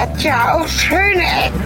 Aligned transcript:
hat 0.00 0.22
ja 0.22 0.54
auch 0.54 0.66
schöne 0.66 1.20
Ecken. 1.20 1.60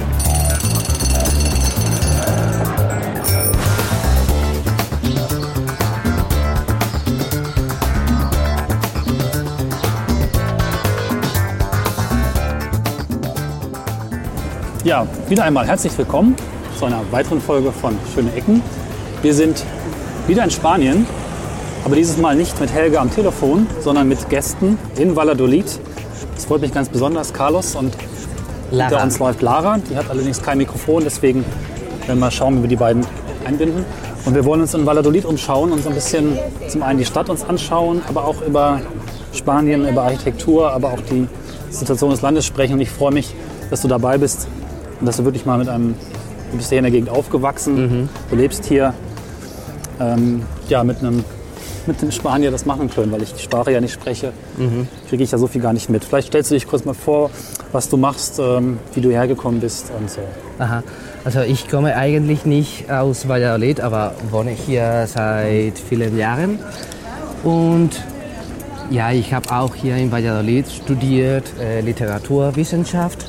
Ja, 14.82 15.06
wieder 15.28 15.45
einmal 15.45 15.64
herzlich 15.69 15.96
willkommen 15.96 16.34
zu 16.77 16.87
einer 16.87 17.01
weiteren 17.12 17.41
Folge 17.41 17.70
von 17.70 17.96
Schöne 18.12 18.34
Ecken. 18.34 18.62
Wir 19.23 19.32
sind 19.32 19.64
wieder 20.27 20.42
in 20.42 20.51
Spanien, 20.51 21.06
aber 21.84 21.95
dieses 21.95 22.16
Mal 22.16 22.34
nicht 22.34 22.60
mit 22.60 22.73
Helga 22.73 23.01
am 23.01 23.14
Telefon, 23.14 23.69
sondern 23.80 24.09
mit 24.09 24.28
Gästen 24.28 24.77
in 24.96 25.14
Valladolid. 25.14 25.78
Das 26.34 26.46
freut 26.46 26.62
mich 26.62 26.74
ganz 26.74 26.88
besonders, 26.88 27.32
Carlos 27.32 27.77
und 27.77 27.96
Lara. 28.70 28.88
hinter 28.91 29.04
uns 29.04 29.18
läuft 29.18 29.42
Lara. 29.42 29.78
Die 29.91 29.96
hat 29.96 30.10
allerdings 30.10 30.42
kein 30.42 30.59
Mikrofon, 30.59 31.02
deswegen 31.05 31.45
werden 32.00 32.06
wir 32.06 32.14
mal 32.16 32.30
schauen, 32.30 32.59
wie 32.59 32.62
wir 32.62 32.68
die 32.68 32.77
beiden 32.77 33.06
einbinden. 33.45 33.84
Und 34.24 34.34
wir 34.34 34.45
wollen 34.45 34.62
uns 34.62 34.72
in 34.74 34.86
Valladolid 34.86 35.24
umschauen 35.27 35.70
und 35.72 35.82
so 35.82 35.91
ein 35.91 35.95
bisschen 35.95 36.38
zum 36.69 36.82
einen 36.82 36.98
die 36.98 37.05
Stadt 37.05 37.28
uns 37.28 37.45
anschauen, 37.45 38.00
aber 38.08 38.24
auch 38.24 38.41
über 38.46 38.80
Spanien, 39.32 39.86
über 39.86 40.02
Architektur, 40.05 40.70
aber 40.72 40.88
auch 40.88 41.00
die 41.10 41.28
Situation 41.70 42.10
des 42.10 42.22
Landes 42.22 42.46
sprechen. 42.46 42.74
Und 42.74 42.80
ich 42.80 42.91
freue 42.91 43.12
mich, 43.12 43.34
dass 43.70 43.82
du 43.82 43.88
dabei 43.88 44.16
bist 44.16 44.48
und 45.00 45.06
dass 45.06 45.19
du 45.19 45.24
wirklich 45.24 45.44
mal 45.44 45.58
mit 45.58 45.69
einem, 45.69 45.94
du 46.50 46.56
bist 46.56 46.70
hier 46.70 46.78
in 46.78 46.84
der 46.84 46.92
Gegend 46.92 47.10
aufgewachsen, 47.10 48.08
du 48.30 48.36
lebst 48.36 48.64
hier, 48.64 48.94
ähm, 50.00 50.42
ja, 50.69 50.84
mit 50.84 51.00
einem, 51.00 51.24
mit 51.87 52.01
einem 52.01 52.12
Spanier 52.12 52.51
das 52.51 52.66
machen 52.66 52.91
können, 52.91 53.12
weil 53.12 53.23
ich 53.23 53.33
die 53.33 53.43
Sprache 53.43 53.73
ja 53.73 53.80
nicht 53.80 53.95
spreche, 53.95 54.33
kriege 55.09 55.23
ich 55.23 55.30
ja 55.30 55.38
so 55.38 55.47
viel 55.47 55.61
gar 55.61 55.73
nicht 55.73 55.91
mit. 55.91 56.05
Vielleicht 56.05 56.29
stellst 56.29 56.51
du 56.51 56.55
dich 56.55 56.66
kurz 56.66 56.84
mal 56.84 56.95
vor, 56.95 57.30
was 57.73 57.89
du 57.89 57.97
machst, 57.97 58.39
ähm, 58.39 58.78
wie 58.95 59.00
du 59.00 59.11
hergekommen 59.11 59.61
bist 59.61 59.91
und 59.98 60.11
so. 60.11 60.20
Aha. 60.58 60.83
Also 61.25 61.41
ich 61.41 61.69
komme 61.69 61.97
eigentlich 61.97 62.45
nicht 62.45 62.91
aus 62.91 63.28
Valladolid, 63.28 63.81
aber 63.81 64.14
wohne 64.31 64.50
hier 64.50 65.06
seit 65.06 65.78
vielen 65.78 66.19
Jahren. 66.19 66.58
Und 67.42 67.91
ja, 68.91 69.11
ich 69.12 69.33
habe 69.33 69.51
auch 69.51 69.75
hier 69.75 69.97
in 69.97 70.12
Valladolid 70.12 70.67
studiert, 70.69 71.45
äh, 71.61 71.80
Literaturwissenschaft 71.80 73.25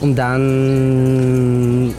und 0.00 0.16
dann 0.16 1.94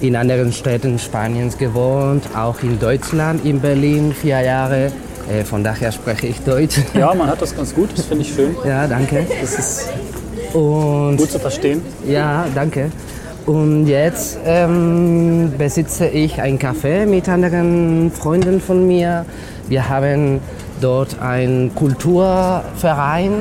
in 0.00 0.16
anderen 0.16 0.52
Städten 0.52 0.98
Spaniens 0.98 1.56
gewohnt, 1.56 2.24
auch 2.34 2.62
in 2.62 2.78
Deutschland, 2.78 3.44
in 3.44 3.60
Berlin 3.60 4.12
vier 4.12 4.40
Jahre. 4.40 4.90
Äh, 5.30 5.44
von 5.44 5.64
daher 5.64 5.92
spreche 5.92 6.26
ich 6.26 6.40
Deutsch. 6.40 6.78
Ja, 6.94 7.14
man 7.14 7.28
hat 7.28 7.40
das 7.40 7.56
ganz 7.56 7.74
gut, 7.74 7.90
das 7.96 8.06
finde 8.06 8.22
ich 8.24 8.34
schön. 8.34 8.54
ja, 8.64 8.86
danke. 8.86 9.26
Das 9.40 9.58
ist 9.58 9.88
Und 10.52 11.16
gut 11.16 11.30
zu 11.30 11.38
verstehen. 11.38 11.82
Ja, 12.06 12.46
danke. 12.54 12.90
Und 13.46 13.86
jetzt 13.86 14.38
ähm, 14.46 15.52
besitze 15.58 16.06
ich 16.08 16.40
ein 16.40 16.58
Café 16.58 17.04
mit 17.04 17.28
anderen 17.28 18.10
Freunden 18.10 18.60
von 18.60 18.86
mir. 18.86 19.26
Wir 19.68 19.88
haben 19.88 20.40
dort 20.80 21.20
einen 21.20 21.74
Kulturverein 21.74 23.32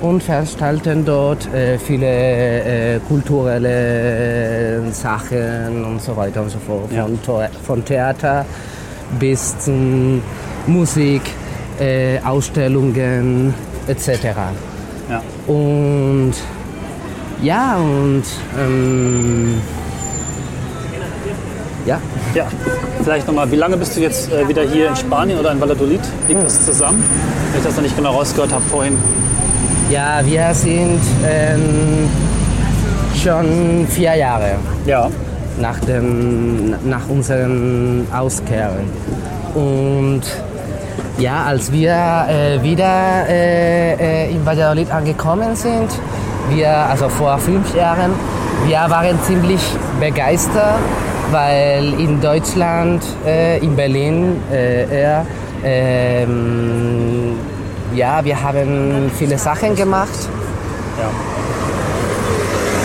und 0.00 0.22
veranstalten 0.22 1.04
dort 1.04 1.52
äh, 1.52 1.78
viele 1.78 2.06
äh, 2.06 3.00
kulturelle 3.06 4.82
Sachen 4.92 5.84
und 5.84 6.00
so 6.00 6.16
weiter 6.16 6.40
und 6.40 6.50
so 6.50 6.58
fort. 6.58 6.90
Ja. 6.92 7.06
Von, 7.06 7.18
von 7.62 7.84
Theater 7.84 8.46
bis 9.18 9.58
zum 9.58 10.22
Musik, 10.66 11.22
äh, 11.78 12.18
Ausstellungen 12.20 13.54
etc. 13.86 14.08
Ja. 15.08 15.22
Und 15.46 16.32
ja, 17.42 17.76
und 17.78 18.22
ähm, 18.58 19.60
ja, 21.86 21.98
Ja, 22.34 22.46
vielleicht 23.02 23.26
nochmal, 23.26 23.50
wie 23.50 23.56
lange 23.56 23.76
bist 23.78 23.96
du 23.96 24.00
jetzt 24.00 24.30
äh, 24.30 24.46
wieder 24.46 24.62
hier 24.62 24.88
in 24.88 24.96
Spanien 24.96 25.38
oder 25.38 25.52
in 25.52 25.60
Valladolid? 25.60 26.00
Liegt 26.28 26.44
das 26.44 26.64
zusammen? 26.66 27.02
Wenn 27.52 27.60
ich 27.60 27.66
das 27.66 27.74
noch 27.76 27.82
nicht 27.82 27.96
genau 27.96 28.12
rausgehört 28.12 28.52
habe 28.52 28.64
vorhin. 28.70 28.98
ja, 29.90 30.20
wir 30.24 30.54
sind 30.54 31.00
ähm, 31.26 32.08
schon 33.16 33.86
vier 33.88 34.14
Jahre 34.14 34.56
Ja, 34.86 35.08
nach, 35.60 35.80
dem, 35.80 36.74
nach 36.88 37.08
unserem 37.08 38.06
Auskehren. 38.14 38.84
Und 39.54 40.22
ja, 41.20 41.44
als 41.44 41.70
wir 41.70 41.92
äh, 41.92 42.62
wieder 42.62 43.28
äh, 43.28 43.92
äh, 43.92 44.30
in 44.30 44.44
Valladolid 44.44 44.90
angekommen 44.90 45.54
sind, 45.54 45.90
wir, 46.48 46.70
also 46.70 47.08
vor 47.08 47.38
fünf 47.38 47.74
Jahren, 47.74 48.12
wir 48.66 48.78
waren 48.88 49.18
ziemlich 49.22 49.60
begeistert, 50.00 50.78
weil 51.30 51.92
in 52.00 52.20
Deutschland, 52.20 53.04
äh, 53.26 53.58
in 53.58 53.76
Berlin 53.76 54.42
äh, 54.50 55.00
eher, 55.00 55.26
ähm, 55.62 57.36
ja, 57.94 58.24
wir 58.24 58.42
haben 58.42 59.10
viele 59.16 59.36
Sachen 59.38 59.76
gemacht. 59.76 60.28
ja. 60.98 61.10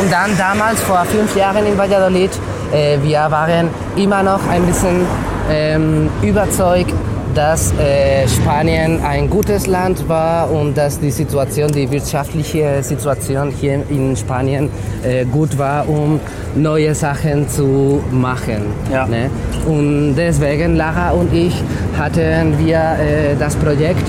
Und 0.02 0.12
dann 0.12 0.38
damals, 0.38 0.82
vor 0.82 1.06
fünf 1.06 1.36
Jahren 1.38 1.66
in 1.66 1.78
Valladolid, 1.78 2.32
äh, 2.74 2.98
wir 3.02 3.28
waren 3.30 3.70
immer 3.96 4.22
noch 4.24 4.42
ein 4.50 4.64
bisschen 4.64 5.06
ähm, 5.50 6.10
überzeugt, 6.22 6.94
dass 7.36 7.74
äh, 7.74 8.28
Spanien 8.28 9.02
ein 9.04 9.30
gutes 9.30 9.68
Land 9.68 10.08
war 10.08 10.50
und 10.50 10.78
dass 10.78 11.00
die 11.00 11.12
Situation, 11.12 11.70
die 11.72 11.90
wirtschaftliche 11.92 12.82
Situation 12.82 13.52
hier 13.52 13.84
in 13.90 14.16
Spanien 14.16 14.70
äh, 15.04 15.26
gut 15.26 15.58
war, 15.58 15.88
um 15.88 16.20
neue 16.56 16.96
Sachen 16.96 17.48
zu 17.50 18.02
machen. 18.12 18.64
Ja. 18.92 19.06
Ne? 19.06 19.30
Und 19.68 20.16
deswegen, 20.16 20.76
Lara 20.78 21.12
und 21.12 21.34
ich, 21.34 21.54
hatten 21.98 22.58
wir 22.58 22.78
äh, 22.78 23.36
das 23.38 23.56
Projekt, 23.56 24.06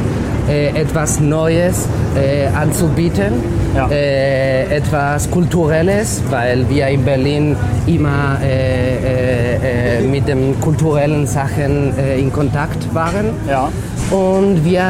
äh, 0.49 0.69
etwas 0.81 1.21
Neues 1.21 1.87
äh, 2.17 2.47
anzubieten 2.55 3.33
Ja. 3.75 3.89
äh, 3.91 4.65
etwas 4.77 5.31
Kulturelles, 5.31 6.23
weil 6.31 6.69
wir 6.69 6.87
in 6.89 7.05
Berlin 7.05 7.57
immer 7.87 8.39
äh, 8.43 9.99
äh, 9.99 10.01
mit 10.03 10.27
den 10.29 10.59
kulturellen 10.61 11.27
Sachen 11.27 11.93
in 12.19 12.33
Kontakt 12.33 12.83
waren. 12.95 13.27
Ja, 13.49 13.69
Und 14.11 14.65
wir 14.65 14.83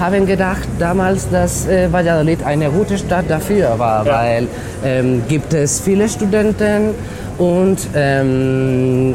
haben 0.00 0.26
gedacht 0.26 0.66
damals, 0.78 1.28
dass 1.30 1.66
äh, 1.68 1.92
Valladolid 1.92 2.42
eine 2.44 2.70
gute 2.70 2.96
Stadt 2.98 3.26
dafür 3.28 3.78
war, 3.78 4.04
Ja. 4.06 4.12
weil 4.18 4.48
ähm, 4.84 5.22
gibt 5.28 5.52
es 5.54 5.80
viele 5.80 6.08
Studenten 6.08 6.94
und 7.38 7.78
ähm, 7.94 9.14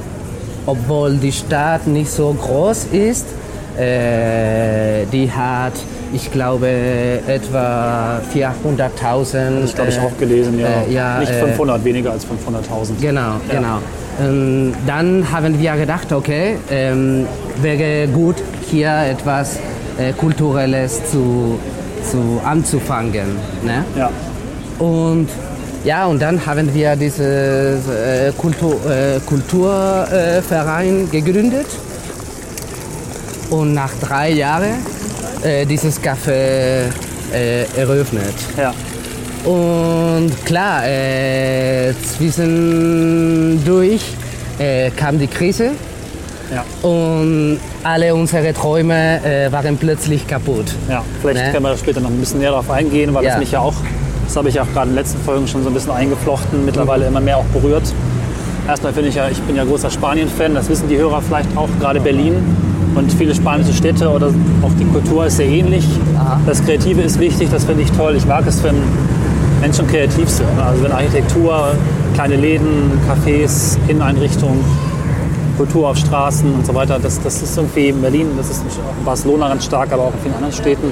obwohl 0.65 1.15
die 1.17 1.31
Stadt 1.31 1.87
nicht 1.87 2.11
so 2.11 2.33
groß 2.33 2.87
ist, 2.91 3.25
äh, 3.77 5.05
die 5.11 5.31
hat, 5.31 5.73
ich 6.13 6.31
glaube, 6.31 6.67
etwa 7.27 8.19
400.000. 8.33 9.61
das 9.61 9.75
glaube 9.75 9.89
ich 9.91 9.97
äh, 9.97 9.99
auch 10.01 10.17
gelesen. 10.17 10.59
Ja, 10.59 10.67
äh, 10.67 10.93
ja, 10.93 11.19
nicht 11.19 11.31
äh, 11.31 11.45
500, 11.45 11.83
weniger 11.83 12.11
als 12.11 12.25
500.000. 12.25 12.99
Genau, 13.01 13.35
genau. 13.49 13.79
Ähm, 14.19 14.73
dann 14.85 15.31
haben 15.31 15.59
wir 15.59 15.75
gedacht, 15.75 16.11
okay, 16.11 16.57
ähm, 16.71 17.27
wäre 17.61 18.07
gut, 18.07 18.35
hier 18.69 18.91
etwas 19.11 19.57
äh, 19.99 20.11
Kulturelles 20.13 21.11
zu, 21.11 21.59
zu 22.09 22.41
anzufangen. 22.43 23.35
Ne? 23.63 23.83
Ja, 23.95 24.09
Und 24.79 25.29
ja, 25.83 26.05
und 26.05 26.21
dann 26.21 26.43
haben 26.45 26.73
wir 26.73 26.95
diesen 26.95 27.25
äh, 27.25 28.31
Kultur, 28.37 28.73
äh, 28.89 29.19
Kulturverein 29.25 31.09
gegründet. 31.11 31.67
Und 33.49 33.73
nach 33.73 33.91
drei 34.01 34.31
Jahren 34.31 34.75
äh, 35.43 35.65
dieses 35.65 36.01
Café 36.01 36.89
äh, 37.33 37.63
eröffnet. 37.77 38.33
ja, 38.57 38.73
Und 39.49 40.31
klar, 40.45 40.85
äh, 40.85 41.93
zwischendurch 42.17 44.01
äh, 44.59 44.89
kam 44.91 45.17
die 45.19 45.27
Krise 45.27 45.71
ja. 46.53 46.63
und 46.87 47.59
alle 47.83 48.13
unsere 48.15 48.53
Träume 48.53 49.21
äh, 49.23 49.51
waren 49.51 49.77
plötzlich 49.77 50.27
kaputt. 50.27 50.65
ja. 50.89 51.03
Vielleicht 51.21 51.45
Ne? 51.45 51.51
können 51.51 51.63
wir 51.65 51.71
da 51.71 51.77
später 51.77 51.99
noch 52.01 52.09
ein 52.09 52.17
bisschen 52.19 52.39
näher 52.39 52.51
darauf 52.51 52.69
eingehen, 52.69 53.13
weil 53.13 53.23
das 53.23 53.33
Ja. 53.33 53.39
mich 53.39 53.51
ja 53.51 53.59
auch, 53.59 53.75
das 54.25 54.35
habe 54.35 54.49
ich 54.49 54.59
auch 54.59 54.67
gerade 54.73 54.89
in 54.89 54.95
den 54.95 55.03
letzten 55.03 55.21
Folgen 55.21 55.47
schon 55.47 55.63
so 55.63 55.69
ein 55.69 55.73
bisschen 55.73 55.91
eingeflochten, 55.91 56.65
mittlerweile 56.65 57.05
immer 57.07 57.21
mehr 57.21 57.37
auch 57.37 57.45
berührt. 57.45 57.83
Erstmal 58.67 58.91
finde 58.91 59.07
ich 59.09 59.15
ja, 59.15 59.29
ich 59.29 59.39
bin 59.43 59.55
ja 59.55 59.63
großer 59.63 59.89
Spanien-Fan, 59.89 60.53
das 60.55 60.67
wissen 60.67 60.89
die 60.89 60.97
Hörer 60.97 61.21
vielleicht 61.21 61.55
auch, 61.55 61.69
gerade 61.79 62.01
Berlin 62.01 62.35
und 62.97 63.11
viele 63.13 63.33
spanische 63.35 63.73
Städte 63.73 64.09
oder 64.09 64.27
auch 64.61 64.71
die 64.79 64.85
Kultur 64.85 65.25
ist 65.25 65.37
sehr 65.37 65.47
ähnlich. 65.47 65.85
Aha. 66.17 66.39
Das 66.45 66.63
Kreative 66.63 67.01
ist 67.01 67.19
wichtig, 67.19 67.49
das 67.51 67.65
finde 67.65 67.83
ich 67.83 67.91
toll. 67.91 68.15
Ich 68.15 68.25
mag 68.25 68.45
es, 68.47 68.63
wenn 68.63 68.75
Menschen 69.61 69.87
kreativ 69.87 70.29
sind. 70.29 70.47
Also 70.63 70.83
wenn 70.83 70.91
Architektur, 70.91 71.69
kleine 72.13 72.35
Läden, 72.35 72.91
Cafés, 73.07 73.77
Inneneinrichtungen, 73.87 74.63
Kultur 75.57 75.89
auf 75.89 75.97
Straßen 75.97 76.53
und 76.53 76.65
so 76.65 76.73
weiter, 76.73 76.99
das, 77.01 77.21
das 77.21 77.41
ist 77.41 77.57
irgendwie 77.57 77.89
in 77.89 78.01
Berlin, 78.01 78.27
das 78.37 78.49
ist 78.49 78.61
in 78.61 79.05
Barcelona 79.05 79.49
ganz 79.49 79.65
stark, 79.65 79.91
aber 79.91 80.03
auch 80.03 80.13
in 80.13 80.19
vielen 80.21 80.35
anderen 80.35 80.53
Städten. 80.53 80.91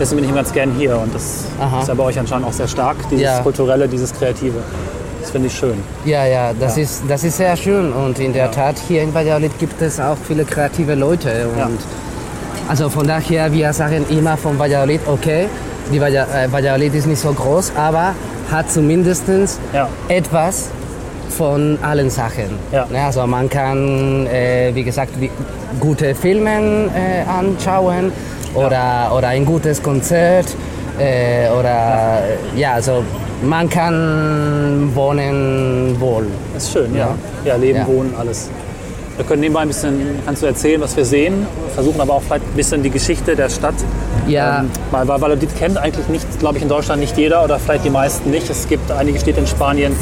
Deswegen 0.00 0.20
bin 0.20 0.30
ich 0.30 0.34
ganz 0.36 0.52
gern 0.52 0.70
hier 0.78 0.96
und 0.98 1.12
das 1.12 1.44
Aha. 1.60 1.80
ist 1.80 1.88
ja 1.88 1.94
bei 1.94 2.04
euch 2.04 2.18
anscheinend 2.18 2.46
auch 2.46 2.52
sehr 2.52 2.68
stark, 2.68 2.96
dieses 3.10 3.24
Ja. 3.24 3.40
Kulturelle, 3.40 3.88
dieses 3.88 4.12
Kreative. 4.14 4.58
Das 5.20 5.30
finde 5.30 5.48
ich 5.48 5.54
schön. 5.56 5.82
Ja, 6.04 6.24
ja, 6.26 6.52
das, 6.58 6.76
Ist, 6.76 7.02
das 7.08 7.24
ist 7.24 7.36
sehr 7.36 7.56
schön. 7.56 7.92
Und 7.92 8.18
in 8.18 8.32
der 8.32 8.50
Tat, 8.50 8.76
hier 8.88 9.02
in 9.02 9.12
Valladolid 9.12 9.58
gibt 9.58 9.80
es 9.82 9.98
auch 10.00 10.16
viele 10.26 10.44
kreative 10.44 10.94
Leute. 10.94 11.48
Und 11.48 11.58
Ja. 11.58 11.68
Also 12.68 12.88
von 12.90 13.06
daher, 13.06 13.50
wir 13.52 13.72
sagen 13.72 14.04
immer 14.10 14.36
von 14.36 14.58
Valladolid, 14.58 15.00
okay, 15.06 15.46
die 15.92 15.98
Valla- 16.00 16.26
äh, 16.34 16.52
Valladolid 16.52 16.94
ist 16.94 17.06
nicht 17.06 17.20
so 17.20 17.32
groß, 17.32 17.72
aber 17.76 18.14
hat 18.50 18.70
zumindest 18.70 19.24
Ja. 19.72 19.88
etwas 20.08 20.68
von 21.30 21.78
allen 21.82 22.10
Sachen. 22.10 22.58
Ja. 22.72 22.86
Ne, 22.90 23.02
Also 23.04 23.26
man 23.26 23.48
kann, 23.48 24.26
äh, 24.26 24.70
wie 24.74 24.82
gesagt, 24.84 25.12
gute 25.80 26.14
Filme 26.14 26.50
äh, 26.94 27.28
anschauen 27.28 28.12
oder, 28.54 29.12
oder 29.16 29.28
ein 29.28 29.44
gutes 29.46 29.82
Konzert 29.82 30.46
äh, 30.98 31.48
oder 31.50 32.22
ja. 32.56 32.72
also 32.74 33.02
man 33.42 33.68
kann 33.68 34.90
wohnen 34.94 35.96
wohl. 36.00 36.26
Das 36.54 36.64
ist 36.64 36.72
schön, 36.72 36.94
ja. 36.94 37.08
Ja. 37.44 37.52
Ja, 37.52 37.56
Leben, 37.56 37.78
Ja. 37.78 37.86
Wohnen, 37.86 38.14
alles. 38.18 38.48
Wir 39.16 39.24
können 39.24 39.40
nebenbei 39.40 39.62
ein 39.62 39.68
bisschen, 39.68 39.98
kannst 40.24 40.42
du 40.42 40.46
erzählen, 40.46 40.80
was 40.80 40.96
wir 40.96 41.04
sehen, 41.04 41.44
versuchen 41.74 42.00
aber 42.00 42.14
auch 42.14 42.22
vielleicht 42.22 42.44
ein 42.44 42.56
bisschen 42.56 42.84
die 42.84 42.90
Geschichte 42.90 43.34
der 43.34 43.48
Stadt. 43.48 43.74
Ja. 44.28 44.60
Ähm, 44.60 44.70
weil 44.92 45.08
Valladolid 45.08 45.56
kennt 45.58 45.76
eigentlich 45.76 46.06
nicht, 46.08 46.38
glaube 46.38 46.58
ich, 46.58 46.62
in 46.62 46.68
Deutschland 46.68 47.00
nicht 47.00 47.16
jeder 47.18 47.42
oder 47.42 47.58
vielleicht 47.58 47.84
die 47.84 47.90
meisten 47.90 48.30
nicht. 48.30 48.48
Es 48.48 48.68
gibt 48.68 48.92
einige 48.92 49.18
Städte 49.18 49.40
in 49.40 49.46
Spanien, 49.48 49.92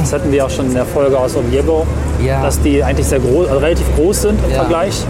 das 0.00 0.12
hatten 0.12 0.30
wir 0.30 0.46
auch 0.46 0.50
schon 0.50 0.66
in 0.66 0.74
der 0.74 0.84
Folge 0.84 1.18
aus 1.18 1.34
Oviedo, 1.36 1.84
Ja. 2.24 2.40
dass 2.42 2.60
die 2.60 2.84
eigentlich 2.84 3.06
sehr 3.08 3.18
groß, 3.18 3.48
also 3.48 3.58
relativ 3.58 3.86
groß 3.96 4.22
sind 4.22 4.38
im 4.44 4.50
Ja. 4.50 4.56
Vergleich. 4.58 5.04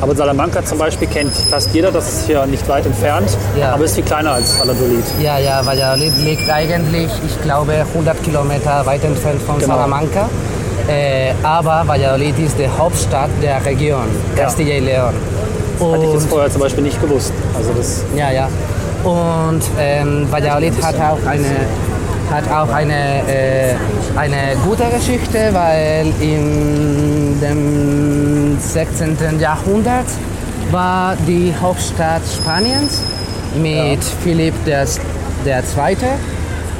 Aber 0.00 0.14
Salamanca 0.14 0.64
zum 0.64 0.78
Beispiel 0.78 1.08
kennt 1.08 1.34
fast 1.34 1.72
jeder, 1.74 1.90
das 1.90 2.08
ist 2.12 2.26
hier 2.26 2.44
nicht 2.46 2.68
weit 2.68 2.84
entfernt, 2.86 3.36
Ja. 3.58 3.72
aber 3.74 3.84
ist 3.84 3.94
viel 3.94 4.04
kleiner 4.04 4.32
als 4.32 4.58
Valladolid. 4.58 5.04
Ja, 5.20 5.38
ja, 5.38 5.64
Valladolid 5.64 6.12
liegt 6.18 6.50
eigentlich, 6.50 7.08
ich 7.26 7.40
glaube, 7.42 7.72
100 7.94 8.22
Kilometer 8.22 8.84
weit 8.84 9.04
entfernt 9.04 9.40
von 9.42 9.58
Genau. 9.58 9.74
Salamanca. 9.74 10.28
Äh, 10.88 11.32
aber 11.42 11.82
Valladolid 11.86 12.38
ist 12.38 12.58
die 12.58 12.68
Hauptstadt 12.68 13.30
der 13.42 13.64
Region, 13.64 14.04
Ja. 14.36 14.42
Castilla 14.44 14.74
y 14.74 14.84
León. 14.86 15.14
Hatte 15.92 16.04
ich 16.06 16.12
das 16.12 16.24
vorher 16.26 16.50
zum 16.50 16.60
Beispiel 16.60 16.84
nicht 16.84 17.00
gewusst. 17.00 17.32
Also 17.56 17.72
das, 17.72 18.02
ja, 18.14 18.30
ja. 18.30 18.48
Und 19.02 19.62
ähm, 19.78 20.26
Valladolid 20.30 20.74
hat 20.82 20.94
auch 20.96 21.18
eine, 21.26 21.46
hat 22.30 22.50
auch 22.50 22.72
eine, 22.72 23.22
äh, 23.28 23.74
eine 24.16 24.56
gute 24.64 24.84
Geschichte, 24.90 25.50
weil 25.52 26.06
in 26.20 27.40
dem 27.40 28.58
16. 28.58 29.16
Jahrhundert 29.40 30.06
war 30.70 31.16
die 31.26 31.54
Hauptstadt 31.60 32.22
Spaniens 32.26 33.02
mit 33.60 34.02
Philipp 34.22 34.54
der, 34.64 34.86
der 35.44 35.64
Zweite. 35.64 36.06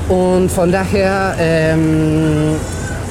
Und 0.08 0.50
von 0.50 0.70
daher 0.70 1.34
ähm, 1.38 2.56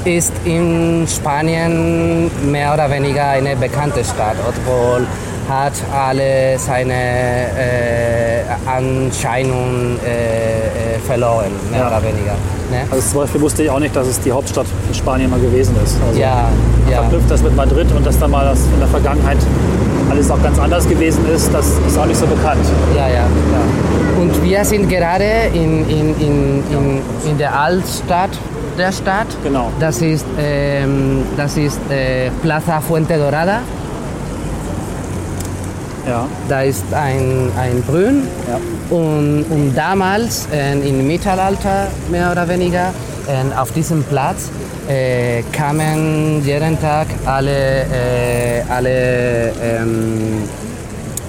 ist 0.06 0.34
in 0.46 1.08
Spanien 1.08 2.30
mehr 2.52 2.74
oder 2.74 2.90
weniger 2.92 3.30
eine 3.30 3.56
bekannte 3.56 4.04
Stadt, 4.04 4.36
obwohl 4.48 5.08
hat 5.50 5.74
alle 5.94 6.58
seine 6.58 6.94
äh, 6.94 8.44
Anscheinung 8.66 9.98
äh, 10.06 10.96
äh, 10.96 11.00
verloren, 11.06 11.52
mehr 11.72 11.82
Ja. 11.82 11.88
oder 11.88 12.04
weniger. 12.04 12.34
Ne? 12.72 12.80
also 12.90 13.08
zum 13.10 13.20
Beispiel 13.22 13.42
wusste 13.42 13.64
ich 13.64 13.70
auch 13.70 13.80
nicht, 13.80 13.96
dass 13.96 14.08
es 14.08 14.20
die 14.22 14.32
Hauptstadt 14.32 14.66
in 14.88 14.94
Spanien 14.96 15.30
mal 15.30 15.40
gewesen 15.40 15.76
ist. 15.84 15.96
Also 16.08 16.20
Ja, 16.20 16.50
ja. 16.90 17.02
verknüpft 17.02 17.30
das 17.30 17.42
mit 17.44 17.56
Madrid 17.56 17.88
und 17.96 18.06
dass 18.06 18.18
da 18.18 18.28
mal 18.28 18.46
das 18.46 18.60
in 18.74 18.80
der 18.80 18.88
Vergangenheit 18.88 19.38
alles 20.10 20.30
auch 20.32 20.42
ganz 20.42 20.58
anders 20.60 20.88
gewesen 20.88 21.26
ist, 21.34 21.54
das 21.54 21.66
ist 21.88 21.98
auch 21.98 22.06
nicht 22.06 22.20
so 22.20 22.26
bekannt. 22.28 22.66
Ja, 22.96 23.08
ja, 23.08 23.14
ja. 23.16 24.22
Und 24.22 24.44
wir 24.44 24.64
sind 24.66 24.90
gerade 24.90 25.24
in, 25.54 25.88
in, 25.90 26.16
in, 26.20 26.64
in, 26.72 27.02
in 27.30 27.38
der 27.38 27.58
Altstadt 27.60 28.30
der 28.78 28.92
Stadt. 28.92 29.28
Genau. 29.44 29.70
Das 29.80 30.02
ist, 30.02 30.26
ähm, 30.40 31.24
das 31.38 31.58
ist 31.58 31.80
äh, 31.90 32.30
Plaza 32.42 32.80
Fuente 32.82 33.18
Dorada. 33.18 33.60
Ja, 36.08 36.28
Da 36.50 36.62
ist 36.64 36.84
ein, 36.94 37.50
ein 37.58 37.82
Brunnen. 37.84 38.28
ja. 38.48 38.60
Und, 38.96 39.46
und 39.50 39.74
damals, 39.76 40.48
äh, 40.54 40.74
im 40.74 41.08
Mittelalter 41.08 41.88
mehr 42.12 42.32
oder 42.32 42.48
weniger, 42.48 42.94
äh, 43.28 43.58
auf 43.60 43.72
diesem 43.72 44.04
Platz 44.04 44.50
äh, 44.90 45.44
kamen 45.54 46.44
jeden 46.46 46.80
Tag 46.82 47.08
alle, 47.26 47.84
äh, 47.84 48.64
alle, 48.70 49.54
ähm, 49.64 50.44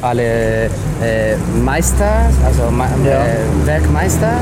alle 0.02 0.64
äh, 0.64 1.36
Meister, 1.64 2.28
also 2.44 2.70
Ma 2.70 2.86
Ja. 3.06 3.22
äh, 3.24 3.66
Werkmeister. 3.66 4.40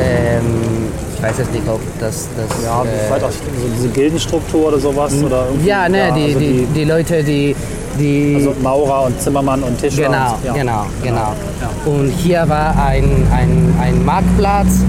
Ähm, 0.00 0.88
ich 1.16 1.22
weiß 1.22 1.38
jetzt 1.38 1.52
nicht, 1.52 1.68
ob 1.68 1.80
das... 1.98 2.28
das 2.36 2.64
Ja, 2.64 2.82
vielleicht 3.08 3.24
auch 3.24 3.30
so 3.30 3.36
diese 3.76 3.88
Gildenstruktur 3.88 4.68
oder 4.68 4.78
sowas. 4.78 5.12
Oder 5.22 5.46
irgendwie, 5.48 5.68
ja, 5.68 5.88
ne, 5.88 6.12
die, 6.16 6.24
also 6.24 6.38
die, 6.38 6.66
die 6.74 6.84
Leute, 6.84 7.22
die... 7.24 7.54
die 8.00 8.34
also 8.36 8.54
Maurer 8.62 9.04
und 9.06 9.20
Zimmermann 9.20 9.62
und 9.62 9.78
Tischler. 9.78 10.06
Genau, 10.08 10.34
und, 10.34 10.44
ja. 10.44 10.52
genau, 10.54 10.86
genau. 11.02 11.34
Ja. 11.60 11.92
Und 11.92 12.08
hier 12.10 12.48
war 12.48 12.74
ein, 12.84 13.04
ein, 13.32 13.74
ein 13.80 14.04
Marktplatz. 14.04 14.80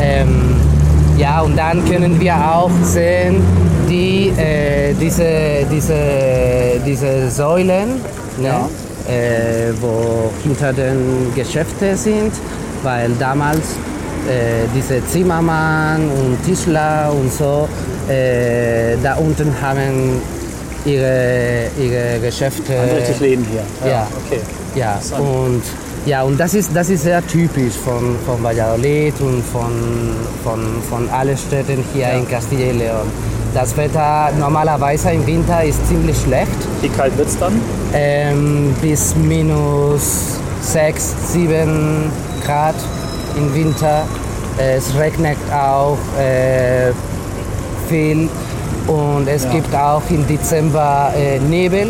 Ähm, 0.00 0.56
ja, 1.16 1.40
und 1.42 1.56
dann 1.56 1.84
können 1.84 2.18
wir 2.18 2.34
auch 2.34 2.70
sehen, 2.82 3.42
die, 3.88 4.28
äh, 4.38 4.94
diese, 5.00 5.66
diese, 5.70 6.80
diese 6.86 7.30
Säulen, 7.30 8.00
ne, 8.38 8.46
Ja. 8.48 8.68
äh, 9.08 9.72
wo 9.80 10.30
hinter 10.42 10.72
den 10.72 11.32
Geschäften 11.34 11.96
sind, 11.96 12.32
weil 12.82 13.10
damals 13.18 13.58
äh, 14.28 14.66
diese 14.74 15.04
Zimmermann 15.06 16.08
und 16.08 16.42
Tischler 16.46 17.12
und 17.12 17.32
so 17.32 17.68
äh, 18.08 18.96
da 19.02 19.14
unten 19.16 19.52
haben 19.60 20.22
ihre, 20.84 21.66
ihre 21.78 22.20
Geschäfte. 22.20 22.72
Richtig 22.96 23.20
Läden 23.20 23.46
hier. 23.50 23.90
ja. 23.90 24.06
Okay. 24.26 24.40
Ja, 24.74 24.94
Interessant. 24.94 25.26
und, 25.26 25.62
ja, 26.06 26.22
und 26.22 26.38
das 26.38 26.54
ist, 26.54 26.70
das 26.74 26.88
ist 26.90 27.02
sehr 27.02 27.26
typisch 27.26 27.74
von, 27.84 28.16
von 28.24 28.42
Valladolid 28.42 29.14
und 29.20 29.42
von, 29.44 29.70
von, 30.44 30.60
von 30.88 31.08
allen 31.10 31.36
Städten 31.36 31.84
hier 31.92 32.10
in 32.12 32.28
Castilla 32.28 32.66
y 32.66 32.78
León. 32.80 33.06
Das 33.52 33.76
Wetter 33.76 34.30
normalerweise 34.38 35.10
im 35.10 35.26
Winter 35.26 35.64
ist 35.64 35.84
ziemlich 35.88 36.16
schlecht, 36.20 36.48
Wie 36.82 36.88
kalt 36.88 37.16
wird 37.18 37.26
es 37.28 37.36
dann? 37.38 37.60
ähm, 37.92 38.72
bis 38.80 39.16
minus 39.16 40.38
6, 40.62 41.32
7 41.32 42.12
Grad 42.46 42.76
im 43.36 43.52
Winter. 43.52 44.04
Es 44.56 44.94
regnet 44.96 45.36
auch 45.52 45.98
äh, 46.18 46.92
viel 47.88 48.28
und 48.88 49.28
es 49.28 49.44
Ja. 49.44 49.50
gibt 49.50 49.74
auch 49.74 50.02
im 50.10 50.26
Dezember 50.26 51.12
äh, 51.16 51.38
Nebel. 51.38 51.88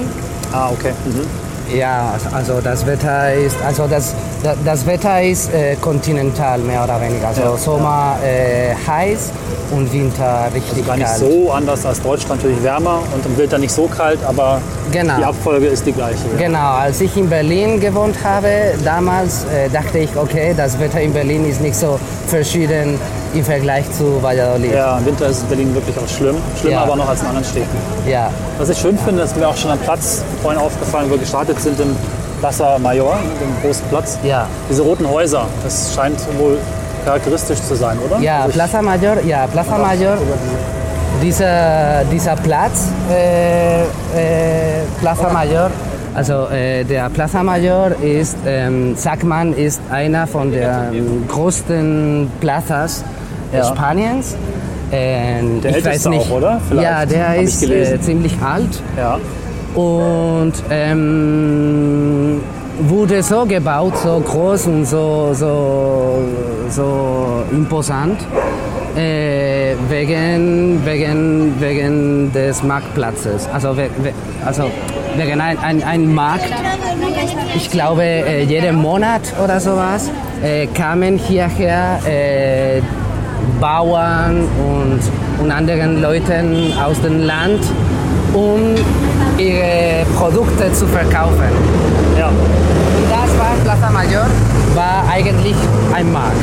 Ah, 0.53 0.71
okay. 0.73 0.93
Mhm. 1.05 1.27
Ja, 1.73 2.15
also 2.33 2.55
das 2.61 2.85
Wetter 2.85 3.33
ist, 3.33 3.55
also 3.65 3.87
das, 3.87 4.13
das, 4.43 4.57
das 4.65 4.85
Wetter 4.87 5.23
ist 5.23 5.55
äh, 5.55 5.77
kontinental 5.81 6.59
mehr 6.59 6.83
oder 6.83 7.01
weniger. 7.01 7.29
Also 7.29 7.43
Ja, 7.43 7.57
Sommer 7.57 8.17
äh, 8.25 8.75
heiß 8.91 9.31
und 9.71 9.93
Winter 9.93 10.49
richtig 10.53 10.85
Gar 10.85 10.97
nicht 10.97 11.07
kalt. 11.07 11.21
so 11.21 11.53
anders 11.53 11.87
als 11.87 12.03
Deutschland, 12.03 12.43
natürlich 12.43 12.61
wärmer 12.65 12.99
und 13.15 13.25
im 13.25 13.39
Winter 13.39 13.57
nicht 13.59 13.71
so 13.73 13.87
kalt, 13.87 14.19
aber 14.27 14.61
Genau. 14.91 15.19
die 15.19 15.25
Abfolge 15.25 15.67
ist 15.67 15.87
die 15.87 15.93
gleiche. 15.93 16.17
Ja. 16.37 16.45
Genau, 16.45 16.73
als 16.73 17.01
ich 17.03 17.17
in 17.17 17.29
Berlin 17.31 17.79
gewohnt 17.79 18.17
habe, 18.25 18.49
damals 18.85 19.45
äh, 19.45 19.69
dachte 19.73 19.99
ich, 20.01 20.11
okay, 20.17 20.53
das 20.57 20.77
Wetter 20.81 21.01
in 21.01 21.13
Berlin 21.13 21.49
ist 21.49 21.61
nicht 21.61 21.77
so 21.77 22.01
verschieden 22.27 22.99
im 23.35 23.45
Vergleich 23.45 23.91
zu 23.93 24.23
Valladolid. 24.23 24.73
Ja, 24.75 24.99
im 24.99 25.07
Winter 25.07 25.27
ist 25.29 25.49
Berlin 25.49 25.73
wirklich 25.75 25.97
auch 25.99 26.09
schlimm. 26.09 26.37
Schlimmer 26.59 26.77
Ja. 26.77 26.83
aber 26.83 26.97
noch 26.97 27.09
als 27.09 27.21
in 27.21 27.27
anderen 27.29 27.45
Städten. 27.47 27.77
Ja, 28.07 28.31
Was 28.59 28.69
ich 28.69 28.79
schön 28.79 28.99
finde, 28.99 29.23
ist 29.23 29.37
mir 29.37 29.47
auch 29.49 29.57
schon 29.57 29.71
am 29.71 29.79
Platz 29.79 30.23
vorhin 30.43 30.61
aufgefallen, 30.61 31.07
wo 31.09 31.13
wir 31.13 31.19
gestartet 31.19 31.61
sind 31.61 31.79
im 31.81 31.95
Plaza 32.41 32.79
Mayor, 32.79 33.17
dem 33.41 33.63
großen 33.63 33.85
Platz. 33.91 34.19
ja. 34.25 34.47
Diese 34.69 34.83
roten 34.83 35.09
Häuser, 35.09 35.47
das 35.63 35.95
scheint 35.95 36.19
wohl 36.39 36.59
charakteristisch 37.05 37.61
zu 37.63 37.75
sein, 37.77 37.99
oder? 38.05 38.19
Ja, 38.21 38.41
Also 38.43 38.53
Plaza 38.55 38.83
Mayor, 38.83 39.17
ja, 39.27 39.47
Plaza 39.47 39.79
Mayor, 39.79 40.17
dieser, 41.23 42.05
dieser 42.11 42.37
Platz, 42.37 42.89
äh, 43.11 43.83
äh, 43.83 43.85
Plaza 45.01 45.29
Mayor, 45.31 45.71
also 46.15 46.47
äh, 46.49 46.85
der 46.85 47.09
Plaza 47.11 47.43
Mayor 47.43 47.93
ist, 48.03 48.37
ähm, 48.47 48.97
sagt 48.97 49.23
man, 49.25 49.53
ist 49.55 49.81
einer 49.91 50.27
von 50.27 50.51
den 50.51 51.27
größten 51.29 52.31
Plazas 52.41 53.05
Ja. 53.52 53.64
Spaniens. 53.64 54.37
Ähm, 54.92 55.61
Der 55.61 55.78
ich 55.78 55.85
weiß 55.85 56.07
nicht. 56.09 56.30
auch, 56.30 56.37
oder? 56.37 56.61
Vielleicht, 56.69 56.88
Ja, 56.88 57.07
der 57.07 57.28
hab 57.28 57.37
ist 57.42 57.62
äh, 57.69 58.00
ziemlich 58.00 58.35
alt. 58.42 58.83
Ja, 58.97 59.19
Und 59.80 60.52
ähm, 60.71 62.40
wurde 62.88 63.23
so 63.23 63.45
gebaut, 63.47 63.97
so 64.02 64.19
groß 64.21 64.66
und 64.66 64.85
so, 64.87 65.30
so, 65.33 66.19
so 66.71 67.42
imposant, 67.52 68.19
äh, 68.97 69.75
wegen, 69.88 70.80
wegen, 70.85 71.54
wegen 71.61 72.33
des 72.33 72.62
Marktplatzes. 72.64 73.49
Also, 73.52 73.76
we, 73.76 73.88
we, 74.02 74.12
also 74.45 74.64
wegen 75.16 75.40
ein, 75.40 75.57
ein, 75.59 75.83
ein 75.85 76.12
Markt. 76.12 76.47
Ich 77.54 77.71
glaube, 77.71 78.02
äh, 78.02 78.42
jeden 78.42 78.75
Monat 78.76 79.23
oder 79.45 79.61
sowas 79.61 80.11
äh, 80.42 80.66
kamen 80.66 81.16
hierher 81.19 82.00
äh, 82.09 82.80
Bauern 83.61 84.45
und, 84.59 85.01
und 85.43 85.51
anderen 85.51 86.01
Leuten 86.01 86.73
aus 86.83 87.01
dem 87.01 87.21
Land, 87.23 87.61
um 88.33 88.75
ihre 89.39 90.05
Produkte 90.17 90.73
zu 90.73 90.87
verkaufen. 90.87 91.49
Ja. 92.19 92.29
Und 92.29 92.37
das 93.11 93.39
war 93.39 93.55
Plaza 93.65 93.91
Mayor, 93.91 94.27
war 94.75 95.05
eigentlich 95.11 95.55
ein 95.95 96.13
Markt. 96.13 96.37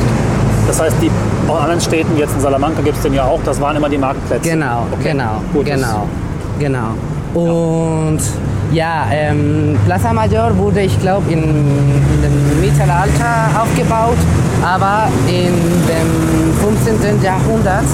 Das 0.66 0.80
heißt, 0.80 0.96
die 1.00 1.10
anderen 1.50 1.80
Städten, 1.80 2.16
jetzt 2.18 2.34
in 2.34 2.40
Salamanca 2.40 2.82
gibt 2.82 2.96
es 2.98 3.02
den 3.02 3.14
ja 3.14 3.24
auch, 3.24 3.40
das 3.44 3.60
waren 3.60 3.76
immer 3.76 3.88
die 3.88 3.96
Marktplätze. 3.98 4.48
Genau, 4.50 4.86
Okay. 4.92 5.12
genau, 5.12 5.40
Gut, 5.54 5.66
das- 5.68 5.76
genau, 5.80 6.06
genau. 6.58 6.88
Und 7.34 8.18
ja, 8.72 9.06
ähm, 9.10 9.76
Plaza 9.86 10.12
Mayor 10.12 10.56
wurde, 10.58 10.80
ich 10.82 11.00
glaube, 11.00 11.30
in 11.32 11.40
dem 11.42 12.60
Mittelalter 12.60 13.62
aufgebaut, 13.62 14.16
aber 14.62 15.08
in 15.28 15.54
dem 15.86 16.54
15. 16.96 17.22
Jahrhundert 17.22 17.84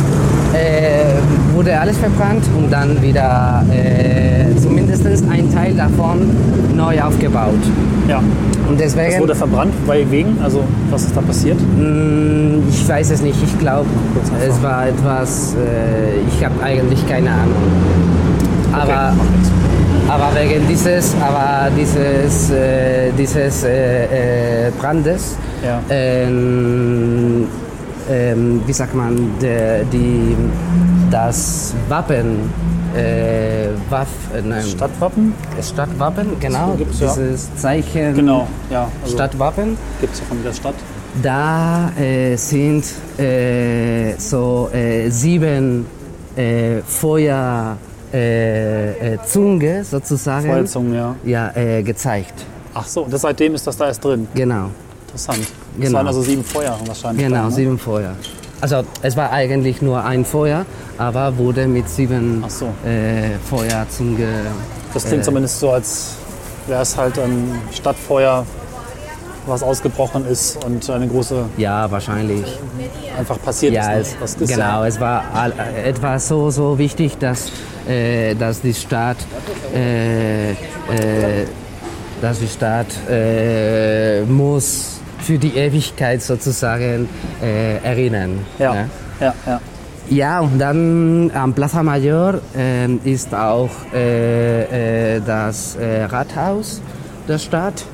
äh, 0.53 1.55
wurde 1.55 1.79
alles 1.79 1.99
verbrannt 1.99 2.45
und 2.57 2.71
dann 2.73 3.01
wieder 3.03 3.65
äh, 3.71 4.57
zumindest 4.61 5.05
ein 5.31 5.53
Teil 5.53 5.75
davon 5.75 6.31
neu 6.77 7.01
aufgebaut. 7.03 7.55
Ja. 8.09 8.19
Und 8.69 8.81
Es 8.81 8.95
deswegen, 8.95 9.21
wurde 9.21 9.35
verbrannt, 9.35 9.75
weil 9.87 10.11
wegen, 10.11 10.39
also 10.43 10.65
was 10.91 11.05
ist 11.05 11.17
da 11.17 11.21
passiert? 11.21 11.59
mh, 11.61 12.63
ich 12.71 12.89
weiß 12.89 13.11
es 13.11 13.21
nicht, 13.23 13.37
ich 13.43 13.59
glaube, 13.59 13.87
es 14.47 14.63
war 14.63 14.87
etwas, 14.89 15.55
äh, 15.55 16.21
ich 16.29 16.45
habe 16.45 16.55
eigentlich 16.63 17.07
keine 17.07 17.31
Ahnung. 17.31 17.55
Aber, 18.73 19.13
nichts. 19.13 19.51
Aber 20.09 20.35
wegen 20.35 20.67
dieses, 20.69 21.15
aber 21.21 21.71
dieses, 21.77 22.51
äh, 22.51 23.11
dieses 23.17 23.65
äh, 23.65 24.67
äh, 24.69 24.71
Brandes, 24.81 25.37
Ja. 25.65 25.81
ähm, 25.89 27.47
ähm, 28.11 28.61
wie 28.67 28.73
sagt 28.73 28.95
man, 28.95 29.31
der, 29.41 29.85
die, 29.85 30.37
das 31.11 31.75
Wappen, 31.89 32.51
äh, 32.95 33.69
Waff, 33.89 34.09
äh, 34.37 34.43
nein, 34.47 34.63
Stadtwappen? 34.65 35.33
Stadtwappen, 35.63 36.39
genau, 36.39 36.75
gibt's, 36.77 37.01
ja. 37.01 37.15
dieses 37.15 37.55
Zeichen, 37.57 38.15
Genau, 38.15 38.47
ja. 38.71 38.89
Also 39.03 39.15
Stadtwappen. 39.17 39.77
Gibt 40.01 40.13
es 40.13 40.21
ja 40.21 40.27
von 40.27 40.43
der 40.45 40.53
Stadt. 40.53 40.75
Da 41.23 41.91
äh, 41.99 42.37
sind 42.37 42.85
äh, 43.19 44.15
so 44.19 44.69
sieben 45.09 45.87
Feuer, 46.89 47.77
äh, 48.15 49.15
äh, 49.15 49.19
Zunge 49.27 49.85
sozusagen 49.85 50.47
Feuerzungen, 50.49 50.95
ja. 50.95 51.17
ja, 51.25 51.51
äh, 51.57 51.83
gezeigt. 51.83 52.35
Ach 52.73 52.87
so, 52.87 53.03
und 53.03 53.17
seitdem 53.19 53.55
ist 53.55 53.67
das 53.67 53.77
da 53.77 53.87
erst 53.89 54.05
drin. 54.05 54.29
Genau, 54.35 54.71
Interessant. 55.07 55.39
Das 55.41 55.87
Genau. 55.87 55.99
waren 55.99 56.07
also 56.07 56.23
sieben 56.23 56.45
Feuer 56.45 56.79
wahrscheinlich. 56.87 57.25
genau, 57.27 57.37
dann, 57.43 57.49
ne? 57.49 57.55
sieben 57.55 57.79
Feuer. 57.79 58.15
Also 58.61 58.83
es 59.03 59.17
war 59.17 59.31
eigentlich 59.33 59.83
nur 59.83 60.03
ein 60.05 60.25
Feuer, 60.25 60.65
aber 60.97 61.37
wurde 61.37 61.67
mit 61.67 61.89
sieben 61.89 62.45
so. 62.49 62.67
äh, 62.89 63.31
Feuerzunge. 63.51 64.27
Das 64.95 65.05
klingt 65.05 65.23
äh, 65.23 65.25
zumindest 65.25 65.59
so, 65.61 65.71
als 65.73 66.15
wäre 66.69 66.83
es 66.83 66.97
halt 66.97 67.19
ein 67.19 67.53
Stadtfeuer, 67.73 68.47
was 69.47 69.63
ausgebrochen 69.63 70.25
ist 70.27 70.65
und 70.65 70.89
eine 70.89 71.07
große 71.07 71.45
Ja, 71.59 71.91
wahrscheinlich. 71.91 72.59
einfach 73.19 73.41
passiert 73.43 73.75
Ja, 73.75 73.93
ist. 73.95 74.17
es, 74.23 74.37
ne? 74.39 74.45
Ist 74.45 74.51
genau, 74.55 74.81
Ja, 74.83 74.87
es 74.87 74.99
war 75.01 75.23
äh, 75.77 75.89
etwas 75.91 76.29
so, 76.29 76.51
so 76.51 76.79
wichtig, 76.79 77.19
dass, 77.19 77.51
äh, 77.89 78.35
dass 78.35 78.61
die 78.61 78.75
Stadt, 78.75 79.19
äh, 79.75 80.53
äh, 80.53 80.55
dass 82.21 82.39
die 82.41 82.49
Stadt 82.49 82.87
äh, 83.11 84.23
muss 84.23 85.01
für 85.21 85.39
die 85.39 85.57
Ewigkeit 85.57 86.23
sozusagen 86.23 87.09
äh, 87.43 87.77
erinnern. 87.79 88.41
ja, 88.59 88.75
ne? 88.75 88.91
ja, 89.21 89.35
ja. 89.47 89.61
Ja, 90.11 90.41
und 90.41 90.59
dann 90.59 91.31
am 91.35 91.55
Plaza 91.55 91.83
Mayor 91.83 92.41
ähm, 92.55 93.01
ist 93.05 93.35
auch 93.35 93.71
äh, 93.95 95.17
äh, 95.17 95.23
das 95.25 95.77
äh, 95.77 96.05
Rathaus 96.05 96.83
der 97.27 97.39
Stadt 97.39 97.87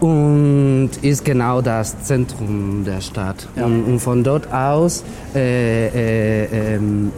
und 0.00 0.90
ist 1.02 1.24
genau 1.24 1.60
das 1.60 2.02
Zentrum 2.02 2.84
der 2.86 3.02
Stadt. 3.02 3.46
Ja. 3.56 3.66
Und, 3.66 3.84
und 3.84 4.00
von 4.00 4.24
dort 4.24 4.50
aus 4.52 5.04
äh, 5.34 5.88
äh, 5.88 6.76
ähm, 6.76 7.12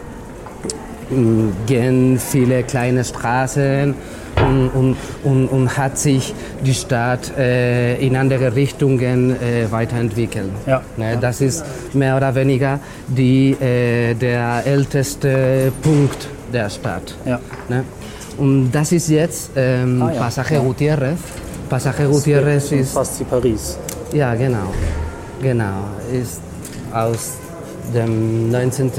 gehen 1.66 2.18
viele 2.18 2.62
kleine 2.62 3.04
Straßen 3.04 3.94
und, 4.46 4.68
und, 4.70 4.96
und, 5.24 5.48
und 5.48 5.76
hat 5.76 5.98
sich 5.98 6.34
die 6.64 6.72
Stadt 6.74 7.36
äh, 7.36 7.96
in 8.00 8.16
andere 8.16 8.54
Richtungen 8.54 9.30
äh, 9.32 9.70
weiterentwickelt. 9.70 10.50
Ja. 10.66 10.82
Ne, 10.96 11.18
das 11.20 11.40
ist 11.40 11.64
mehr 11.94 12.16
oder 12.16 12.34
weniger 12.34 12.78
die, 13.08 13.52
äh, 13.60 14.14
der 14.14 14.62
älteste 14.64 15.72
Punkt 15.82 16.28
der 16.52 16.70
Stadt. 16.70 17.14
Ja. 17.24 17.38
Ne? 17.68 17.84
Und 18.38 18.70
das 18.72 18.92
ist 18.92 19.08
jetzt 19.08 19.50
ähm, 19.56 20.00
Ah, 20.02 20.12
ja. 20.12 20.20
Pasaje 20.20 20.54
Ja. 20.54 20.60
Gutierrez. 20.60 21.18
Pasaje 21.68 22.06
Gutierrez 22.08 22.72
ist 22.72 22.92
Fast 22.94 23.20
wie 23.20 23.24
Paris. 23.24 23.76
ja, 24.12 24.34
genau. 24.34 24.72
Genau. 25.42 25.84
Ist 26.12 26.40
aus 26.92 27.34
dem 27.94 28.50
19. 28.50 28.90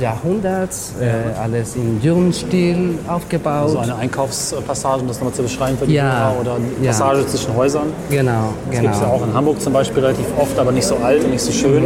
Jahrhundert, 0.00 0.70
äh, 1.00 1.38
alles 1.40 1.76
im 1.76 2.00
Jugendstil 2.02 2.98
aufgebaut. 3.06 3.70
So 3.70 3.78
eine 3.78 3.96
Einkaufspassage, 3.96 5.02
um 5.02 5.08
das 5.08 5.18
nochmal 5.18 5.34
zu 5.34 5.42
beschreiben 5.42 5.78
für 5.78 5.86
die 5.86 5.94
Ja, 5.94 6.30
Hörer, 6.32 6.40
oder 6.40 6.54
eine 6.56 6.64
ja. 6.82 6.90
Passage 6.90 7.26
zwischen 7.26 7.54
Häusern. 7.56 7.92
genau, 8.10 8.52
Das 8.70 8.80
gibt 8.80 8.94
es 8.94 9.00
ja 9.00 9.06
genau. 9.06 9.16
auch 9.16 9.26
in 9.26 9.34
Hamburg 9.34 9.60
zum 9.60 9.72
Beispiel 9.72 10.02
relativ 10.04 10.26
oft, 10.38 10.58
aber 10.58 10.72
nicht 10.72 10.86
so 10.86 10.96
alt 10.96 11.24
und 11.24 11.30
nicht 11.30 11.42
so 11.42 11.52
schön. 11.52 11.84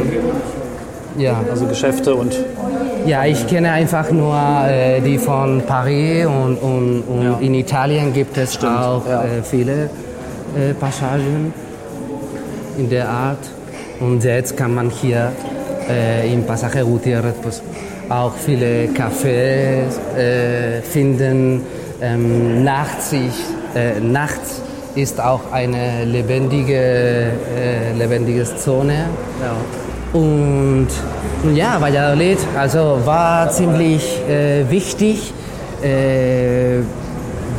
Ja. 1.19 1.41
Also 1.51 1.67
Geschäfte 1.67 2.15
und 2.15 2.35
ja, 3.07 3.25
ich 3.27 3.47
kenne 3.47 3.71
einfach 3.73 4.11
nur 4.11 4.35
äh, 4.69 5.01
die 5.01 5.19
von 5.19 5.61
Paris 5.67 6.25
und, 6.27 6.57
und, 6.57 7.03
und 7.03 7.23
Ja. 7.23 7.39
in 7.41 7.55
Italien 7.55 8.13
gibt 8.13 8.39
es 8.39 8.57
auch 8.65 9.03
ja. 9.07 9.23
äh, 9.25 9.43
viele 9.43 9.91
äh, 10.57 10.73
Passagen 10.79 11.53
in 12.79 12.89
der 12.89 13.09
Art. 13.09 13.39
Und 14.01 14.25
jetzt 14.25 14.57
kann 14.57 14.75
man 14.75 14.89
hier 14.89 15.33
äh, 15.89 16.33
im 16.33 16.45
Pasaje 16.45 16.85
Gutierrez 16.85 17.35
pues, 17.43 17.63
auch 18.09 18.33
viele 18.35 18.89
Cafés 18.89 19.99
äh, 20.17 20.83
finden. 20.83 21.63
Ähm, 22.01 22.65
nachts, 22.65 23.13
äh, 23.13 24.01
nachts 24.01 24.61
ist 24.95 25.21
auch 25.21 25.53
eine 25.53 26.05
lebendige, 26.05 26.75
äh, 26.75 27.93
lebendige 27.97 28.45
Zone. 28.45 29.07
ja. 29.41 29.57
Und 30.13 30.89
ja, 31.55 31.81
Valladolid 31.81 32.39
also 32.59 32.99
war 33.05 33.49
ziemlich 33.51 34.21
äh, 34.29 34.69
wichtig 34.69 35.33
äh, 35.83 36.83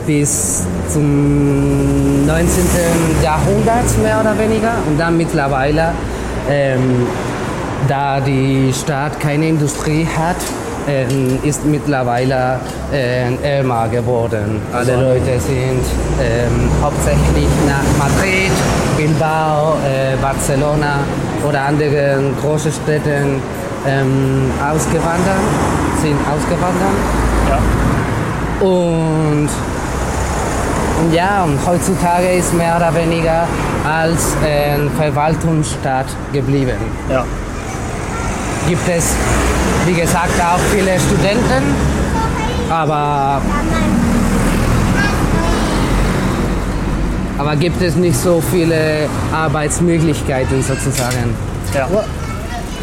bis 0.05 0.63
zum 0.89 2.25
19. 2.27 2.63
Jahrhundert 3.23 3.97
mehr 4.03 4.19
oder 4.21 4.37
weniger. 4.37 4.73
Und 4.87 4.99
dann 4.99 5.17
mittlerweile, 5.17 5.93
ähm, 6.49 7.07
da 7.87 8.19
die 8.19 8.71
Stadt 8.73 9.19
keine 9.19 9.47
Industrie 9.47 10.07
hat, 10.17 10.37
ähm, 10.87 11.39
ist 11.43 11.65
mittlerweile 11.65 12.59
äh, 12.91 13.33
ärmer 13.57 13.87
geworden. 13.87 14.61
Alle 14.73 14.95
Leute 14.95 15.39
sind 15.39 15.83
ähm, 16.21 16.69
hauptsächlich 16.81 17.47
nach 17.67 18.05
Madrid, 18.05 18.51
Bilbao, 18.97 19.77
äh, 19.85 20.15
Barcelona 20.21 20.99
oder 21.47 21.61
anderen 21.61 22.35
großen 22.41 22.71
Städten 22.71 23.41
ähm, 23.87 24.51
ausgewandert, 24.61 25.43
sind 26.01 26.17
ausgewandert. 26.27 26.97
ja. 27.49 27.59
Und, 28.65 29.49
und 31.01 31.13
ja, 31.13 31.43
und 31.43 31.59
heutzutage 31.65 32.27
ist 32.33 32.53
mehr 32.53 32.75
oder 32.77 32.93
weniger 32.95 33.45
als 33.85 34.35
eine 34.41 34.89
Verwaltungsstadt 34.91 36.07
geblieben. 36.31 36.77
ja. 37.09 37.25
Gibt 38.67 38.87
es, 38.89 39.13
wie 39.85 39.93
gesagt, 39.93 40.39
auch 40.41 40.59
viele 40.71 40.97
Studenten, 40.99 41.63
aber, 42.69 43.41
aber 47.37 47.55
gibt 47.55 47.81
es 47.81 47.95
nicht 47.95 48.15
so 48.17 48.41
viele 48.51 49.07
Arbeitsmöglichkeiten 49.33 50.61
sozusagen. 50.63 51.35
ja. 51.73 51.87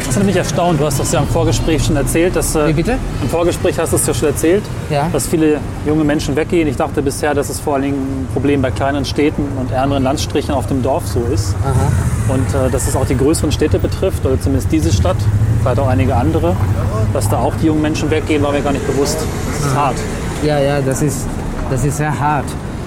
Das 0.05 0.15
hat 0.17 0.25
mich 0.25 0.35
erstaunt. 0.35 0.79
Du 0.81 0.85
hast 0.85 0.99
das 0.99 1.11
ja 1.13 1.19
im 1.19 1.27
Vorgespräch 1.27 1.85
schon 1.85 1.95
erzählt. 1.95 2.35
Dass, 2.35 2.53
äh, 2.55 2.67
Wie 2.67 2.73
bitte? 2.73 2.97
Im 3.21 3.29
Vorgespräch 3.29 3.77
hast 3.79 3.93
du 3.93 3.97
es 3.97 4.05
ja 4.07 4.13
schon 4.13 4.29
erzählt, 4.29 4.63
Ja. 4.89 5.07
dass 5.13 5.27
viele 5.27 5.59
junge 5.85 6.03
Menschen 6.03 6.35
weggehen. 6.35 6.67
Ich 6.67 6.75
dachte 6.75 7.01
bisher, 7.01 7.33
dass 7.33 7.49
es 7.49 7.59
vor 7.61 7.75
allen 7.75 7.83
Dingen 7.83 7.95
ein 8.23 8.27
Problem 8.33 8.61
bei 8.61 8.71
kleinen 8.71 9.05
Städten 9.05 9.43
und 9.57 9.71
ärmeren 9.71 10.03
Landstrichen 10.03 10.53
auf 10.53 10.65
dem 10.67 10.81
Dorf 10.81 11.03
so 11.07 11.21
ist. 11.31 11.55
Aha. 11.63 12.33
Und 12.33 12.45
äh, 12.49 12.69
dass 12.71 12.87
es 12.89 12.95
auch 12.95 13.05
die 13.05 13.15
größeren 13.15 13.51
Städte 13.53 13.77
betrifft, 13.79 14.25
oder 14.25 14.41
zumindest 14.41 14.71
diese 14.71 14.91
Stadt, 14.91 15.17
vielleicht 15.61 15.79
auch 15.79 15.87
einige 15.87 16.15
andere, 16.15 16.55
dass 17.13 17.29
da 17.29 17.37
auch 17.37 17.53
die 17.61 17.67
jungen 17.67 17.81
Menschen 17.81 18.09
weggehen, 18.09 18.41
war 18.43 18.51
mir 18.51 18.61
gar 18.61 18.73
nicht 18.73 18.85
bewusst. 18.87 19.17
Das 19.19 19.67
ist 19.67 19.75
hart. 19.75 19.95
Ja, 20.43 20.59
ja, 20.59 20.81
das 20.81 21.01
ist, 21.01 21.25
das 21.69 21.85
ist 21.85 21.97
sehr 21.97 22.19
hart. 22.19 22.45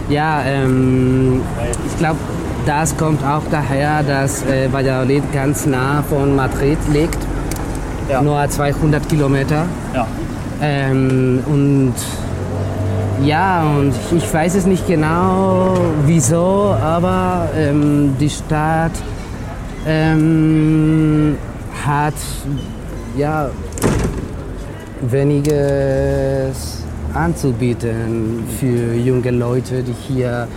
Ja, 0.09 0.43
ähm, 0.45 1.43
ich 1.87 1.99
glaube, 1.99 2.19
das 2.67 2.97
kommt 2.97 3.25
auch 3.25 3.43
daher, 3.51 4.03
dass 4.03 4.43
äh, 4.45 4.73
Valladolid 4.73 5.23
ganz 5.33 5.67
nah 5.67 6.03
von 6.09 6.35
Madrid 6.37 6.79
liegt. 6.93 7.19
Ja. 8.09 8.21
nur 8.21 8.49
200 8.49 9.09
Kilometer. 9.09 9.65
Ja. 9.95 10.07
Ähm, 10.61 11.43
und 11.47 11.95
ja, 13.25 13.63
und 13.63 13.95
ich 14.15 14.33
weiß 14.33 14.55
es 14.57 14.67
nicht 14.67 14.87
genau, 14.87 15.75
wieso, 16.05 16.77
aber 16.83 17.49
ähm, 17.57 18.15
die 18.21 18.29
Stadt 18.29 18.93
ähm, 19.87 21.37
hat 21.87 22.15
ja 23.17 23.51
weniges 25.03 26.83
anzubieten 27.13 28.45
für 28.59 28.95
junge 28.95 29.31
Leute, 29.31 29.83
die 29.83 29.93
hier 29.93 30.49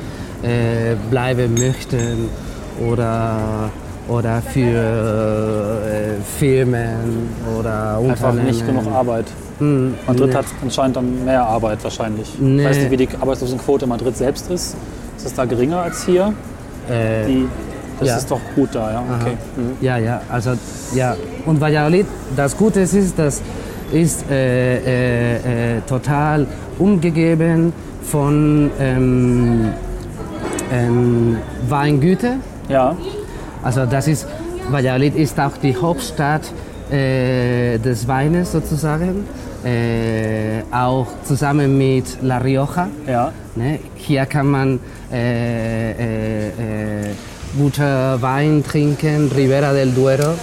äh, 0.43 0.95
bleiben 1.09 1.53
möchten 1.53 2.29
oder 2.89 3.69
oder 4.07 4.41
für 4.41 4.61
äh, 4.61 6.21
Filmen 6.39 7.29
oder 7.59 7.97
Einfach 7.97 8.29
Unternehmen. 8.29 8.45
nicht 8.47 8.65
genug 8.65 8.87
Arbeit. 8.87 9.25
Hm, 9.59 9.95
Madrid 10.07 10.29
nee. 10.29 10.35
hat 10.35 10.45
anscheinend 10.61 10.95
dann 10.95 11.25
mehr 11.25 11.43
Arbeit 11.43 11.83
wahrscheinlich. 11.83 12.31
Nee. 12.39 12.61
Ich 12.61 12.67
weiß 12.69 12.77
nicht, 12.77 12.91
wie 12.91 12.97
die 12.97 13.09
Arbeitslosenquote 13.19 13.83
in 13.83 13.89
Madrid 13.89 14.15
selbst 14.15 14.49
ist. 14.49 14.77
Ist 15.17 15.25
es 15.25 15.33
da 15.33 15.43
geringer 15.43 15.81
als 15.81 16.05
hier? 16.05 16.33
Äh, 16.89 17.25
Die, 17.25 17.47
das 17.99 18.07
ja. 18.09 18.17
ist 18.17 18.31
doch 18.31 18.39
gut 18.55 18.69
da, 18.73 18.91
ja. 18.91 19.03
Okay. 19.19 19.37
Mhm. 19.55 19.77
Ja, 19.81 19.97
ja, 19.97 20.21
also 20.29 20.51
ja. 20.93 21.15
Und 21.45 21.59
Valladolid, 21.59 22.05
das 22.35 22.55
Gute 22.55 22.81
ist, 22.81 23.17
das 23.17 23.41
ist 23.91 24.29
äh, 24.29 24.77
äh, 24.77 25.77
äh, 25.77 25.81
total 25.81 26.45
umgegeben 26.77 27.73
von 28.03 28.69
ähm, 28.79 29.73
ähm, 30.71 31.37
Weingüter. 31.69 32.35
Ja, 32.69 32.95
Also 33.63 33.85
das 33.85 34.07
ist, 34.07 34.27
Valladolid 34.69 35.15
ist 35.15 35.39
auch 35.39 35.57
die 35.61 35.75
Hauptstadt 35.75 36.51
äh, 36.91 37.77
des 37.79 38.07
Weines 38.07 38.51
sozusagen, 38.51 39.25
äh, 39.63 40.61
auch 40.71 41.07
zusammen 41.23 41.77
mit 41.77 42.21
La 42.21 42.37
Rioja. 42.37 42.87
ja. 43.07 43.31
Ne? 43.55 43.79
Hier 43.95 44.25
kann 44.25 44.47
man 44.47 44.79
äh, 45.11 45.91
äh, 45.91 46.47
äh, 46.47 46.53
guter 47.57 48.21
Wein 48.21 48.63
trinken. 48.63 49.31
Ribera 49.35 49.73
del 49.73 49.91
Duero 49.91 50.33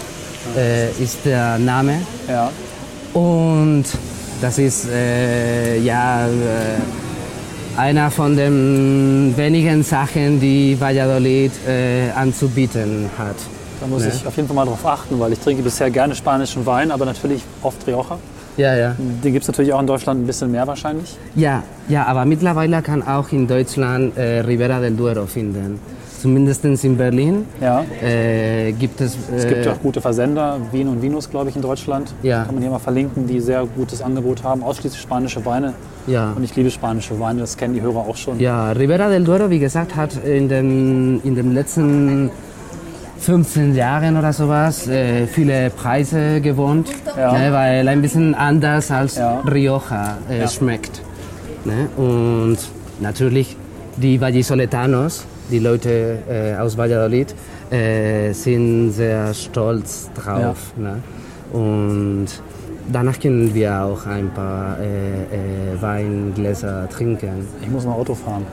äh, 0.57 0.91
ist 1.03 1.25
der 1.25 1.59
Name. 1.59 2.01
Ja, 2.29 2.51
Und 3.13 3.85
das 4.41 4.59
ist 4.59 4.89
äh, 4.91 5.79
ja 5.81 6.27
äh, 6.27 7.79
einer 7.79 8.11
von 8.11 8.37
den 8.37 9.35
wenigen 9.37 9.83
Sachen, 9.83 10.41
die 10.41 10.77
Valladolid 10.81 11.53
äh, 11.67 12.11
anzubieten 12.15 13.11
hat. 13.19 13.37
da 13.81 13.87
muss 13.87 14.05
ich 14.05 14.27
auf 14.27 14.37
jeden 14.37 14.47
Fall 14.49 14.57
mal 14.57 14.65
drauf 14.67 14.85
achten, 14.87 15.19
weil 15.19 15.33
ich 15.33 15.41
trinke 15.41 15.63
bisher 15.63 15.91
gerne 15.91 16.15
spanischen 16.15 16.65
Wein, 16.67 16.91
aber 16.91 17.05
natürlich 17.05 17.43
oft 17.63 17.87
Rioja. 17.87 18.19
Ja, 18.57 18.77
ja. 18.77 18.95
Den 18.99 19.33
gibt 19.33 19.43
es 19.43 19.49
natürlich 19.49 19.73
auch 19.73 19.81
in 19.81 19.87
Deutschland 19.89 20.23
ein 20.23 20.27
bisschen 20.27 20.53
mehr 20.53 20.65
wahrscheinlich. 20.67 21.17
Ja, 21.35 21.65
ja, 21.89 22.07
aber 22.07 22.25
mittlerweile 22.25 22.83
kann 22.83 23.03
auch 23.03 23.33
in 23.33 23.49
Deutschland 23.49 24.17
äh, 24.17 24.41
Ribera 24.41 24.79
del 24.79 24.95
Duero 24.95 25.27
finden. 25.27 25.81
Zumindest 26.29 26.65
in 26.65 26.97
Berlin 26.97 27.45
Ja. 27.61 27.85
äh, 28.03 28.73
gibt 28.73 28.99
es. 29.03 29.15
Es 29.37 29.47
gibt 29.47 29.67
äh, 29.67 29.69
auch 29.69 29.79
gute 29.83 30.01
Versender, 30.01 30.57
Wien 30.73 30.89
und 30.89 31.03
Vinus, 31.03 31.29
glaube 31.29 31.51
ich, 31.51 31.57
in 31.57 31.61
Deutschland. 31.61 32.15
Ja. 32.23 32.45
Kann 32.45 32.55
man 32.55 32.63
hier 32.63 32.71
mal 32.71 32.79
verlinken, 32.79 33.27
die 33.27 33.41
sehr 33.41 33.67
gutes 33.77 34.01
Angebot 34.01 34.43
haben, 34.43 34.63
ausschließlich 34.63 35.03
spanische 35.03 35.45
Weine. 35.45 35.75
Ja. 36.07 36.33
Und 36.35 36.43
ich 36.43 36.57
liebe 36.57 36.71
spanische 36.71 37.21
Weine, 37.21 37.41
das 37.41 37.59
kennen 37.59 37.75
die 37.75 37.83
Hörer 37.83 37.99
auch 38.09 38.17
schon. 38.17 38.41
Ja, 38.41 38.73
Ribera 38.73 39.11
del 39.11 39.23
Duero, 39.23 39.51
wie 39.51 39.59
gesagt, 39.59 39.97
hat 39.97 40.17
in 40.25 40.49
den, 40.49 41.21
in 41.25 41.35
den 41.35 41.53
letzten 41.53 42.31
15 43.19 43.75
Jahren 43.75 44.17
oder 44.17 44.33
sowas 44.33 44.89
äh, 44.89 45.27
viele 45.27 45.69
Preise 45.69 46.41
gewonnen, 46.41 46.87
Ja. 47.19 47.33
ne, 47.37 47.53
weil 47.53 47.87
ein 47.87 48.01
bisschen 48.01 48.35
anders 48.35 48.91
als 48.91 49.17
Ja. 49.17 49.41
Rioja 49.41 50.17
äh, 50.31 50.41
Ja. 50.41 50.49
schmeckt. 50.49 51.03
Ne? 51.67 51.89
Und 51.99 52.57
natürlich 53.01 53.59
die 53.99 54.19
Vallisoletanos, 54.23 55.27
die 55.51 55.59
Leute 55.59 56.19
äh, 56.29 56.55
aus 56.61 56.77
Valladolid, 56.77 57.35
äh, 57.71 58.33
sind 58.33 58.93
sehr 58.93 59.33
stolz 59.35 60.11
drauf. 60.15 60.73
Ne? 60.77 60.99
Und 61.53 62.27
danach 62.93 63.19
können 63.21 63.55
wir 63.55 63.83
auch 63.85 64.07
ein 64.07 64.31
paar 64.31 64.77
äh, 64.81 64.85
äh, 65.75 65.81
Weingläser 65.81 66.89
trinken. 66.89 67.47
Ich 67.63 67.71
muss 67.71 67.85
mal 67.85 67.93
Auto 67.93 68.15
fahren. 68.15 68.45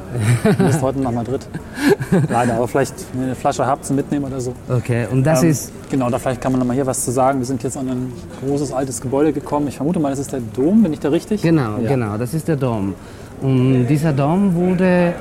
Du 0.43 0.65
bist 0.65 0.81
heute 0.81 0.99
nach 0.99 1.11
Madrid. 1.11 1.41
Leider, 2.29 2.55
aber 2.55 2.67
vielleicht 2.67 2.93
eine 3.13 3.35
Flasche 3.35 3.65
habt 3.65 3.85
zum 3.85 3.95
Mitnehmen 3.95 4.25
oder 4.25 4.39
so. 4.39 4.53
Okay, 4.69 5.07
und 5.11 5.23
das 5.23 5.43
Ähm, 5.43 5.49
ist, 5.49 5.71
Genau, 5.89 6.09
da 6.09 6.19
vielleicht 6.19 6.39
kann 6.39 6.53
man 6.53 6.59
noch 6.59 6.67
mal 6.67 6.73
hier 6.73 6.85
was 6.85 7.03
zu 7.03 7.11
sagen. 7.11 7.39
Wir 7.39 7.45
sind 7.45 7.61
jetzt 7.63 7.75
an 7.75 7.89
ein 7.89 8.13
großes 8.45 8.71
altes 8.71 9.01
Gebäude 9.01 9.33
gekommen. 9.33 9.67
Ich 9.67 9.75
vermute 9.75 9.99
mal, 9.99 10.09
das 10.09 10.19
ist 10.19 10.31
der 10.31 10.39
Dom, 10.39 10.83
bin 10.83 10.93
ich 10.93 10.99
da 11.01 11.09
richtig? 11.09 11.41
genau, 11.41 11.77
Ja. 11.81 11.89
genau, 11.89 12.17
das 12.17 12.33
ist 12.33 12.47
der 12.47 12.55
Dom. 12.55 12.93
Und 13.41 13.87
dieser 13.87 14.13
Dom 14.13 14.53
wurde, 14.55 15.13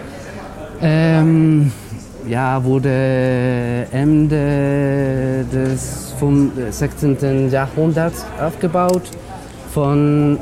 ähm, 0.83 1.73
ja, 2.29 2.63
wurde 2.65 3.87
Ende 3.93 5.45
des 5.53 6.15
vom 6.19 6.53
16. 6.71 7.51
Jahrhunderts 7.51 8.25
aufgebaut 8.41 9.11
von 9.73 10.39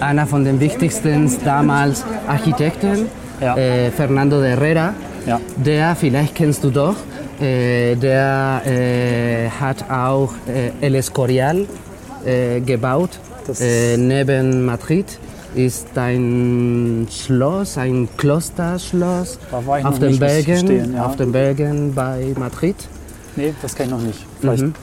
einer 0.00 0.26
von 0.26 0.44
den 0.44 0.58
wichtigsten 0.60 1.30
damals 1.44 2.04
Architekten, 2.26 3.06
Ja. 3.40 3.56
äh, 3.56 3.90
Fernando 3.90 4.40
de 4.40 4.50
Herrera. 4.50 4.94
Ja. 5.26 5.40
Der, 5.56 5.94
vielleicht 5.96 6.34
kennst 6.34 6.62
du 6.64 6.70
doch, 6.70 6.94
äh, 7.40 7.94
der 7.96 8.62
äh, 8.66 9.48
hat 9.60 9.88
auch 9.90 10.32
äh, 10.48 10.84
El 10.84 10.94
Escorial 10.96 11.66
äh, 12.24 12.60
gebaut. 12.60 13.10
Äh, 13.60 13.96
neben 13.96 14.64
Madrid 14.64 15.06
ist 15.56 15.96
ein 15.96 17.08
Schloss, 17.10 17.78
ein 17.78 18.08
Klosterschloss 18.16 19.38
auf 19.50 19.98
den 19.98 20.08
nicht, 20.08 20.20
Bergen, 20.20 20.44
gestehen, 20.44 20.94
ja. 20.94 21.06
auf 21.06 21.16
den 21.16 21.32
Bergen 21.32 21.94
bei 21.94 22.34
Madrid. 22.38 22.76
Nee, 23.36 23.54
das 23.62 23.74
kenne 23.74 23.88
ich 23.88 23.96
noch 23.96 24.06
nicht. 24.06 24.26
Vielleicht. 24.40 24.62
Mhm. 24.64 24.74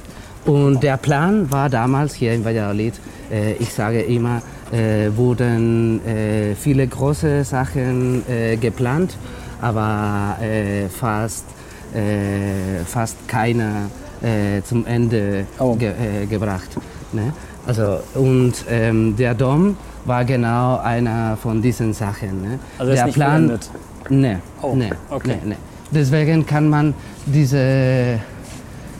Und 0.45 0.83
der 0.83 0.97
Plan 0.97 1.49
war 1.51 1.69
damals 1.69 2.15
hier 2.15 2.33
in 2.33 2.43
Valladolid, 2.43 2.93
äh, 3.31 3.53
ich 3.53 3.71
sage 3.73 4.01
immer, 4.01 4.41
äh, 4.71 5.09
wurden 5.15 6.05
äh, 6.05 6.55
viele 6.55 6.88
große 6.88 7.43
Sachen 7.43 8.23
äh, 8.27 8.57
geplant, 8.57 9.15
aber 9.62 10.38
äh, 10.41 10.89
fast, 10.89 11.45
äh, 11.93 12.83
fast 12.86 13.27
keiner 13.27 13.89
äh, 14.21 14.62
zum 14.63 14.86
Ende 14.86 15.45
Oh. 15.59 15.75
ge 15.75 15.93
gebracht. 16.29 16.69
Ne? 17.13 17.31
Also, 17.65 17.99
und 18.15 18.53
ähm, 18.69 19.15
der 19.15 19.36
Dom 19.36 19.77
war 20.05 20.25
genau 20.25 20.77
einer 20.77 21.37
von 21.37 21.61
diesen 21.61 21.93
Sachen. 21.93 22.41
Ne? 22.41 22.59
Also 22.77 22.91
er 22.91 22.93
ist 22.93 22.99
der 22.99 23.05
nicht 23.05 23.15
Plan, 23.15 23.31
vollendet? 23.45 23.69
Nee, 24.09 24.37
Oh, 24.61 24.75
nee, 24.75 24.89
okay. 25.09 25.37
nee, 25.43 25.49
nee. 25.51 25.55
Deswegen 25.91 26.45
kann 26.45 26.67
man 26.69 26.93
diese, 27.25 28.19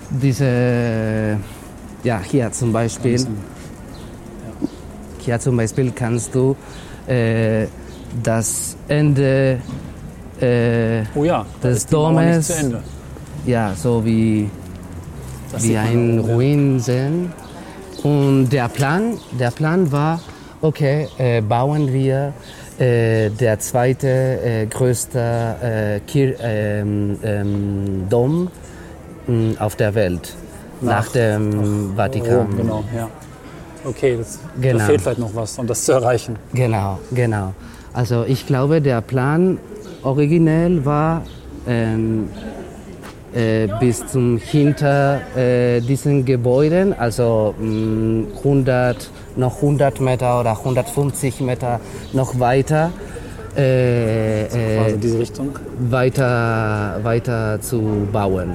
diese, 0.10 1.38
ja, 2.04 2.20
hier 2.24 2.52
zum 2.52 2.72
Beispiel, 2.72 3.26
hier 5.20 5.40
zum 5.40 5.58
Beispiel 5.58 5.92
kannst 5.92 6.34
du 6.36 6.56
äh, 7.08 7.66
das 8.22 8.78
Ende 8.88 9.60
äh, 10.40 11.02
Oh 11.16 11.24
ja, 11.24 11.46
des 11.64 11.86
Domes, 11.88 12.54
ja, 13.46 13.74
so 13.76 14.06
wie, 14.06 14.50
Das 15.52 15.64
wie 15.64 15.76
ein. 15.78 16.20
Ruin 16.20 16.80
sehen. 16.80 17.32
Und 18.04 18.50
der 18.50 18.68
Plan, 18.70 19.18
der 19.40 19.52
Plan 19.52 19.92
war, 19.92 20.20
okay, 20.64 21.08
äh, 21.18 21.42
bauen 21.42 21.92
wir 21.94 22.34
äh, 22.80 23.30
der 23.30 23.60
zweite 23.60 24.08
äh, 24.08 24.66
größte 24.66 25.20
äh, 25.62 26.00
Kir 26.10 26.36
ähm, 26.42 27.20
ähm, 27.24 28.08
Dom 28.10 28.50
mh, 29.28 29.62
auf 29.62 29.76
der 29.76 29.94
Welt. 29.94 30.36
Nach, 30.82 31.08
dem 31.10 31.94
Vatikan. 31.96 32.48
Rom, 32.48 32.58
genau, 32.58 32.84
ja. 32.96 33.10
Okay, 33.86 34.18
das, 34.18 34.40
da 34.56 34.62
Genau. 34.62 34.84
fehlt 34.86 35.02
vielleicht 35.02 35.20
noch 35.20 35.36
was, 35.36 35.58
um 35.60 35.68
das 35.68 35.84
zu 35.86 35.92
erreichen. 35.94 36.38
Genau, 36.54 37.00
genau. 37.12 37.54
Also 37.94 38.24
ich 38.26 38.48
glaube, 38.48 38.82
der 38.82 39.02
Plan 39.02 39.60
originell 40.04 40.84
war 40.86 41.22
ähm, 41.68 42.30
äh, 43.36 43.68
bis 43.80 44.06
zum 44.08 44.38
hinter 44.38 45.22
äh, 45.36 45.82
diesen 45.82 46.24
Gebäuden, 46.26 46.94
also 46.98 47.54
mh, 47.60 48.38
100, 48.38 49.10
noch 49.36 49.56
100 49.58 50.00
Meter 50.02 50.40
oder 50.40 50.52
150 50.52 51.42
Meter 51.42 51.80
noch 52.14 52.40
weiter, 52.40 52.92
äh, 53.56 54.46
Also 54.84 54.98
diese 54.98 55.20
Richtung. 55.20 55.50
weiter, 55.80 57.00
weiter 57.04 57.60
zu 57.62 58.08
bauen. 58.12 58.52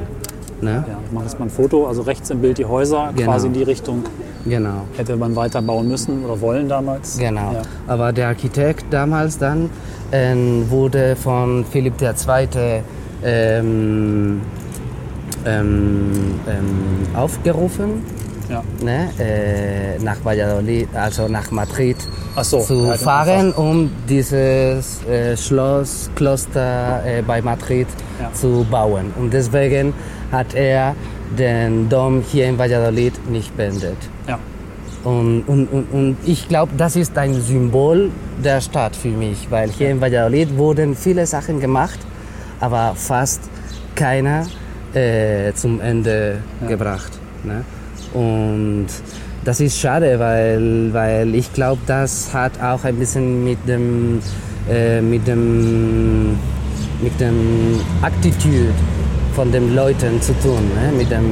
Ne? 0.60 0.84
Ja, 0.88 0.98
ich 1.06 1.12
mache 1.12 1.24
jetzt 1.24 1.38
mal 1.38 1.46
ein 1.46 1.50
Foto. 1.50 1.86
Also 1.86 2.02
rechts 2.02 2.30
im 2.30 2.40
Bild 2.40 2.58
die 2.58 2.64
Häuser, 2.64 3.10
Genau. 3.14 3.30
quasi 3.30 3.46
in 3.46 3.52
die 3.52 3.62
Richtung 3.62 4.02
Genau. 4.44 4.82
hätte 4.96 5.16
man 5.16 5.36
weiter 5.36 5.62
bauen 5.62 5.86
müssen 5.88 6.24
oder 6.24 6.40
wollen 6.40 6.68
damals. 6.68 7.16
Genau. 7.18 7.52
Ja. 7.52 7.62
Aber 7.86 8.12
der 8.12 8.28
Architekt 8.28 8.86
damals 8.90 9.38
dann 9.38 9.70
ähm, 10.10 10.68
wurde 10.68 11.14
von 11.14 11.64
Philipp 11.64 11.94
II. 12.02 12.82
Ähm, 13.24 14.40
ähm, 15.46 16.40
ähm, 16.48 17.16
aufgerufen 17.16 18.03
Ja. 18.48 18.62
ne, 18.83 19.11
äh, 19.18 19.98
nach 20.03 20.16
Valladolid, 20.24 20.88
also 20.94 21.29
nach 21.29 21.51
Madrid 21.51 21.96
so, 22.42 22.61
zu 22.61 22.87
ja, 22.87 22.94
fahren, 22.94 23.53
um 23.53 23.90
dieses 24.09 25.05
äh, 25.07 25.37
Schloss, 25.37 26.11
Kloster 26.14 27.03
äh, 27.05 27.22
bei 27.22 27.42
Madrid 27.42 27.87
Ja. 28.20 28.33
zu 28.33 28.66
bauen. 28.70 29.12
Und 29.18 29.33
deswegen 29.33 29.92
hat 30.33 30.55
er 30.55 30.94
den 31.38 31.88
Dom 31.88 32.22
hier 32.22 32.46
in 32.48 32.59
Valladolid 32.59 33.12
nicht 33.31 33.55
beendet. 33.57 33.98
Und, 35.05 35.42
und, 35.46 35.66
und, 35.68 35.85
und 35.92 36.16
ich 36.27 36.48
glaube, 36.48 36.72
das 36.77 36.96
ist 36.96 37.16
ein 37.16 37.35
Symbol 37.40 38.11
der 38.42 38.61
Stadt 38.61 38.96
für 38.96 39.09
mich, 39.09 39.46
weil 39.48 39.70
hier 39.70 39.90
in 39.90 40.01
Valladolid 40.01 40.57
wurden 40.59 40.96
viele 40.96 41.24
Sachen 41.24 41.61
gemacht, 41.61 41.98
aber 42.61 42.94
fast 42.96 43.40
keiner 43.94 44.44
äh, 44.94 45.53
zum 45.55 45.81
Ende 45.81 46.38
gebracht. 46.66 47.12
Ne? 47.44 47.64
Und 48.14 48.87
das 49.44 49.61
ist 49.61 49.79
schade, 49.79 50.18
weil, 50.18 50.92
weil 50.92 51.35
ich 51.35 51.53
glaube, 51.53 51.81
das 51.87 52.33
hat 52.33 52.53
auch 52.62 52.85
ein 52.85 52.96
bisschen 52.96 53.44
mit 53.44 53.59
dem, 53.68 54.20
äh, 54.70 55.01
mit 55.01 55.27
dem, 55.27 56.37
mit 57.01 57.18
dem 57.20 57.81
Attitude 58.03 58.72
von 59.35 59.53
den 59.53 59.74
Leuten 59.74 60.20
zu 60.20 60.33
tun, 60.40 60.59
ne? 60.74 60.92
mit 60.96 61.11
dem, 61.11 61.24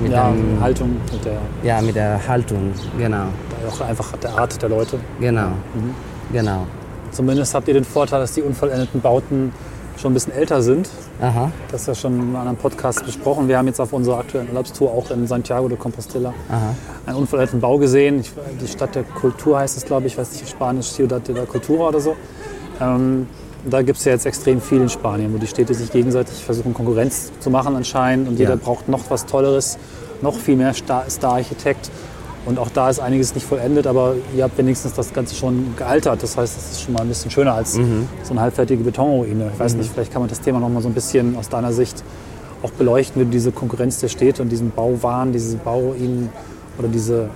mit 0.00 0.12
Ja, 0.12 0.30
dem 0.30 0.60
Haltung 0.60 0.96
und 1.12 1.24
der, 1.24 1.32
ja, 1.64 1.80
mit 1.80 1.96
der 1.96 2.20
Haltung, 2.28 2.70
genau, 2.98 3.24
auch 3.68 3.80
einfach 3.80 4.12
der 4.18 4.38
Art 4.38 4.60
der 4.62 4.68
Leute. 4.68 4.98
genau, 5.20 5.48
Mhm. 5.74 5.94
genau. 6.32 6.66
Zumindest 7.10 7.54
habt 7.54 7.68
ihr 7.68 7.74
den 7.74 7.84
Vorteil, 7.84 8.20
dass 8.20 8.32
die 8.32 8.42
unvollendeten 8.42 9.00
Bauten 9.00 9.52
schon 10.02 10.10
ein 10.10 10.14
bisschen 10.14 10.32
älter 10.34 10.60
sind. 10.62 10.88
Aha, 11.20 11.50
Das 11.70 11.82
ist 11.82 11.86
ja 11.86 11.94
schon 11.94 12.14
in 12.14 12.20
einem 12.22 12.36
anderen 12.36 12.56
Podcast 12.58 13.06
besprochen. 13.06 13.46
Wir 13.48 13.56
haben 13.56 13.68
jetzt 13.68 13.80
auf 13.80 13.92
unserer 13.92 14.18
aktuellen 14.18 14.48
Urlaubstour 14.48 14.90
auch 14.90 15.10
in 15.10 15.26
Santiago 15.28 15.68
de 15.68 15.78
Compostela 15.78 16.34
aha, 16.50 16.74
einen 17.06 17.16
unvollendeten 17.16 17.60
Bau 17.60 17.78
gesehen. 17.78 18.20
Ich, 18.20 18.32
die 18.60 18.66
Stadt 18.68 18.94
der 18.96 19.04
Kultur 19.04 19.58
heißt 19.60 19.76
es, 19.76 19.84
glaube 19.84 20.06
ich. 20.08 20.14
Ich 20.14 20.18
weiß 20.18 20.32
nicht, 20.32 20.48
Spanisch, 20.48 20.90
Ciudad 20.90 21.26
de 21.26 21.36
la 21.36 21.44
Cultura 21.44 21.88
oder 21.88 22.00
so. 22.00 22.16
Ähm, 22.80 23.28
da 23.64 23.80
gibt 23.82 23.98
es 23.98 24.04
ja 24.04 24.10
jetzt 24.12 24.26
extrem 24.26 24.60
viel 24.60 24.80
in 24.82 24.88
Spanien, 24.88 25.32
wo 25.32 25.38
die 25.38 25.46
Städte 25.46 25.72
sich 25.72 25.90
gegenseitig 25.92 26.34
versuchen, 26.44 26.74
Konkurrenz 26.74 27.30
zu 27.38 27.48
machen 27.48 27.76
anscheinend. 27.76 28.28
Und 28.28 28.38
jeder 28.40 28.54
Ja. 28.54 28.60
braucht 28.62 28.88
noch 28.88 29.08
was 29.08 29.24
Tolleres, 29.24 29.78
noch 30.20 30.34
viel 30.34 30.56
mehr 30.56 30.74
Star- 30.74 31.08
Star-Architekt. 31.08 31.90
Und 32.44 32.58
auch 32.58 32.70
da 32.70 32.90
ist 32.90 32.98
einiges 32.98 33.34
nicht 33.34 33.46
vollendet, 33.46 33.86
aber 33.86 34.14
ihr 34.36 34.42
habt 34.44 34.58
wenigstens 34.58 34.94
das 34.94 35.12
Ganze 35.12 35.34
schon 35.36 35.74
gealtert. 35.76 36.22
Das 36.22 36.36
heißt, 36.36 36.56
es 36.58 36.72
ist 36.72 36.82
schon 36.82 36.94
mal 36.94 37.02
ein 37.02 37.08
bisschen 37.08 37.30
schöner 37.30 37.54
als 37.54 37.76
Mhm. 37.76 38.08
so 38.24 38.32
eine 38.32 38.40
halbfertige 38.40 38.82
Betonruine. 38.82 39.50
Ich 39.54 39.60
weiß 39.60 39.74
nicht, 39.74 39.90
vielleicht 39.92 40.12
kann 40.12 40.22
man 40.22 40.28
das 40.28 40.40
Thema 40.40 40.58
noch 40.58 40.68
mal 40.68 40.82
so 40.82 40.88
ein 40.88 40.94
bisschen 40.94 41.36
aus 41.36 41.48
deiner 41.48 41.72
Sicht 41.72 42.02
auch 42.64 42.70
beleuchten, 42.72 43.22
wie 43.22 43.26
diese 43.26 43.52
Konkurrenz 43.52 43.98
der 44.00 44.08
Städte 44.08 44.42
und 44.42 44.48
diesen 44.48 44.70
Bauwahn, 44.70 45.32
diese 45.32 45.56
Bauruinen 45.56 46.30
oder 46.78 46.88
diese. 46.88 47.28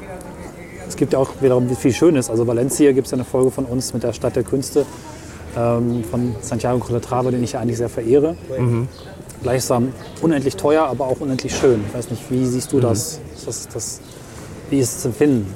Es 0.89 0.97
gibt 0.97 1.13
ja 1.13 1.19
auch 1.21 1.31
wiederum 1.41 1.69
viel 1.77 1.93
Schönes. 1.93 2.29
Also 2.31 2.47
Valencia 2.47 2.91
gibt 2.93 3.07
es 3.07 3.11
ja 3.13 3.17
eine 3.17 3.25
Folge 3.25 3.51
von 3.53 3.65
uns 3.65 3.93
mit 3.95 4.03
der 4.03 4.13
Stadt 4.13 4.35
der 4.37 4.43
Künste 4.45 4.87
ähm, 5.57 6.03
von 6.11 6.35
Santiago 6.41 6.79
Calatrava, 6.81 7.31
den 7.31 7.43
ich 7.45 7.53
ja 7.53 7.61
eigentlich 7.61 7.77
sehr 7.79 7.89
verehre. 7.89 8.37
Gleichsam 9.43 9.93
unendlich 10.23 10.57
teuer, 10.57 10.85
aber 10.87 11.07
auch 11.07 11.21
unendlich 11.21 11.55
schön. 11.57 11.81
Ich 11.89 11.95
weiß 11.95 12.11
nicht, 12.11 12.23
wie 12.31 12.45
siehst 12.47 12.73
du 12.73 12.81
das? 12.81 13.21
Ist 13.37 13.47
das, 13.47 13.69
das 13.69 14.01
wie 14.71 14.81
ist 14.81 14.97
es 14.97 15.03
zu 15.03 15.09
empfinden? 15.09 15.55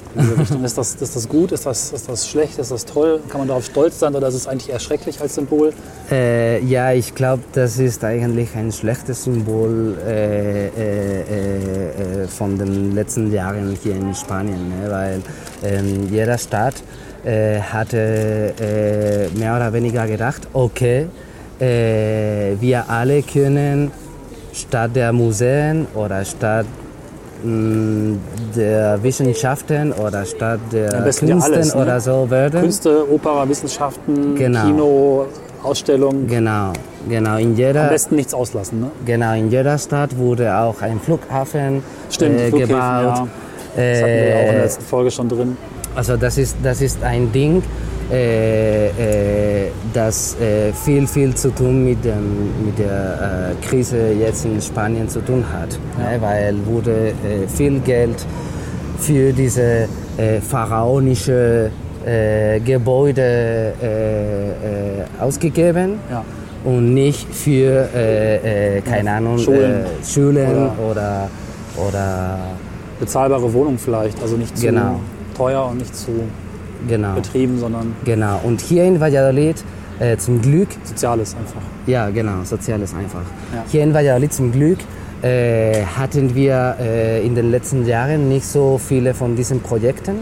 Ist, 0.63 0.77
das, 0.77 0.95
ist 0.95 1.15
das 1.15 1.27
gut? 1.27 1.51
Ist 1.51 1.65
das, 1.65 1.91
ist 1.91 2.07
das 2.07 2.27
schlecht? 2.27 2.59
Ist 2.59 2.71
das 2.71 2.85
toll? 2.85 3.21
Kann 3.29 3.41
man 3.41 3.47
darauf 3.47 3.65
stolz 3.65 3.99
sein 3.99 4.15
oder 4.15 4.27
ist 4.27 4.35
es 4.35 4.47
eigentlich 4.47 4.69
eher 4.69 4.79
schrecklich 4.79 5.19
als 5.19 5.35
Symbol? 5.35 5.73
Äh, 6.09 6.63
ja, 6.63 6.93
ich 6.93 7.13
glaube, 7.13 7.43
das 7.53 7.79
ist 7.79 8.03
eigentlich 8.03 8.55
ein 8.55 8.71
schlechtes 8.71 9.23
Symbol 9.23 9.97
äh, 10.05 10.67
äh, 10.67 10.71
äh, 10.71 12.23
äh, 12.23 12.27
von 12.27 12.57
den 12.57 12.95
letzten 12.95 13.31
Jahren 13.31 13.77
hier 13.81 13.95
in 13.95 14.13
Spanien, 14.15 14.69
ne? 14.69 14.89
weil 14.89 15.21
ähm, 15.63 16.07
jeder 16.11 16.37
Stadt 16.37 16.75
äh, 17.25 17.59
hatte 17.59 18.53
mehr 19.35 19.55
oder 19.55 19.73
weniger 19.73 20.07
gedacht, 20.07 20.47
okay, 20.53 21.07
wir 21.59 22.89
alle 22.89 23.21
können 23.21 23.91
statt 24.51 24.95
der 24.95 25.13
Museen 25.13 25.85
oder 25.93 26.25
statt 26.25 26.65
der 27.43 29.01
Wissenschaften 29.03 29.91
oder 29.93 30.25
statt 30.25 30.59
der 30.71 30.93
Am 30.95 31.03
Künsten 31.03 31.41
alles, 31.41 31.73
ne? 31.75 31.81
oder 31.81 31.99
so 31.99 32.29
werden. 32.29 32.61
Künste, 32.61 33.05
Opera, 33.11 33.47
Wissenschaften, 33.47 34.35
Genau. 34.35 34.65
Kino, 34.65 35.25
Ausstellung. 35.63 36.27
Genau, 36.27 36.73
genau. 37.07 37.37
In 37.37 37.49
Am 37.51 37.55
jeder, 37.55 37.87
besten 37.89 38.15
nichts 38.15 38.33
auslassen. 38.33 38.79
Ne? 38.81 38.91
genau, 39.05 39.33
in 39.33 39.49
jeder 39.51 39.77
Stadt 39.77 40.17
wurde 40.17 40.55
auch 40.55 40.81
ein 40.81 40.99
Flughafen 40.99 41.83
Stimmt, 42.09 42.39
äh, 42.39 42.49
gebaut. 42.51 42.69
ja. 42.69 43.27
Das 43.75 44.01
hatten 44.01 44.05
wir 44.05 44.29
ja 44.29 44.35
auch 44.35 44.39
in 44.39 44.45
der 44.47 44.53
Äh, 44.53 44.61
letzten 44.63 44.83
Folge 44.83 45.11
schon 45.11 45.29
drin. 45.29 45.57
Also 45.95 46.17
das 46.17 46.37
ist, 46.37 46.55
das 46.63 46.81
ist 46.81 47.03
ein 47.03 47.31
Ding, 47.31 47.61
äh, 48.11 48.87
äh, 48.87 49.67
das 49.93 50.35
äh, 50.39 50.73
viel, 50.73 51.07
viel 51.07 51.33
zu 51.35 51.49
tun 51.51 51.85
mit, 51.85 52.03
dem, 52.03 52.65
mit 52.65 52.77
der 52.79 53.53
äh, 53.61 53.65
Krise 53.65 54.11
jetzt 54.19 54.45
in 54.45 54.61
Spanien 54.61 55.07
zu 55.07 55.21
tun 55.21 55.43
hat. 55.51 55.69
Ne? 55.97 56.17
Weil 56.21 56.55
wurde 56.65 57.09
äh, 57.09 57.47
viel 57.47 57.79
Geld 57.79 58.25
für 58.99 59.31
diese 59.33 59.87
äh, 60.17 60.39
pharaonische 60.41 61.71
Gebäude 62.65 63.73
ausgegeben 65.19 65.99
Ja. 66.09 66.23
und 66.63 66.95
nicht 66.95 67.27
für, 67.31 67.87
keine 68.89 69.11
Ahnung, 69.11 69.37
Schulen. 69.37 69.85
Schulen 70.03 70.69
oder, 70.89 71.29
oder 71.77 72.39
Bezahlbare 72.99 73.53
Wohnung 73.53 73.77
vielleicht. 73.77 74.19
Also 74.19 74.35
nicht 74.35 74.57
zu 74.57 74.65
Genau. 74.65 74.99
Teuer 75.35 75.65
und 75.65 75.77
nicht 75.77 75.95
zu 75.95 76.11
genau. 76.87 77.15
betrieben, 77.15 77.59
sondern 77.59 77.95
Genau, 78.05 78.39
und 78.43 78.61
hier 78.61 78.83
in 78.85 78.99
Valladolid 78.99 79.63
äh, 79.99 80.17
zum 80.17 80.41
Glück, 80.41 80.69
Soziales 80.83 81.35
einfach. 81.35 81.61
ja 81.85 82.09
genau, 82.09 82.43
Soziales 82.43 82.93
einfach. 82.93 83.21
Ja. 83.53 83.63
Hier 83.69 83.83
in 83.83 83.93
Valladolid 83.93 84.33
zum 84.33 84.51
Glück 84.51 84.79
äh, 85.21 85.83
hatten 85.83 86.33
wir 86.33 86.75
äh, 86.79 87.25
in 87.25 87.35
den 87.35 87.51
letzten 87.51 87.85
Jahren 87.85 88.27
nicht 88.29 88.45
so 88.45 88.79
viele 88.79 89.13
von 89.13 89.35
diesen 89.35 89.59
Projekten, 89.61 90.15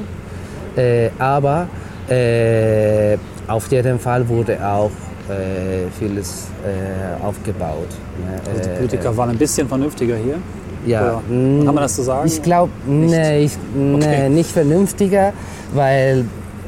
äh, 0.75 1.09
aber 1.17 1.67
äh, 2.09 3.17
auf 3.47 3.71
jeden 3.71 3.99
Fall 3.99 4.27
wurde 4.27 4.59
auch 4.65 4.91
äh, 5.29 5.89
vieles 5.97 6.47
aufgebaut. 7.23 7.87
ne? 8.19 8.41
Also 8.49 8.69
die 8.69 8.75
Politiker 8.77 9.15
waren 9.15 9.29
ein 9.29 9.37
bisschen 9.37 9.67
vernünftiger 9.67 10.15
hier. 10.17 10.35
Ja, 10.85 11.01
Oder 11.01 11.21
kann 11.29 11.75
man 11.75 11.75
das 11.77 11.95
so 11.95 12.03
sagen? 12.03 12.27
Ich 12.27 12.41
glaube, 12.41 12.71
nee, 12.87 13.43
ich, 13.45 13.57
nee, 13.75 13.95
Okay. 13.95 14.29
nicht 14.29 14.51
vernünftiger, 14.51 15.33
weil 15.73 16.25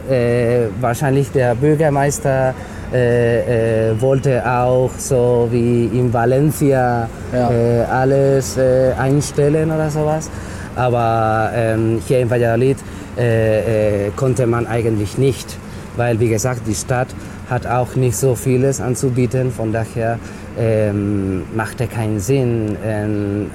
äh, 0.10 0.68
wahrscheinlich 0.82 1.32
der 1.32 1.56
Bürgermeister 1.56 2.54
äh, 2.94 3.92
äh, 3.92 4.02
wollte 4.02 4.44
auch 4.46 4.90
so 4.98 5.48
wie 5.52 5.86
in 5.86 6.12
Valencia 6.14 7.08
Ja. 7.34 7.50
äh, 7.52 7.84
alles 7.86 8.58
äh, 8.58 8.92
einstellen 9.00 9.72
oder 9.72 9.90
sowas. 9.90 10.30
Aber 10.76 11.52
ähm, 11.56 12.02
hier 12.06 12.20
in 12.20 12.30
Valladolid 12.30 12.78
äh, 13.18 14.10
konnte 14.16 14.46
man 14.48 14.68
eigentlich 14.68 15.18
nicht, 15.18 15.58
weil 15.96 16.20
wie 16.20 16.30
gesagt, 16.30 16.62
die 16.68 16.76
Stadt 16.76 17.08
hat 17.50 17.66
auch 17.68 17.96
nicht 17.96 18.16
so 18.18 18.36
vieles 18.36 18.80
anzubieten. 18.82 19.52
Von 19.52 19.72
daher 19.74 20.18
ähm, 20.60 21.44
machte 21.56 21.88
keinen 21.88 22.20
Sinn, 22.20 22.78
ähm, 22.86 23.52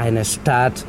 eine 0.00 0.24
Stadt 0.24 0.84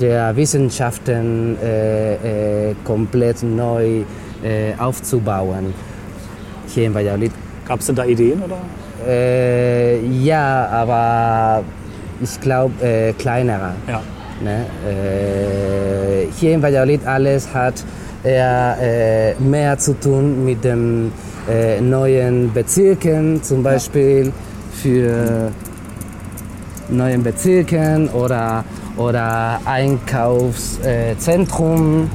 der 0.00 0.36
Wissenschaften 0.36 1.56
äh, 1.62 2.70
äh, 2.70 2.74
komplett 2.84 3.42
neu 3.42 4.02
äh, 4.42 4.74
aufzubauen. 4.78 5.72
Hier 6.68 6.86
in 6.86 6.94
Valladolid. 6.94 7.32
Gab 7.66 7.80
es 7.80 7.86
denn 7.86 7.96
da 7.96 8.04
Ideen? 8.04 8.42
Oder? 8.42 8.58
Äh, 9.06 10.04
ja, 10.06 10.66
aber 10.66 11.64
ich 12.20 12.40
glaube 12.40 12.84
äh, 12.84 13.12
kleinerer. 13.12 13.74
Ja. 13.86 14.02
Ne? 14.42 14.66
Äh, 14.86 16.26
hier 16.38 16.54
in 16.54 16.62
Valladolid 16.62 17.06
alles 17.06 17.52
hat 17.54 17.84
eher 18.24 19.36
mehr 19.38 19.78
zu 19.78 19.92
tun 20.00 20.44
mit 20.44 20.64
den 20.64 21.12
neuen 21.80 22.52
Bezirken, 22.52 23.40
zum 23.40 23.62
Beispiel 23.62 24.32
für 24.72 25.52
neuen 26.88 27.22
Bezirken 27.22 28.08
oder, 28.10 28.64
oder 28.96 29.60
Einkaufszentrum 29.64 32.10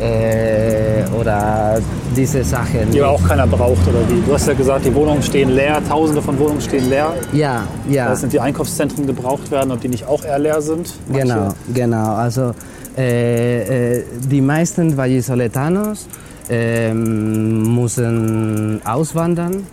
äh, 0.00 1.04
oder 1.18 1.78
diese 2.16 2.42
Sachen. 2.42 2.90
Die 2.92 3.00
aber 3.00 3.12
auch 3.12 3.28
keiner 3.28 3.46
braucht 3.46 3.86
oder 3.88 4.00
wie? 4.08 4.20
Du 4.26 4.32
hast 4.34 4.46
ja 4.48 4.54
gesagt, 4.54 4.84
die 4.84 4.94
Wohnungen 4.94 5.22
stehen 5.22 5.50
leer, 5.50 5.80
tausende 5.88 6.20
von 6.20 6.38
Wohnungen 6.38 6.60
stehen 6.60 6.88
leer. 6.90 7.12
Ja, 7.32 7.62
ja. 7.88 8.08
Das 8.08 8.20
sind 8.20 8.32
die 8.32 8.40
Einkaufszentren 8.40 9.06
gebraucht 9.06 9.50
werden, 9.50 9.70
ob 9.72 9.80
die 9.80 9.88
nicht 9.88 10.06
auch 10.06 10.24
eher 10.24 10.38
leer 10.38 10.60
sind. 10.62 10.92
Manche- 11.08 11.22
Genau, 11.26 11.48
genau. 11.72 12.14
Also 12.14 12.52
äh, 12.96 13.98
äh, 13.98 14.04
die 14.30 14.40
meisten 14.40 14.96
Vallisoletanos 14.96 16.06
ähm, 16.50 17.74
müssen 17.74 18.80
auswandern 18.84 19.66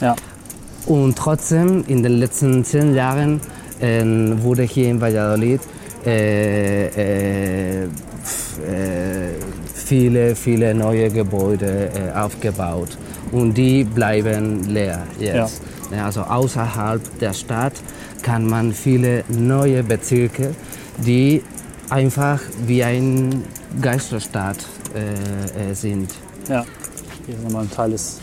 Ja. 0.00 0.14
und 0.86 1.16
trotzdem 1.16 1.84
in 1.88 2.02
den 2.02 2.12
letzten 2.18 2.64
zehn 2.64 2.94
Jahren 2.94 3.40
ähm, 3.82 4.42
wurde 4.42 4.62
hier 4.62 4.88
in 4.88 5.00
Valladolid 5.00 5.60
äh, 6.06 7.84
äh, 7.84 7.88
viele, 9.74 10.34
viele 10.34 10.74
neue 10.74 11.10
Gebäude 11.10 11.90
äh, 11.94 12.18
aufgebaut 12.18 12.96
und 13.32 13.54
die 13.54 13.84
bleiben 13.84 14.64
leer 14.64 15.02
jetzt. 15.18 15.60
Ja. 15.90 16.06
Also 16.06 16.22
außerhalb 16.22 17.18
der 17.18 17.34
Stadt 17.34 17.74
kann 18.22 18.46
man 18.46 18.72
viele 18.72 19.24
neue 19.28 19.82
Bezirke, 19.82 20.54
die 20.98 21.42
einfach 21.90 22.40
wie 22.66 22.82
ein 22.82 23.44
Geisterstadt 23.80 24.56
äh, 24.94 25.70
äh, 25.70 25.74
sind. 25.74 26.10
Ja, 26.48 26.64
hier 27.26 27.34
ist 27.34 27.44
nochmal 27.44 27.64
ein 27.64 27.70
Teil 27.70 27.90
des 27.90 28.20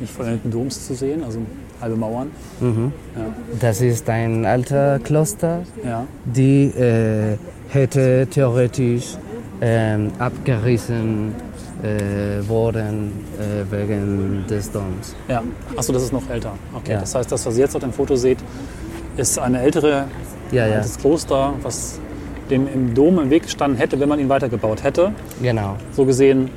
nicht 0.00 0.12
vollendeten 0.12 0.50
Doms 0.50 0.86
zu 0.86 0.94
sehen, 0.94 1.24
also 1.24 1.40
halbe 1.82 1.96
Mauern. 1.96 2.30
Mhm. 2.60 2.92
Ja. 3.16 3.22
Das 3.60 3.80
ist 3.80 4.08
ein 4.08 4.46
alter 4.46 4.98
Kloster, 5.00 5.62
ja. 5.84 6.04
die 6.24 6.64
äh, 6.68 7.36
hätte 7.68 8.26
theoretisch 8.30 9.16
ähm, 9.60 10.10
abgerissen 10.18 11.34
äh, 11.82 12.48
worden 12.48 13.12
äh, 13.38 13.70
wegen 13.72 14.44
des 14.48 14.70
Doms. 14.70 15.14
Ja, 15.28 15.42
achso, 15.76 15.92
das 15.92 16.04
ist 16.04 16.12
noch 16.12 16.28
älter. 16.30 16.52
Okay, 16.74 16.92
Ja. 16.92 17.00
das 17.00 17.14
heißt, 17.14 17.30
das, 17.30 17.44
was 17.44 17.54
ihr 17.56 17.62
jetzt 17.64 17.74
auf 17.74 17.82
dem 17.82 17.92
Foto 17.92 18.14
seht, 18.16 18.38
ist 19.16 19.38
eine 19.38 19.60
ältere, 19.60 20.04
Ja, 20.52 20.66
ja. 20.66 20.76
altes 20.76 20.96
Kloster, 20.98 21.54
was 21.62 21.98
dem 22.50 22.66
im 22.72 22.94
Dom 22.94 23.18
im 23.18 23.30
Weg 23.30 23.44
gestanden 23.44 23.78
hätte, 23.78 23.98
wenn 24.00 24.08
man 24.08 24.18
ihn 24.20 24.28
weitergebaut 24.28 24.82
hätte. 24.84 25.12
Genau, 25.42 25.76
So 25.92 26.04
gesehen 26.04 26.50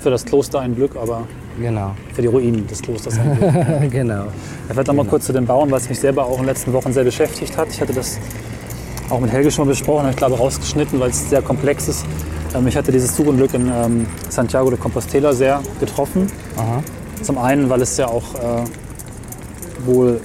für 0.00 0.10
das 0.10 0.24
Kloster 0.24 0.60
ein 0.60 0.74
Glück, 0.74 0.96
aber 0.96 1.22
genau, 1.60 1.94
für 2.14 2.22
die 2.22 2.28
Ruinen 2.28 2.66
des 2.66 2.82
Klosters 2.82 3.18
genau. 3.90 4.26
Ich 4.68 4.76
werde 4.76 4.90
noch 4.90 5.04
mal 5.04 5.06
kurz 5.08 5.26
zu 5.26 5.32
den 5.32 5.46
Bauern, 5.46 5.70
was 5.70 5.88
mich 5.88 6.00
selber 6.00 6.24
auch 6.24 6.32
in 6.32 6.38
den 6.38 6.46
letzten 6.46 6.72
Wochen 6.72 6.92
sehr 6.92 7.04
beschäftigt 7.04 7.56
hat. 7.56 7.68
Ich 7.70 7.80
hatte 7.80 7.92
das 7.92 8.18
auch 9.10 9.20
mit 9.20 9.30
Helge 9.30 9.50
schon 9.50 9.68
besprochen, 9.68 10.00
habe 10.00 10.10
ich 10.10 10.16
glaube 10.16 10.36
rausgeschnitten, 10.36 10.98
weil 10.98 11.10
es 11.10 11.30
sehr 11.30 11.42
komplex 11.42 11.88
ist. 11.88 12.04
Ähm, 12.54 12.64
Mich 12.64 12.76
hatte 12.76 12.92
dieses 12.92 13.14
Zugunglück 13.14 13.54
in 13.54 13.68
ähm, 13.68 14.06
Santiago 14.28 14.70
de 14.70 14.78
Compostela 14.78 15.32
sehr 15.32 15.62
getroffen. 15.80 16.30
Aha. 16.56 16.82
Zum 17.22 17.38
einen, 17.38 17.68
weil 17.70 17.82
es 17.82 17.96
ja 17.96 18.08
auch 18.08 18.34
äh, 18.34 18.64
wohl 19.84 20.20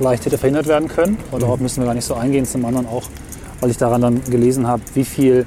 leicht 0.00 0.26
hätte 0.26 0.38
verhindert 0.38 0.66
werden 0.66 0.88
können. 0.88 1.18
Aber 1.30 1.40
darauf 1.40 1.60
müssen 1.60 1.80
wir 1.80 1.86
gar 1.86 1.94
nicht 1.94 2.04
so 2.04 2.14
eingehen. 2.14 2.44
Zum 2.46 2.64
anderen 2.64 2.86
auch, 2.86 3.04
weil 3.60 3.70
ich 3.70 3.76
daran 3.76 4.00
dann 4.00 4.24
gelesen 4.24 4.66
habe, 4.66 4.82
wie 4.94 5.04
viel 5.04 5.46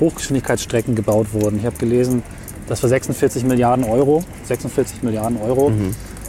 Hochgeschwindigkeitsstrecken 0.00 0.94
gebaut 0.94 1.28
wurden. 1.32 1.58
Ich 1.58 1.66
habe 1.66 1.76
gelesen, 1.76 2.22
dass 2.68 2.80
für 2.80 2.88
46 2.88 3.44
Milliarden 3.44 3.84
Euro, 3.84 4.24
46 4.44 5.02
Milliarden 5.02 5.40
Euro 5.40 5.70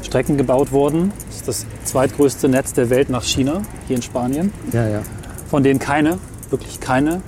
Strecken 0.03 0.37
gebaut 0.37 0.71
wurden. 0.71 1.11
Das 1.27 1.35
ist 1.37 1.47
das 1.47 1.65
zweitgrößte 1.85 2.47
Netz 2.49 2.73
der 2.73 2.89
Welt 2.89 3.09
nach 3.09 3.23
China, 3.23 3.61
hier 3.87 3.95
in 3.97 4.01
Spanien, 4.01 4.53
Ja, 4.71 4.87
ja. 4.87 5.01
von 5.49 5.63
denen 5.63 5.79
keine, 5.79 6.19
wirklich 6.49 6.79
keine, 6.79 7.21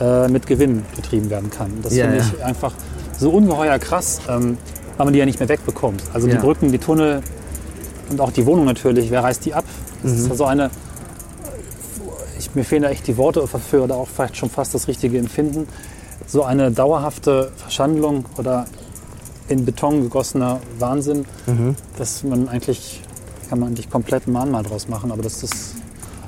äh, 0.00 0.28
mit 0.28 0.46
Gewinn 0.46 0.82
betrieben 0.94 1.28
werden 1.30 1.50
kann. 1.50 1.70
Das 1.82 1.94
Ja, 1.94 2.04
finde 2.04 2.18
ja. 2.20 2.24
ich 2.38 2.44
einfach 2.44 2.72
so 3.18 3.30
ungeheuer 3.30 3.78
krass, 3.78 4.20
ähm, 4.28 4.56
weil 4.96 5.04
man 5.06 5.12
die 5.12 5.18
ja 5.18 5.26
nicht 5.26 5.40
mehr 5.40 5.48
wegbekommt. 5.48 6.02
Also 6.14 6.26
die. 6.28 6.36
Brücken, 6.36 6.70
die 6.72 6.78
Tunnel 6.78 7.22
und 8.10 8.20
auch 8.20 8.30
die 8.30 8.46
Wohnung 8.46 8.64
natürlich, 8.66 9.10
wer 9.10 9.24
reißt 9.24 9.44
die 9.44 9.52
ab? 9.54 9.64
Das 10.02 10.12
Mhm. 10.12 10.18
ist 10.18 10.28
ja 10.28 10.34
so 10.36 10.44
eine, 10.44 10.70
ich, 12.38 12.54
mir 12.54 12.64
fehlen 12.64 12.82
da 12.82 12.90
echt 12.90 13.06
die 13.06 13.16
Worte 13.16 13.40
dafür 13.50 13.84
oder 13.84 13.96
auch 13.96 14.08
vielleicht 14.08 14.36
schon 14.36 14.50
fast 14.50 14.74
das 14.74 14.88
richtige 14.88 15.18
Empfinden. 15.18 15.66
So 16.26 16.42
eine 16.44 16.70
dauerhafte 16.70 17.50
Verschandlung 17.56 18.24
oder 18.38 18.66
in 19.48 19.64
Beton 19.64 20.02
gegossener 20.02 20.60
Wahnsinn, 20.78 21.24
Mhm. 21.46 21.76
dass 21.98 22.24
man 22.24 22.48
eigentlich, 22.48 23.00
kann 23.48 23.60
man 23.60 23.68
eigentlich 23.68 23.88
komplett 23.90 24.26
ein 24.26 24.32
Mahnmal 24.32 24.62
draus 24.64 24.88
machen, 24.88 25.12
aber 25.12 25.22
das, 25.22 25.40
das 25.40 25.50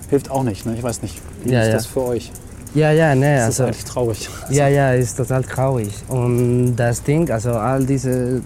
hilft 0.08 0.30
auch 0.30 0.44
nicht. 0.44 0.64
Ne? 0.66 0.74
Ich 0.76 0.82
weiß 0.82 1.02
nicht, 1.02 1.20
wie 1.44 1.52
Ja, 1.52 1.62
ist 1.62 1.66
ja. 1.68 1.72
das 1.74 1.86
für 1.86 2.02
euch? 2.02 2.30
Ja, 2.74 2.92
ja, 2.92 3.14
ne, 3.14 3.36
Das 3.38 3.48
ist 3.48 3.60
also, 3.60 3.64
eigentlich 3.64 3.84
traurig. 3.84 4.28
ja, 4.50 4.68
ja, 4.68 4.92
ist 4.92 5.16
total 5.16 5.42
traurig. 5.42 5.92
Und 6.08 6.76
das 6.76 7.02
Ding, 7.02 7.28
also 7.30 7.52
all 7.52 7.84
diese 7.84 8.40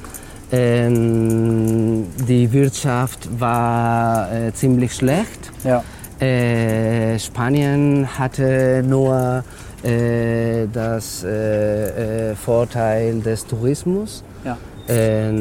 Ähm, 0.51 2.05
die 2.27 2.51
Wirtschaft 2.51 3.29
war 3.39 4.31
äh, 4.33 4.53
ziemlich 4.53 4.93
schlecht. 4.93 5.51
ja, 5.63 5.83
Äh, 6.19 7.17
Spanien 7.19 8.07
hatte 8.17 8.83
nur 8.85 9.43
äh, 9.83 10.67
das 10.73 11.23
äh, 11.23 12.31
äh, 12.31 12.35
Vorteil 12.35 13.21
des 13.21 13.45
Tourismus, 13.45 14.23
ja. 14.43 14.57
äh, 14.87 15.31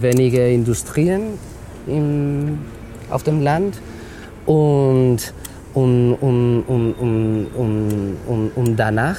wenige 0.00 0.46
Industrien 0.50 1.38
im, 1.86 2.58
auf 3.10 3.22
dem 3.22 3.40
Land 3.42 3.80
und, 4.44 5.18
und, 5.72 6.14
und, 6.14 6.62
und, 6.66 6.92
und, 6.94 7.46
und, 7.56 8.16
und, 8.26 8.50
und 8.54 8.76
danach 8.76 9.18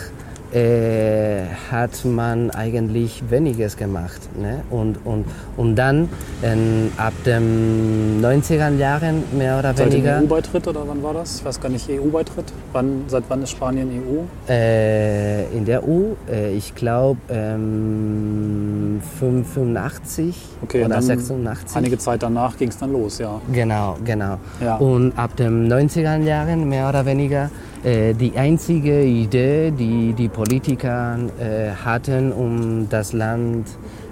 äh, 0.53 1.43
hat 1.71 2.03
man 2.05 2.51
eigentlich 2.51 3.23
weniges 3.29 3.77
gemacht. 3.77 4.29
Ne? 4.39 4.62
Und, 4.69 4.97
und, 5.05 5.25
und 5.57 5.75
dann 5.75 6.09
ähm, 6.43 6.91
ab 6.97 7.13
den 7.25 8.21
90er 8.23 8.75
Jahren 8.77 9.23
mehr 9.38 9.59
oder 9.59 9.73
Seit 9.73 9.88
dem 9.88 9.93
weniger 9.93 10.19
EU-Beitritt 10.21 10.67
oder 10.67 10.88
wann 10.88 11.03
war 11.03 11.13
das? 11.13 11.39
Ich 11.39 11.45
weiß 11.45 11.59
gar 11.59 11.69
nicht, 11.69 11.89
EU-Beitritt? 11.89 12.45
Wann, 12.73 13.03
seit 13.07 13.23
wann 13.27 13.43
ist 13.43 13.51
Spanien 13.51 13.89
EU? 13.89 14.23
äh, 14.49 15.45
in 15.55 15.65
der 15.65 15.88
EU, 15.88 16.15
äh, 16.29 16.53
ich 16.53 16.75
glaube 16.75 17.19
ähm, 17.29 19.01
85 19.19 20.35
Okay, 20.63 20.79
oder 20.85 20.95
dann 20.95 21.03
86. 21.03 21.77
Einige 21.77 21.97
Zeit 21.97 22.23
danach 22.23 22.57
ging 22.57 22.69
es 22.69 22.77
dann 22.77 22.91
los, 22.91 23.19
ja. 23.19 23.39
Genau, 23.51 23.97
genau. 24.03 24.38
Ja. 24.62 24.75
Und 24.77 25.17
ab 25.17 25.35
den 25.35 25.71
90er 25.71 26.21
Jahren 26.23 26.67
mehr 26.67 26.89
oder 26.89 27.05
weniger 27.05 27.49
die 27.83 28.33
einzige 28.35 29.03
Idee, 29.03 29.71
die 29.71 30.13
die 30.13 30.27
Politiker 30.27 31.17
äh, 31.39 31.69
hatten, 31.71 32.33
um 32.33 32.89
das 32.89 33.13
Land 33.13 33.67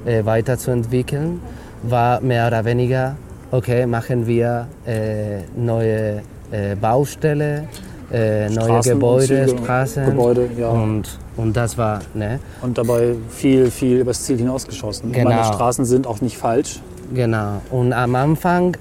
äh, 0.06 0.24
weiterzuentwickeln, 0.24 1.42
war 1.84 2.22
mehr 2.22 2.48
oder 2.48 2.64
weniger, 2.64 3.18
okay, 3.52 3.86
machen 3.86 4.26
wir 4.26 4.68
äh, 4.86 5.42
neue 5.56 6.22
äh, 6.52 6.76
Baustelle, 6.80 7.68
äh, 8.12 8.50
neue 8.50 8.66
Straßen, 8.66 8.94
Gebäude, 8.94 9.42
Umzüge, 9.42 9.64
Straßen. 9.64 10.06
Gebäude, 10.06 10.50
ja. 10.58 10.70
Und, 10.70 11.20
und 11.36 11.58
das 11.58 11.78
war, 11.78 12.00
ne? 12.14 12.40
Und 12.62 12.78
dabei 12.78 13.16
viel, 13.30 13.70
viel 13.70 13.98
übers 13.98 14.24
Ziel 14.24 14.38
hinausgeschossen. 14.38 15.12
Genau. 15.12 15.30
Meine 15.30 15.44
Straßen 15.44 15.84
sind 15.84 16.08
auch 16.08 16.22
nicht 16.22 16.38
falsch. 16.38 16.80
Genau. 17.14 17.62
Und 17.70 17.92
am 17.94 18.16
Anfang, 18.16 18.78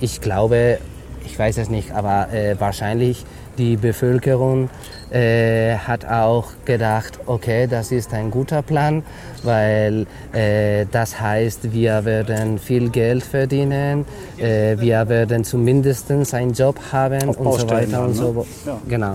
ich 0.00 0.20
glaube, 0.20 0.78
ich 1.24 1.36
weiß 1.36 1.58
es 1.58 1.70
nicht, 1.70 1.92
aber 1.92 2.32
äh, 2.32 2.54
wahrscheinlich 2.60 3.24
die 3.58 3.76
Bevölkerung 3.76 4.68
äh, 5.10 5.76
hat 5.76 6.04
auch 6.04 6.48
gedacht, 6.64 7.18
okay, 7.26 7.66
das 7.66 7.92
ist 7.92 8.12
ein 8.12 8.30
guter 8.30 8.62
Plan, 8.62 9.02
weil 9.42 10.06
äh, 10.32 10.86
das 10.90 11.20
heißt, 11.20 11.72
wir 11.72 12.04
werden 12.04 12.58
viel 12.58 12.90
Geld 12.90 13.22
verdienen, 13.22 14.04
äh, 14.38 14.76
wir 14.78 15.08
werden 15.08 15.44
zumindest 15.44 16.10
einen 16.10 16.52
Job 16.52 16.78
haben 16.92 17.28
Auf 17.30 17.38
und 17.38 17.60
so 17.60 17.70
weiter 17.70 18.02
und 18.02 18.10
ne? 18.10 18.14
so. 18.14 18.46
Ja. 18.66 18.80
Genau. 18.88 19.14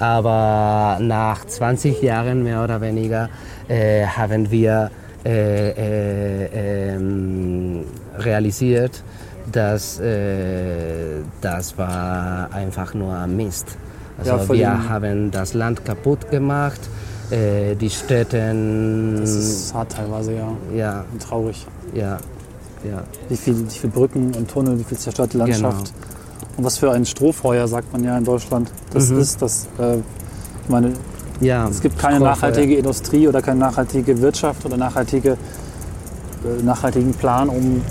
Aber 0.00 0.98
nach 1.00 1.44
20 1.44 2.02
Jahren 2.02 2.44
mehr 2.44 2.62
oder 2.62 2.80
weniger 2.80 3.28
äh, 3.68 4.04
haben 4.04 4.50
wir 4.50 4.90
äh, 5.24 5.70
äh, 5.70 6.94
ähm, 6.94 7.84
realisiert, 8.18 9.02
das, 9.58 9.98
äh, 9.98 11.20
das 11.40 11.76
war 11.76 12.48
einfach 12.52 12.94
nur 12.94 13.26
Mist. 13.26 13.66
Also 14.18 14.54
Ja, 14.54 14.74
wir 14.82 14.88
haben 14.88 15.30
das 15.32 15.52
Land 15.54 15.84
kaputt 15.84 16.30
gemacht, 16.30 16.80
äh, 17.30 17.74
die 17.74 17.90
Städte, 17.90 18.54
Das 19.20 19.30
ist 19.30 19.74
hart 19.74 19.92
teilweise, 19.92 20.32
ja. 20.34 20.48
ja, 20.74 21.04
Und 21.12 21.20
traurig. 21.22 21.66
ja, 21.94 22.18
ja, 22.88 23.02
Wie 23.28 23.36
viel, 23.36 23.56
wie 23.66 23.78
viel 23.82 23.90
Brücken 23.90 24.32
und 24.36 24.48
Tunnel, 24.48 24.78
wie 24.78 24.84
viel 24.84 24.98
zerstörte 24.98 25.36
Landschaft. 25.38 25.86
Genau. 25.92 26.48
Und 26.56 26.64
was 26.64 26.78
für 26.78 26.92
ein 26.92 27.04
Strohfeuer, 27.04 27.66
sagt 27.66 27.92
man 27.92 28.04
ja 28.04 28.16
in 28.16 28.24
Deutschland. 28.24 28.70
Das 28.92 29.10
Mhm. 29.10 29.18
ist 29.20 29.42
das. 29.42 29.66
Äh, 29.78 29.96
ich 29.98 30.68
meine, 30.68 30.92
ja. 31.40 31.68
es 31.68 31.80
gibt 31.80 31.98
keine 31.98 32.16
Strohfeuer. 32.16 32.30
nachhaltige 32.36 32.76
Industrie 32.76 33.26
oder 33.26 33.42
keine 33.42 33.58
nachhaltige 33.60 34.20
Wirtschaft 34.20 34.64
oder 34.66 34.76
nachhaltige, 34.76 35.32
äh, 35.32 36.62
nachhaltigen 36.62 37.12
Plan, 37.14 37.48
um 37.48 37.82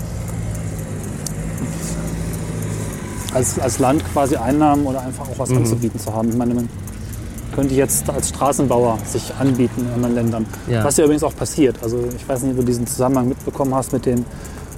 als, 3.34 3.58
als 3.58 3.78
Land 3.78 4.02
quasi 4.12 4.36
Einnahmen 4.36 4.86
oder 4.86 5.00
einfach 5.00 5.24
auch 5.24 5.34
Mhm. 5.34 5.38
was 5.38 5.50
anzubieten 5.50 5.98
zu 6.00 6.12
haben. 6.14 6.28
Ich 6.30 6.36
meine, 6.36 6.54
man 6.54 6.68
könnte 7.54 7.74
jetzt 7.74 8.08
als 8.10 8.28
Straßenbauer 8.30 8.98
sich 9.04 9.32
anbieten 9.38 9.82
in 9.86 9.94
anderen 9.94 10.14
Ländern. 10.14 10.46
Ja. 10.68 10.84
Was 10.84 10.96
ja 10.96 11.04
übrigens 11.04 11.24
auch 11.24 11.34
passiert. 11.36 11.76
Also 11.82 11.98
ich 12.16 12.28
weiß 12.28 12.42
nicht, 12.42 12.52
ob 12.52 12.58
du 12.58 12.64
diesen 12.64 12.86
Zusammenhang 12.86 13.28
mitbekommen 13.28 13.74
hast 13.74 13.92
mit 13.92 14.06
dem 14.06 14.24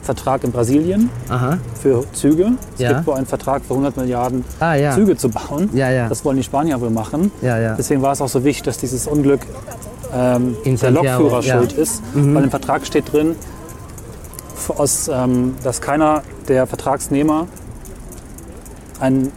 Vertrag 0.03 0.43
in 0.45 0.51
Brasilien 0.51 1.11
Aha. 1.29 1.59
für 1.81 2.05
Züge. 2.15 2.53
Es 2.75 2.81
Ja. 2.81 2.93
gibt 2.95 3.07
wohl 3.07 3.15
einen 3.15 3.27
Vertrag 3.27 3.63
für 3.67 3.75
100 3.75 3.97
Milliarden 3.97 4.45
Ah 4.59 4.75
ja. 4.75 4.95
Züge 4.95 5.17
zu 5.17 5.29
bauen. 5.29 5.69
Das 6.09 6.25
wollen 6.25 6.39
die 6.39 6.43
Spanier 6.43 6.81
wohl 6.81 6.91
machen. 6.91 7.31
Deswegen 7.43 8.01
war 8.03 8.13
es 8.13 8.21
auch 8.23 8.29
so 8.29 8.43
wichtig, 8.45 8.63
dass 8.65 8.79
dieses 8.79 9.07
Unglück 9.07 9.41
ähm, 10.13 10.57
der 10.65 10.91
Lokführer. 10.91 11.39
Mhm. 11.39 11.43
schuld 11.43 11.73
ist. 11.75 12.03
Weil 12.15 12.45
im 12.45 12.51
Vertrag 12.51 12.85
steht 12.87 13.13
drin, 13.13 13.37
aus, 14.77 15.09
ähm, 15.13 15.55
dass 15.63 15.81
keiner 15.81 16.23
der 16.49 16.67
Vertragsnehmer 16.67 17.47
einen 19.01 19.33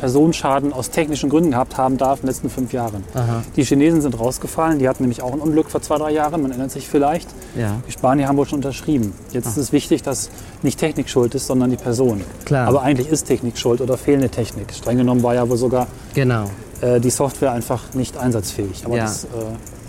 Personenschaden 0.00 0.72
aus 0.72 0.90
technischen 0.90 1.28
Gründen 1.28 1.50
gehabt 1.50 1.76
haben 1.76 1.96
darf 1.96 2.20
in 2.20 2.22
den 2.22 2.28
letzten 2.28 2.50
fünf 2.50 2.72
Jahren. 2.72 3.02
Aha. 3.14 3.42
Die 3.56 3.64
Chinesen 3.64 4.00
sind 4.00 4.18
rausgefallen, 4.18 4.78
die 4.78 4.88
hatten 4.88 5.02
nämlich 5.02 5.22
auch 5.22 5.32
ein 5.32 5.40
Unglück 5.40 5.70
vor 5.70 5.82
zwei, 5.82 5.96
drei 5.98 6.12
Jahren, 6.12 6.40
man 6.40 6.52
erinnert 6.52 6.70
sich 6.70 6.88
vielleicht. 6.88 7.28
Ja. 7.56 7.80
Die 7.86 7.90
Spanier 7.90 8.28
haben 8.28 8.36
wohl 8.36 8.46
schon 8.46 8.58
unterschrieben. 8.58 9.12
Jetzt 9.32 9.46
ist 9.48 9.56
es 9.56 9.72
wichtig, 9.72 10.02
dass 10.04 10.30
nicht 10.62 10.78
Technik 10.78 11.08
schuld 11.08 11.34
ist, 11.34 11.48
sondern 11.48 11.70
die 11.70 11.76
Person. 11.76 12.22
Klar. 12.44 12.68
Aber 12.68 12.82
eigentlich 12.82 13.08
ist 13.10 13.24
Technik 13.24 13.58
schuld 13.58 13.80
oder 13.80 13.98
fehlende 13.98 14.28
Technik. 14.28 14.72
Streng 14.72 14.98
genommen 14.98 15.22
war 15.24 15.34
ja 15.34 15.48
wohl 15.48 15.56
sogar 15.56 15.88
Genau. 16.14 16.44
äh, 16.80 17.00
die 17.00 17.10
Software 17.10 17.50
einfach 17.50 17.82
nicht 17.94 18.16
einsatzfähig. 18.16 18.84
Aber 18.84 18.96
Ja. 18.98 19.02
das, 19.04 19.24
äh, 19.24 19.28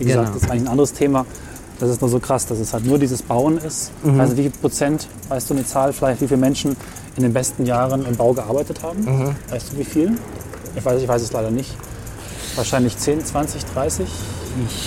wie 0.00 0.04
gesagt, 0.06 0.24
Genau. 0.26 0.34
das 0.34 0.42
ist 0.42 0.50
eigentlich 0.50 0.62
ein 0.64 0.68
anderes 0.72 0.92
Thema. 0.92 1.24
Das 1.80 1.88
ist 1.88 2.00
nur 2.00 2.10
so 2.10 2.18
krass, 2.20 2.46
dass 2.46 2.58
es 2.58 2.72
halt 2.74 2.84
nur 2.84 2.98
dieses 2.98 3.22
Bauen 3.22 3.58
ist. 3.58 3.90
Mhm. 4.04 4.20
Also 4.20 4.36
wie 4.36 4.42
viel 4.42 4.50
Prozent, 4.50 5.08
weißt 5.28 5.48
du 5.50 5.54
eine 5.54 5.64
Zahl 5.64 5.92
vielleicht, 5.92 6.20
wie 6.20 6.28
viele 6.28 6.40
Menschen 6.40 6.76
in 7.16 7.22
den 7.22 7.32
besten 7.32 7.64
Jahren 7.66 8.04
im 8.06 8.16
Bau 8.16 8.32
gearbeitet 8.34 8.82
haben? 8.82 9.00
Mhm. 9.04 9.34
Weißt 9.48 9.72
du 9.72 9.78
wie 9.78 9.84
viel? 9.84 10.12
Ich 10.76 10.84
weiß, 10.84 11.00
ich 11.02 11.08
weiß 11.08 11.22
es 11.22 11.32
leider 11.32 11.50
nicht. 11.50 11.74
Wahrscheinlich 12.56 12.96
10, 12.96 13.24
20, 13.24 13.64
30? 13.64 14.06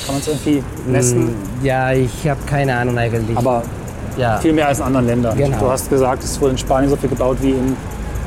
Kann 0.05 0.15
man 0.15 0.21
es 0.21 0.27
irgendwie 0.27 0.63
messen? 0.87 1.25
Mm, 1.25 1.35
Ja, 1.65 1.91
ich 1.93 2.27
habe 2.27 2.39
keine 2.45 2.75
Ahnung 2.75 2.97
eigentlich. 2.97 3.37
Aber 3.37 3.63
ja. 4.17 4.37
viel 4.39 4.53
mehr 4.53 4.67
als 4.67 4.79
in 4.79 4.85
anderen 4.85 5.07
Ländern. 5.07 5.37
Genau. 5.37 5.57
Du 5.57 5.69
hast 5.71 5.89
gesagt, 5.89 6.23
es 6.23 6.39
wurde 6.39 6.51
in 6.51 6.57
Spanien 6.57 6.89
so 6.89 6.95
viel 6.97 7.09
gebaut 7.09 7.37
wie 7.41 7.51
in. 7.51 7.75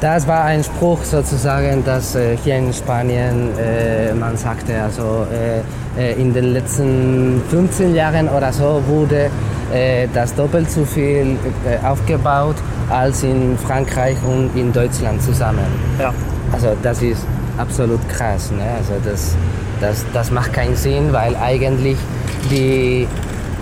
Das 0.01 0.27
war 0.29 0.45
ein 0.45 0.63
Spruch 0.63 1.03
sozusagen, 1.05 1.83
dass 1.85 2.15
äh, 2.15 2.37
hier 2.45 2.57
in 2.57 2.73
Spanien 2.73 3.51
äh, 3.59 4.13
man 4.13 4.37
sagte, 4.37 4.75
also 4.83 5.27
äh, 5.33 5.61
äh, 5.99 6.21
in 6.21 6.35
den 6.35 6.53
letzten 6.53 7.41
15 7.49 7.95
Jahren 7.95 8.29
oder 8.29 8.53
so 8.53 8.83
wurde 8.87 9.31
äh, 9.73 10.07
das 10.13 10.35
doppelt 10.35 10.71
so 10.71 10.85
viel 10.85 11.37
äh, 11.65 11.85
aufgebaut 11.87 12.57
als 12.91 13.23
in 13.23 13.57
Frankreich 13.57 14.17
und 14.27 14.51
in 14.55 14.71
Deutschland 14.71 15.23
zusammen. 15.23 15.67
Ja, 15.99 16.13
Also 16.53 16.77
das 16.83 17.01
ist 17.01 17.25
absolut 17.57 18.07
krass. 18.11 18.51
Ne? 18.51 18.65
Also 18.79 18.93
das, 19.03 19.35
das, 19.81 20.05
das 20.13 20.31
macht 20.31 20.53
keinen 20.53 20.77
Sinn, 20.77 21.11
weil 21.13 21.35
eigentlich 21.37 21.97
die, 22.51 23.09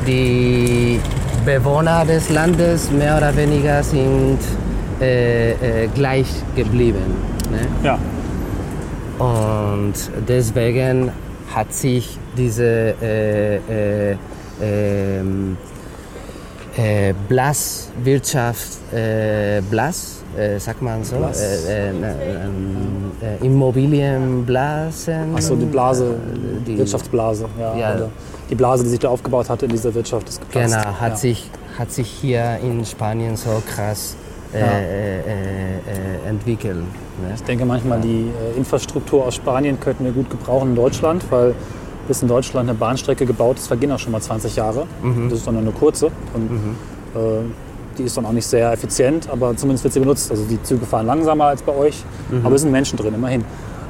die 0.05 1.01
Bewohner 1.44 2.05
des 2.05 2.29
Landes 2.29 2.90
mehr 2.90 3.16
oder 3.16 3.37
weniger 3.37 3.85
sind 3.85 4.40
äh, 5.01 5.85
äh, 5.85 5.89
gleich 5.95 6.27
geblieben. 6.57 7.17
Ne? 7.51 7.67
ja. 7.83 7.99
Und 9.19 9.95
deswegen 10.29 11.11
hat 11.55 11.73
sich 11.73 12.19
diese 12.37 12.95
äh, 13.01 13.57
äh, 14.13 14.17
ähm, 14.61 15.57
äh, 16.77 17.15
Blaswirtschaft, 17.29 18.79
Blas, 19.71 20.17
sagt 20.59 20.83
man 20.83 21.05
so, 21.05 21.17
Blas. 21.17 21.41
äh, 21.41 21.91
äh, 21.91 21.93
ähm, 21.93 23.13
äh, 23.41 23.47
Immobilienblasen. 23.47 25.35
Achso, 25.37 25.55
die 25.55 25.67
Blase, 25.67 26.17
die- 26.67 26.77
Wirtschaftsblase. 26.79 27.47
Ja, 27.59 27.77
Ja. 27.77 27.95
Oder 27.95 28.09
die 28.51 28.55
Blase, 28.57 28.83
die 28.83 28.91
sich 28.91 28.99
da 28.99 29.09
aufgebaut 29.11 29.49
hatte 29.49 29.67
in 29.67 29.71
dieser 29.73 29.95
Wirtschaft, 29.95 30.29
ist 30.29 30.41
geplatzt. 30.41 30.75
Genau, 30.75 30.85
hat, 31.01 31.11
ja. 31.11 31.17
sich, 31.17 31.49
hat 31.79 31.93
sich 31.93 32.09
hier 32.09 32.59
in 32.63 32.85
Spanien 32.85 33.37
so 33.37 33.63
krass 33.75 34.17
äh, 34.55 35.19
äh, 35.19 35.19
äh, 35.21 36.29
entwickelt. 36.29 36.77
Ne? 36.77 37.33
Ich 37.35 37.43
denke 37.43 37.64
manchmal, 37.64 38.01
die 38.01 38.31
äh, 38.55 38.57
Infrastruktur 38.59 39.25
aus 39.27 39.35
Spanien 39.35 39.79
könnten 39.81 40.05
wir 40.05 40.12
gut 40.12 40.31
gebrauchen 40.31 40.71
in 40.71 40.75
Deutschland, 40.77 41.25
weil 41.31 41.55
bis 42.09 42.23
in 42.23 42.29
Deutschland 42.29 42.69
eine 42.69 42.77
Bahnstrecke 42.79 43.25
gebaut 43.27 43.57
ist, 43.59 43.67
vergehen 43.69 43.90
auch 43.93 43.99
schon 43.99 44.12
mal 44.12 44.21
20 44.21 44.57
Jahre. 44.57 44.87
Mhm. 45.03 45.29
Das 45.31 45.38
ist 45.38 45.47
dann 45.47 45.55
nur 45.55 45.62
eine 45.62 45.73
kurze. 45.73 46.07
Und 46.35 46.77
äh, 47.14 47.19
die 47.97 48.03
ist 48.05 48.17
dann 48.17 48.27
auch 48.27 48.33
nicht 48.33 48.47
sehr 48.47 48.73
effizient, 48.73 49.29
aber 49.31 49.57
zumindest 49.57 49.85
wird 49.85 49.95
sie 49.95 50.01
benutzt. 50.01 50.31
Also 50.31 50.45
die 50.45 50.62
Züge 50.62 50.85
fahren 50.85 51.07
langsamer 51.07 51.45
als 51.47 51.62
bei 51.62 51.75
euch, 51.75 52.05
Mhm. 52.31 52.45
aber 52.45 52.55
es 52.57 52.62
sind 52.62 52.73
Menschen 52.73 52.99
drin, 52.99 53.14
immerhin. 53.14 53.45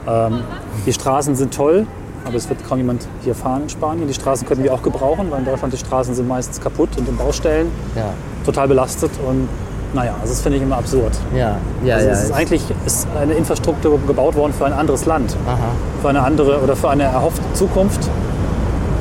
Ähm, 0.07 0.41
die 0.87 0.93
Straßen 0.93 1.35
sind 1.35 1.55
toll, 1.55 1.87
aber 2.27 2.37
es 2.37 2.49
wird 2.49 2.63
kaum 2.69 2.79
jemand 2.79 3.07
hier 3.23 3.35
fahren 3.35 3.63
in 3.63 3.69
Spanien. 3.71 4.07
Die 4.07 4.15
Straßen 4.15 4.47
könnten 4.47 4.63
wir 4.65 4.73
auch 4.75 4.83
gebrauchen, 4.83 5.31
weil 5.31 5.41
in 5.41 5.45
Deutschland 5.47 5.73
die 5.73 5.79
Straßen 5.79 6.15
sind 6.15 6.29
meistens 6.29 6.61
kaputt 6.61 6.91
und 6.99 7.09
in 7.09 7.17
Baustellen 7.17 7.69
Ja, 7.97 8.13
total 8.45 8.69
belastet. 8.69 9.11
Und 9.27 9.49
naja, 9.95 10.13
also 10.21 10.33
das 10.33 10.41
finde 10.43 10.59
ich 10.59 10.63
immer 10.65 10.77
absurd. 10.79 11.13
ja, 11.35 11.57
ja. 11.85 11.95
Also 11.95 12.07
ja 12.09 12.13
es 12.13 12.25
ist 12.25 12.33
eigentlich 12.33 12.63
ist 12.85 13.07
eine 13.21 13.35
Infrastruktur 13.35 13.99
gebaut 14.07 14.35
worden 14.35 14.53
für 14.53 14.67
ein 14.67 14.73
anderes 14.73 15.07
Land, 15.07 15.37
Aha. 15.47 15.57
für 16.03 16.09
eine 16.09 16.23
andere 16.23 16.61
oder 16.61 16.75
für 16.77 16.91
eine 16.91 17.05
erhoffte 17.05 17.43
Zukunft, 17.55 18.01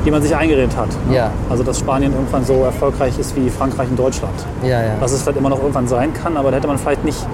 die 0.04 0.10
man 0.10 0.22
sich 0.22 0.34
eingeredet 0.36 0.76
hat. 0.76 0.88
ne? 1.08 1.16
Ja. 1.16 1.30
Also 1.50 1.62
dass 1.64 1.78
Spanien 1.78 2.12
irgendwann 2.12 2.44
so 2.44 2.62
erfolgreich 2.64 3.18
ist 3.18 3.34
wie 3.36 3.50
Frankreich 3.50 3.88
und 3.88 3.98
Deutschland. 3.98 4.34
Ja, 4.62 4.80
ja. 4.82 4.92
Was 5.00 5.12
es 5.12 5.22
vielleicht 5.22 5.38
immer 5.38 5.50
noch 5.50 5.58
irgendwann 5.60 5.88
sein 5.88 6.12
kann, 6.14 6.36
aber 6.36 6.50
da 6.50 6.58
hätte 6.58 6.68
man 6.68 6.78
vielleicht 6.78 7.04
nicht 7.04 7.26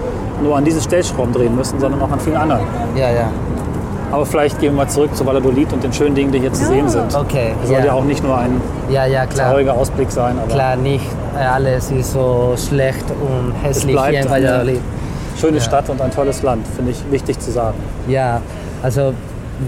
nur 0.43 0.57
an 0.57 0.65
diese 0.65 0.81
Stellschrauben 0.81 1.33
drehen 1.35 1.55
müssen, 1.55 1.79
sondern 1.81 2.01
auch 2.01 2.11
an 2.11 2.21
vielen 2.21 2.37
anderen. 2.37 2.63
ja, 2.97 3.11
ja. 3.11 3.29
Aber 4.13 4.27
vielleicht 4.27 4.59
gehen 4.59 4.73
wir 4.73 4.79
mal 4.79 4.89
zurück 4.89 5.15
zu 5.15 5.25
Valladolid 5.25 5.73
und 5.73 5.85
den 5.85 5.93
schönen 5.93 6.17
Dingen, 6.17 6.33
die 6.33 6.41
hier 6.41 6.53
zu 6.53 6.65
sehen 6.65 6.89
sind. 6.89 7.15
Okay. 7.15 7.53
Es 7.63 7.69
soll 7.69 7.79
ja. 7.79 7.85
ja. 7.87 7.93
auch 7.93 8.03
nicht 8.03 8.25
nur 8.25 8.37
ein 8.37 8.61
Ja, 8.89 9.07
ja, 9.07 9.25
klar. 9.25 9.51
trauriger 9.51 9.75
Ausblick 9.75 10.11
sein, 10.11 10.37
aber 10.37 10.53
Klar, 10.53 10.75
nicht 10.75 11.05
alles 11.37 11.91
ist 11.91 12.13
so 12.13 12.55
schlecht 12.57 13.05
und 13.11 13.53
hässlich 13.63 13.95
bleibt 13.95 14.11
hier 14.11 14.21
in 14.21 14.29
eine- 14.29 14.47
Valladolid. 14.47 14.81
schöne 15.41 15.61
Stadt 15.61 15.89
und 15.89 16.01
ein 16.01 16.11
tolles 16.11 16.43
Land, 16.43 16.67
finde 16.77 16.91
ich 16.93 17.03
wichtig 17.11 17.39
zu 17.41 17.51
sagen. 17.51 17.79
Ja, 18.09 18.41
also 18.83 19.13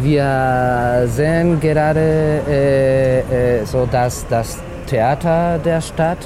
wir 0.03 1.05
sehen 1.07 1.61
gerade 1.61 2.41
äh, 2.49 3.19
äh, 3.61 3.65
so, 3.65 3.87
dass 3.91 4.27
das 4.29 4.59
Theater 4.87 5.59
der 5.65 5.81
Stadt, 5.81 6.19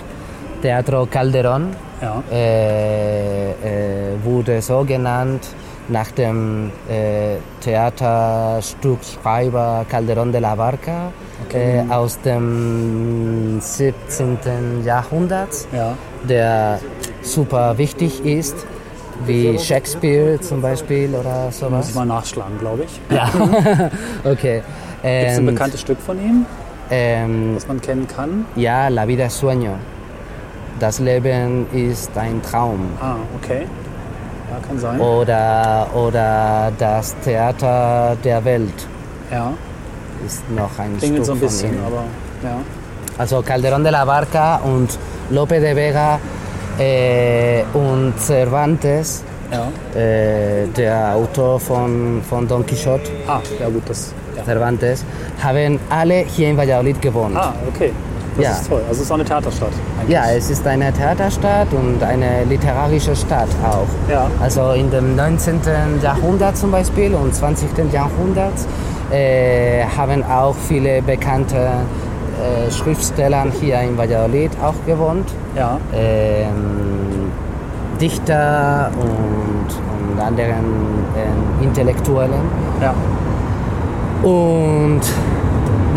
Teatro 0.62 1.02
Calderón, 1.12 1.66
Ja. 2.02 2.22
äh, 2.32 3.50
äh, 3.50 3.54
wurde 4.24 4.60
so 4.62 4.84
genannt 4.84 5.42
nach 5.88 6.10
dem 6.12 6.70
äh, 6.88 7.36
Theaterstückschreiber 7.60 9.84
Calderón 9.90 10.30
de 10.32 10.40
la 10.40 10.54
Barca 10.54 11.12
äh, 11.52 11.82
aus 11.90 12.18
dem 12.22 13.58
17. 13.60 14.82
Jahrhundert, 14.84 15.66
Ja. 15.72 15.94
der 16.28 16.78
super 17.22 17.76
wichtig 17.78 18.24
ist, 18.24 18.56
wie 19.24 19.56
Shakespeare 19.58 20.38
zum 20.40 20.60
Beispiel 20.60 21.14
oder 21.14 21.46
Muss 21.46 21.58
sowas. 21.60 21.88
ich 21.90 21.94
mal 21.94 22.04
nachschlagen, 22.06 22.58
glaube 22.58 22.82
ich. 22.84 23.00
Ja, 23.14 23.28
okay. 24.24 24.62
Gibt 25.02 25.30
es 25.30 25.38
ein 25.38 25.40
Und, 25.40 25.46
bekanntes 25.54 25.80
Stück 25.80 25.98
von 26.00 26.18
ihm, 26.18 26.44
ähm, 26.90 27.52
das 27.54 27.66
man 27.68 27.80
kennen 27.80 28.06
kann? 28.08 28.44
ja, 28.56 28.88
La 28.88 29.06
vida 29.06 29.24
es 29.26 29.40
sueño. 29.42 29.70
Das 30.80 30.98
Leben 30.98 31.66
ist 31.72 32.10
ein 32.18 32.42
Traum. 32.42 32.80
Ah, 33.00 33.14
okay. 33.42 33.66
Ja, 34.56 34.66
kann 34.66 34.78
sein. 34.78 35.00
Oder, 35.00 35.86
oder 35.94 36.72
das 36.78 37.14
Theater 37.24 38.16
der 38.24 38.44
Welt 38.44 38.72
Ja, 39.30 39.52
ist 40.24 40.48
noch 40.50 40.78
ein 40.78 40.96
klingelt 40.98 41.24
Stück 41.24 41.26
so 41.26 41.32
ein 41.32 41.40
bisschen, 41.40 41.70
von 41.70 41.78
ihm. 41.78 41.84
aber 41.86 42.04
ja. 42.42 42.56
Also 43.18 43.38
Calderón 43.42 43.82
de 43.82 43.90
la 43.92 44.04
Barca 44.04 44.56
und 44.64 44.98
Lope 45.30 45.60
de 45.60 45.74
Vega 45.74 46.18
äh, 46.78 47.62
und 47.74 48.14
Cervantes, 48.18 49.22
ja. 49.50 49.68
äh, 49.98 50.66
der 50.76 51.14
Autor 51.14 51.58
von, 51.58 52.20
von 52.28 52.46
Don 52.46 52.64
Quixote, 52.66 53.10
Ah, 53.26 53.40
ja 53.60 53.68
gut, 53.68 53.82
das. 53.88 54.12
Ja. 54.36 54.44
Cervantes, 54.44 55.04
haben 55.42 55.80
alle 55.88 56.24
hier 56.26 56.50
in 56.50 56.56
Valladolid 56.58 57.00
gewohnt. 57.00 57.36
Ah, 57.36 57.54
okay. 57.74 57.90
Das 58.36 58.44
Ja. 58.44 58.50
ist 58.52 58.68
toll. 58.68 58.80
Also 58.88 58.92
es 59.00 59.00
ist 59.06 59.10
auch 59.10 59.14
eine 59.16 59.24
Theaterstadt. 59.24 59.68
eigentlich. 60.00 60.14
Ja, 60.14 60.22
es 60.36 60.50
ist 60.50 60.66
eine 60.66 60.92
Theaterstadt 60.92 61.68
und 61.72 62.02
eine 62.02 62.44
literarische 62.44 63.16
Stadt 63.16 63.48
auch. 63.64 63.86
Ja. 64.12 64.26
Also 64.42 64.72
in 64.72 64.90
dem 64.90 65.16
19. 65.16 65.60
Jahrhundert 66.02 66.56
zum 66.56 66.70
Beispiel 66.70 67.14
und 67.14 67.34
20. 67.34 67.68
Jahrhundert 67.92 68.52
äh, 69.10 69.84
haben 69.96 70.22
auch 70.24 70.54
viele 70.68 71.00
bekannte 71.02 71.56
äh, 71.56 72.70
Schriftsteller 72.70 73.46
hier 73.60 73.80
in 73.80 73.96
Valladolid 73.96 74.50
auch 74.62 74.74
gewohnt. 74.86 75.28
Ja. 75.56 75.78
Ähm, 75.94 77.30
Dichter 78.00 78.90
und, 79.00 79.70
und 80.12 80.20
anderen 80.20 81.06
ähm, 81.16 81.64
Intellektuellen. 81.66 82.32
ja. 82.82 82.92
Und 84.22 85.00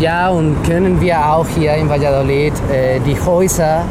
ja, 0.00 0.30
und 0.30 0.62
können 0.64 1.00
wir 1.00 1.18
auch 1.18 1.46
hier 1.48 1.74
in 1.74 1.88
Valladolid 1.88 2.54
äh, 2.72 2.98
die 3.00 3.18
Häuser 3.20 3.84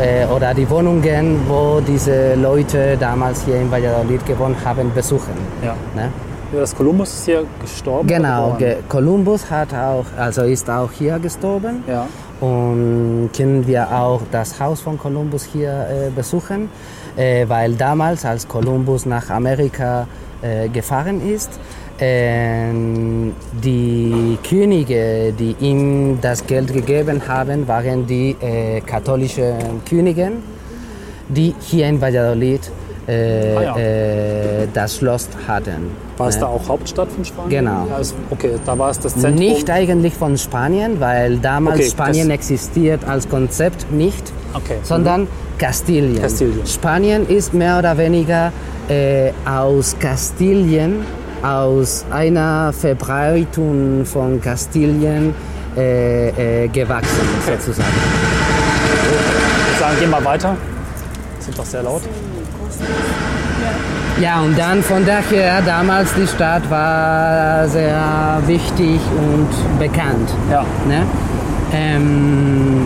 äh, 0.00 0.26
oder 0.26 0.52
die 0.52 0.68
Wohnungen, 0.68 1.40
wo 1.48 1.80
diese 1.80 2.34
Leute 2.34 2.96
damals 2.98 3.44
hier 3.44 3.60
in 3.60 3.70
Valladolid 3.70 4.26
gewohnt 4.26 4.56
haben, 4.64 4.92
besuchen. 4.94 5.34
ja. 5.62 5.74
Ne? 5.94 6.10
Ja, 6.52 6.60
Das 6.60 6.74
Kolumbus 6.74 7.12
ist 7.12 7.24
hier 7.26 7.44
gestorben. 7.60 8.08
Genau, 8.08 8.56
Kolumbus 8.88 9.50
hat 9.50 9.74
auch, 9.74 10.06
also 10.16 10.42
ist 10.42 10.68
auch 10.70 10.90
hier 10.90 11.18
gestorben. 11.18 11.84
Ja. 11.86 12.06
Und 12.40 13.30
können 13.36 13.66
wir 13.66 13.90
auch 13.92 14.22
das 14.32 14.58
Haus 14.58 14.80
von 14.80 14.96
Kolumbus 14.96 15.44
hier 15.44 15.70
äh, 15.70 16.10
besuchen, 16.10 16.70
äh, 17.16 17.46
weil 17.48 17.74
damals, 17.74 18.24
als 18.24 18.48
Kolumbus 18.48 19.04
nach 19.04 19.28
Amerika 19.28 20.06
äh, 20.40 20.68
gefahren 20.68 21.20
ist, 21.20 21.58
die 23.62 24.38
Könige, 24.48 25.32
die 25.38 25.54
ihm 25.60 26.18
das 26.20 26.46
Geld 26.46 26.72
gegeben 26.72 27.20
haben, 27.26 27.66
waren 27.66 28.06
die 28.06 28.36
äh, 28.40 28.80
katholischen 28.80 29.54
Könige, 29.88 30.32
die 31.28 31.54
hier 31.60 31.88
in 31.88 32.00
Valladolid 32.00 32.60
äh, 33.08 33.56
Ah, 33.56 33.62
ja. 33.62 33.76
äh, 33.78 34.66
das 34.74 34.96
Schloss 34.96 35.28
hatten. 35.46 35.90
War 36.18 36.28
es 36.28 36.34
ne? 36.34 36.42
da 36.42 36.46
auch 36.48 36.68
Hauptstadt 36.68 37.10
von 37.10 37.24
Spanien? 37.24 37.64
Genau. 37.64 37.86
Ist, 37.98 38.14
okay, 38.30 38.50
da 38.66 38.78
war 38.78 38.90
es 38.90 39.00
das 39.00 39.14
Zentrum. 39.14 39.34
Nicht 39.36 39.70
eigentlich 39.70 40.12
von 40.12 40.36
Spanien, 40.36 41.00
weil 41.00 41.38
damals 41.38 41.76
Okay, 41.78 41.88
Spanien 41.90 42.30
existiert 42.30 43.08
als 43.08 43.26
Konzept 43.28 43.90
nicht, 43.90 44.30
Okay. 44.52 44.76
sondern 44.82 45.26
Kastilien. 45.58 46.20
Kastilien. 46.20 46.66
Spanien 46.66 47.26
ist 47.28 47.54
mehr 47.54 47.78
oder 47.78 47.96
weniger 47.96 48.52
äh, 48.90 49.30
aus 49.46 49.96
Kastilien, 49.98 51.00
aus 51.42 52.04
einer 52.10 52.72
Verbreitung 52.72 54.04
von 54.04 54.40
Kastilien 54.40 55.34
äh, 55.76 56.64
äh, 56.64 56.68
gewachsen, 56.68 57.28
sozusagen. 57.46 57.88
Ich 58.94 59.68
würde 59.68 59.78
sagen, 59.78 60.00
gehen 60.00 60.10
wir 60.10 60.24
weiter. 60.24 60.56
Sind 61.40 61.58
doch 61.58 61.64
sehr 61.64 61.82
laut. 61.82 62.02
Ja, 64.20 64.40
und 64.40 64.58
dann 64.58 64.82
von 64.82 65.06
daher, 65.06 65.62
damals 65.62 66.12
die 66.14 66.26
Stadt 66.26 66.68
war 66.70 67.68
sehr 67.68 68.42
wichtig 68.46 69.00
und 69.16 69.78
bekannt. 69.78 70.34
Ja. 70.50 70.64
Ne? 70.88 71.06
Ähm, 71.72 72.84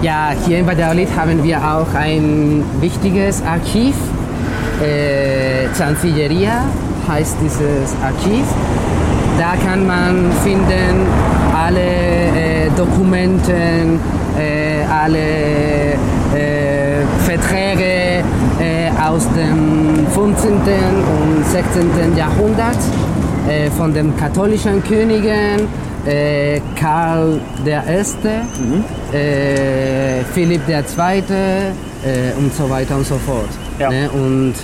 ja, 0.00 0.30
hier 0.46 0.60
in 0.60 0.66
Valladolid 0.66 1.08
haben 1.16 1.42
wir 1.42 1.58
auch 1.58 1.92
ein 1.94 2.64
wichtiges 2.80 3.42
Archiv. 3.42 3.94
Äh, 4.82 5.68
Chancelleria 5.76 6.64
heißt 7.08 7.36
dieses 7.42 7.94
Archiv. 8.02 8.44
Da 9.38 9.54
kann 9.64 9.86
man 9.86 10.30
finden 10.42 11.06
alle 11.54 11.80
äh, 11.80 12.70
Dokumenten, 12.76 14.00
äh, 14.38 14.84
alle 14.90 15.94
äh, 16.34 17.04
Verträge 17.24 18.22
äh, 18.60 18.90
aus 19.02 19.26
dem 19.34 20.06
15. 20.14 20.52
und 20.52 21.46
16. 21.46 22.16
Jahrhundert 22.16 22.78
äh, 23.48 23.70
von 23.70 23.92
den 23.94 24.16
katholischen 24.16 24.82
Königen, 24.84 25.68
äh, 26.06 26.60
Karl 26.78 27.40
I., 27.64 29.16
äh, 29.16 30.24
Philipp 30.32 30.68
II. 30.68 31.22
Äh, 32.06 32.32
und 32.38 32.54
so 32.54 32.70
weiter 32.70 32.96
und 32.96 33.06
so 33.06 33.16
fort. 33.18 33.48
Ja. 33.78 33.90
Ne? 33.90 34.08
Und 34.10 34.54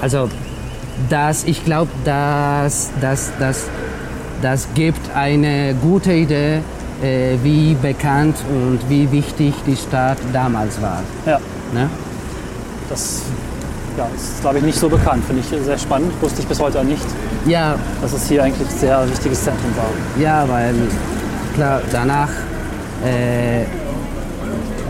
also 0.00 0.28
das, 1.10 1.44
ich 1.44 1.64
glaube, 1.64 1.90
das, 2.04 2.90
das, 3.00 3.32
das, 3.38 3.64
das 4.42 4.68
gibt 4.74 5.00
eine 5.14 5.74
gute 5.82 6.12
Idee, 6.12 6.60
äh, 7.02 7.36
wie 7.42 7.74
bekannt 7.74 8.36
und 8.48 8.78
wie 8.88 9.10
wichtig 9.10 9.54
die 9.66 9.76
Stadt 9.76 10.18
damals 10.32 10.80
war. 10.80 11.02
Ja. 11.26 11.38
Ne? 11.74 11.90
Das 12.88 13.22
ja, 13.98 14.06
ist, 14.14 14.40
glaube 14.42 14.58
ich, 14.58 14.64
nicht 14.64 14.78
so 14.78 14.88
bekannt. 14.88 15.24
Finde 15.24 15.42
ich 15.42 15.64
sehr 15.64 15.78
spannend. 15.78 16.12
Wusste 16.20 16.42
ich 16.42 16.46
bis 16.46 16.60
heute 16.60 16.84
nicht, 16.84 17.04
Ja, 17.46 17.74
dass 18.00 18.12
es 18.12 18.28
hier 18.28 18.44
eigentlich 18.44 18.68
ein 18.68 18.78
sehr 18.78 19.10
wichtiges 19.10 19.42
Zentrum 19.42 19.70
war. 19.76 20.22
ja, 20.22 20.48
weil 20.48 20.74
klar, 21.54 21.80
danach, 21.90 22.28
äh, 23.04 23.64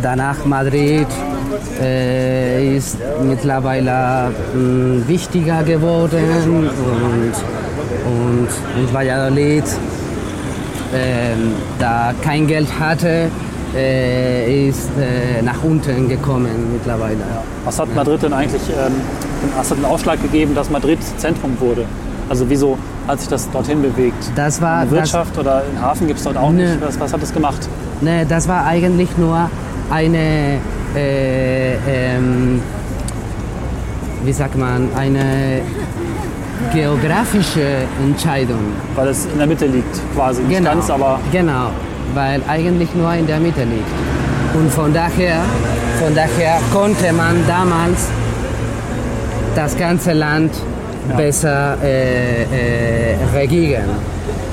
danach 0.02 0.44
Madrid 0.44 1.06
äh, 1.80 2.76
ist 2.76 2.98
mittlerweile 3.22 4.30
mh, 4.54 5.08
wichtiger 5.08 5.62
geworden 5.62 6.24
und, 6.44 6.68
und, 8.06 8.48
und 8.78 8.94
Valladolid, 8.94 9.64
ähm, 10.94 11.52
da 11.78 12.12
kein 12.22 12.46
Geld 12.46 12.68
hatte, 12.78 13.30
äh, 13.74 14.68
ist 14.68 14.90
äh, 14.98 15.42
nach 15.42 15.62
unten 15.62 16.08
gekommen 16.08 16.72
mittlerweile. 16.72 17.18
Was 17.64 17.78
hat 17.78 17.94
Madrid 17.94 18.22
denn 18.22 18.32
eigentlich, 18.32 18.62
ähm, 18.70 18.94
was 19.56 19.70
hat 19.70 19.78
den 19.78 19.84
Ausschlag 19.84 20.22
gegeben, 20.22 20.54
dass 20.54 20.70
Madrid 20.70 20.98
Zentrum 21.18 21.56
wurde? 21.60 21.84
Also 22.28 22.48
wieso 22.48 22.76
hat 23.06 23.20
sich 23.20 23.28
das 23.28 23.48
dorthin 23.50 23.82
bewegt? 23.82 24.30
Das 24.34 24.60
war 24.60 24.78
Eine 24.80 24.90
Wirtschaft 24.90 25.38
oder 25.38 25.62
einen 25.68 25.80
Hafen 25.80 26.06
gibt 26.06 26.18
es 26.18 26.24
dort 26.24 26.36
auch 26.36 26.50
Nö. 26.50 26.62
nicht? 26.64 26.80
Was, 26.80 26.98
was 26.98 27.12
hat 27.12 27.22
das 27.22 27.32
gemacht? 27.32 27.58
Das, 27.60 28.02
ne, 28.02 28.26
das 28.26 28.48
war 28.48 28.64
eigentlich 28.66 29.16
nur 29.16 29.48
eine, 29.90 30.58
äh, 30.94 31.74
ähm, 31.88 32.60
wie 34.24 34.32
sagt 34.32 34.56
man, 34.56 34.88
eine 34.96 35.60
geografische 36.72 37.66
Entscheidung. 38.02 38.72
Weil 38.94 39.08
es 39.08 39.26
in 39.26 39.38
der 39.38 39.46
Mitte 39.46 39.66
liegt 39.66 40.00
quasi. 40.14 40.42
Nicht 40.42 40.58
Genau. 40.58 40.70
ganz, 40.70 40.90
aber 40.90 41.20
Genau, 41.32 41.70
weil 42.14 42.40
eigentlich 42.48 42.94
nur 42.94 43.12
in 43.14 43.26
der 43.26 43.38
Mitte 43.40 43.62
liegt. 43.64 43.90
Und 44.54 44.70
von 44.72 44.92
daher, 44.92 45.42
von 46.02 46.14
daher 46.14 46.58
konnte 46.72 47.12
man 47.12 47.36
damals 47.46 48.08
das 49.54 49.76
ganze 49.76 50.12
Land 50.12 50.52
besser 51.16 51.76
äh, 51.82 52.42
äh, 52.42 53.16
regieren. 53.34 53.84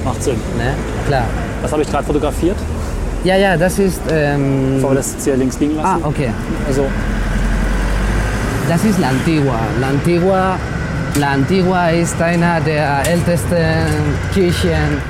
macht 0.05 0.21
Sinn. 0.21 0.35
Ne? 0.57 0.73
Klar. 1.07 1.23
Was 1.61 1.71
habe 1.71 1.81
ich 1.81 1.89
gerade 1.89 2.03
fotografiert? 2.05 2.57
Ja, 3.23 3.37
ja, 3.37 3.55
das 3.55 3.79
ist. 3.79 4.01
Ähm, 4.11 4.81
wir 4.81 4.93
das 4.95 5.13
jetzt 5.13 5.23
hier 5.23 5.37
links 5.37 5.59
liegen 5.59 5.79
ah, 5.79 5.93
lassen? 5.93 6.05
okay. 6.05 6.29
Also, 6.67 6.85
Das 8.67 8.83
ist 8.83 8.99
La 8.99 9.09
Antigua. 9.09 9.59
La 9.79 9.87
Antigua, 9.89 10.57
La 11.19 11.31
Antigua 11.33 11.89
ist 11.89 12.21
einer 12.21 12.59
der 12.61 13.01
ältesten 13.09 13.85
Kirchen 14.33 15.01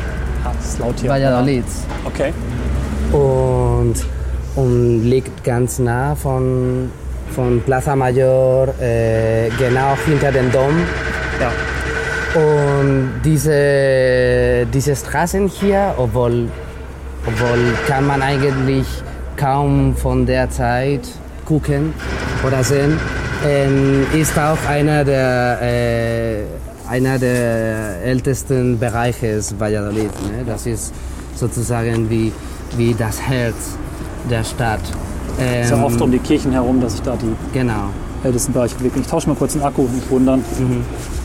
ah, 0.44 0.52
ist 0.60 0.80
laut 0.80 0.96
hier. 1.00 1.10
Valladolids. 1.10 1.86
Ja. 1.88 2.10
Okay. 2.10 2.34
und, 3.12 3.96
und 4.56 5.04
liegt 5.06 5.44
ganz 5.44 5.80
nah 5.80 6.14
von, 6.16 6.92
von 7.36 7.62
Plaza 7.62 7.96
Mayor, 7.96 8.68
äh, 8.80 9.50
genau 9.58 9.98
hinter 10.06 10.32
dem 10.32 10.52
Dom. 10.52 10.76
Ja. 11.40 11.52
Und 12.40 13.22
diese, 13.24 14.66
diese 14.74 14.96
Straßen 14.96 15.48
hier, 15.48 15.94
obwohl, 15.98 16.48
obwohl 17.26 17.60
kann 17.88 18.06
man 18.08 18.22
eigentlich 18.22 18.86
kaum 19.38 19.96
von 19.96 20.26
der 20.26 20.50
Zeit 20.50 21.02
gucken 21.46 21.94
oder 22.46 22.64
sehen, 22.64 22.98
ähm, 23.46 24.06
ist 24.14 24.38
auch 24.38 24.58
einer 24.70 25.04
der, 25.04 25.60
äh, 25.62 26.44
einer 26.90 27.18
der 27.18 28.02
ältesten 28.04 28.78
Bereiche 28.80 29.40
Valladolid. 29.58 30.12
Ne? 30.28 30.44
Das 30.46 30.66
ist 30.66 30.94
sozusagen 31.36 32.10
wie, 32.10 32.32
wie 32.78 32.94
das 32.94 33.22
Herz 33.22 33.78
der 34.30 34.44
Stadt. 34.44 34.82
Ist 35.62 35.72
ja 35.72 35.78
Ähm, 35.78 35.84
oft 35.84 36.00
um 36.02 36.12
die 36.12 36.20
Kirchen 36.20 36.52
herum, 36.52 36.80
dass 36.80 36.94
sich 36.94 37.02
da 37.02 37.16
die 37.16 37.34
Genau. 37.58 37.90
ältesten 38.24 38.54
Bereiche 38.54 38.76
bewegen. 38.76 39.02
Ich 39.02 39.08
tausche 39.08 39.28
mal 39.28 39.36
kurz 39.36 39.54
den 39.54 39.64
Akku, 39.64 39.82
nicht 39.84 40.10
wundern. 40.10 40.44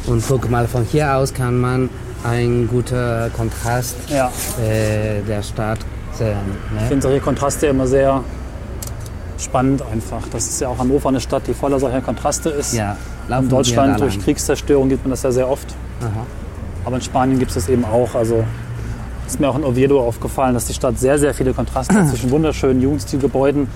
Und 0.07 0.25
guck 0.27 0.51
mal, 0.51 0.67
von 0.67 0.85
hier 0.91 1.15
aus 1.15 1.33
kann 1.35 1.59
man 1.59 1.91
einen 2.25 2.69
guten 2.69 3.33
Kontrast 3.37 3.97
Ja. 4.09 4.31
äh, 4.63 5.23
der 5.27 5.43
Stadt 5.43 5.79
sehen. 6.13 6.37
Ich 6.75 6.83
Ne? 6.83 6.89
finde 6.89 7.03
solche 7.03 7.21
Kontraste 7.21 7.67
immer 7.69 7.87
sehr 7.87 8.23
spannend 9.39 9.83
einfach. 9.93 10.23
Das 10.33 10.49
ist 10.49 10.61
ja 10.61 10.69
auch 10.69 10.79
Hannover 10.79 11.09
eine 11.11 11.21
Stadt, 11.21 11.47
die 11.47 11.55
voller 11.55 11.79
solcher 11.79 12.01
Kontraste 12.01 12.51
ist. 12.51 12.75
Ja, 12.75 12.97
In 13.39 13.49
Deutschland 13.49 14.01
durch. 14.01 14.19
Kriegszerstörung 14.21 14.89
gibt 14.89 15.05
man 15.05 15.11
das 15.11 15.23
ja 15.23 15.31
sehr 15.31 15.49
oft. 15.49 15.69
Aha. 16.01 16.27
Aber 16.85 16.97
in 16.97 17.03
Spanien 17.03 17.39
gibt 17.39 17.51
es 17.51 17.55
das 17.57 17.69
eben 17.69 17.85
auch. 17.85 18.15
Also 18.15 18.45
ist 19.27 19.39
mir 19.39 19.49
auch 19.49 19.57
in 19.57 19.65
Oviedo 19.65 20.01
aufgefallen, 20.05 20.55
dass 20.55 20.65
die 20.67 20.75
Stadt 20.75 20.99
sehr, 20.99 21.19
sehr 21.19 21.35
viele 21.35 21.53
Kontraste 21.53 21.95
hat 21.95 22.09
zwischen 22.11 22.31
wunderschönen 22.31 22.81
Jugendstilgebäuden 22.81 23.69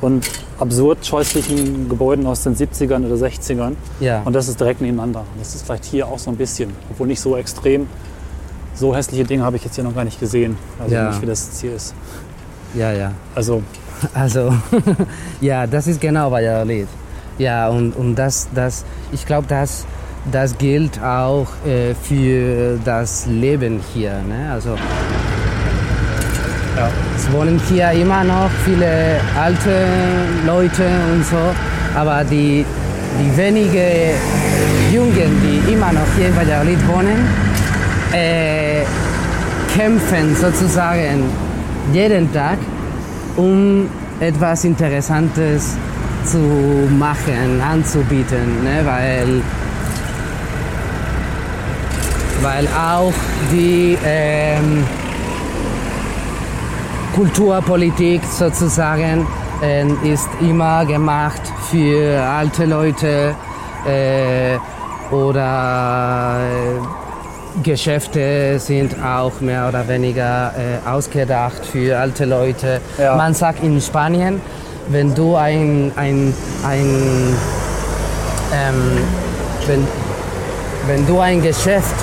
und 0.00 0.28
absurd 0.58 1.04
scheußlichen 1.06 1.88
Gebäuden 1.88 2.26
aus 2.26 2.42
den 2.42 2.54
70ern 2.56 3.06
oder 3.06 3.14
60ern. 3.16 3.72
Ja. 4.00 4.22
Und 4.24 4.32
das 4.34 4.48
ist 4.48 4.58
direkt 4.60 4.80
nebeneinander. 4.80 5.24
Das 5.38 5.54
ist 5.54 5.64
vielleicht 5.66 5.84
hier 5.84 6.06
auch 6.06 6.18
so 6.18 6.30
ein 6.30 6.36
bisschen, 6.36 6.70
obwohl 6.90 7.06
nicht 7.06 7.20
so 7.20 7.36
extrem. 7.36 7.86
So 8.74 8.94
hässliche 8.94 9.24
Dinge 9.24 9.42
habe 9.44 9.56
ich 9.56 9.64
jetzt 9.64 9.74
hier 9.74 9.84
noch 9.84 9.94
gar 9.94 10.04
nicht 10.04 10.20
gesehen. 10.20 10.56
Also 10.78 10.94
Ja. 10.94 11.08
nicht, 11.10 11.22
wie 11.22 11.26
das 11.26 11.46
jetzt 11.46 11.60
hier 11.60 11.74
ist. 11.74 11.94
Ja, 12.74 12.92
ja. 12.92 13.12
Also 13.34 13.62
Also, 14.12 14.52
ja, 15.40 15.66
das 15.66 15.86
ist 15.86 16.00
genau 16.00 16.30
Valladolid. 16.30 16.88
Ja, 17.38 17.68
und, 17.68 17.92
und 17.96 18.14
das, 18.16 18.48
das, 18.54 18.84
ich 19.12 19.24
glaube, 19.24 19.46
das, 19.48 19.86
das 20.30 20.58
gilt 20.58 21.02
auch 21.02 21.46
äh, 21.66 21.94
für 21.94 22.78
das 22.84 23.24
Leben 23.26 23.80
hier. 23.94 24.20
Ne? 24.28 24.50
Also, 24.52 24.76
Ja. 26.76 26.88
es 27.16 27.32
wohnen 27.32 27.58
hier 27.68 27.90
immer 27.92 28.22
noch 28.22 28.50
viele 28.64 29.18
alte 29.40 29.86
Leute 30.46 30.84
und 31.12 31.24
so, 31.24 31.54
aber 31.94 32.22
die, 32.24 32.66
die 33.18 33.36
wenige 33.36 34.12
Jungen, 34.92 35.40
die 35.42 35.72
immer 35.72 35.90
noch 35.92 36.06
hier 36.16 36.28
in 36.28 36.36
Valladolid 36.36 36.86
wohnen, 36.86 37.26
äh, 38.12 38.82
kämpfen 39.74 40.36
sozusagen 40.36 41.24
jeden 41.94 42.30
Tag, 42.32 42.58
um 43.36 43.88
etwas 44.20 44.64
Interessantes 44.64 45.76
zu 46.26 46.38
machen, 46.98 47.60
anzubieten, 47.62 48.64
ne? 48.64 48.84
weil, 48.84 49.42
weil 52.42 52.68
auch 52.68 53.12
die 53.50 53.96
ähm, 54.04 54.84
Kulturpolitik 57.16 58.20
sozusagen 58.24 59.26
ähm, 59.62 59.96
ist 60.04 60.28
immer 60.38 60.84
gemacht 60.84 61.40
für 61.70 62.20
alte 62.20 62.66
Leute 62.66 63.34
äh, 63.86 64.58
oder 65.14 66.36
äh, 66.42 67.62
Geschäfte 67.62 68.58
sind 68.58 69.02
auch 69.02 69.40
mehr 69.40 69.66
oder 69.66 69.88
weniger 69.88 70.52
äh, 70.58 70.86
ausgedacht 70.86 71.64
für 71.64 71.98
alte 71.98 72.26
Leute. 72.26 72.82
Ja. 72.98 73.16
Man 73.16 73.32
sagt 73.32 73.62
in 73.62 73.80
Spanien, 73.80 74.42
wenn 74.88 75.14
du 75.14 75.36
ein, 75.36 75.92
ein, 75.96 76.34
ein 76.68 77.34
ähm, 78.52 78.98
wenn, 79.66 79.86
wenn 80.86 81.06
du 81.06 81.18
ein 81.20 81.40
Geschäft 81.40 81.96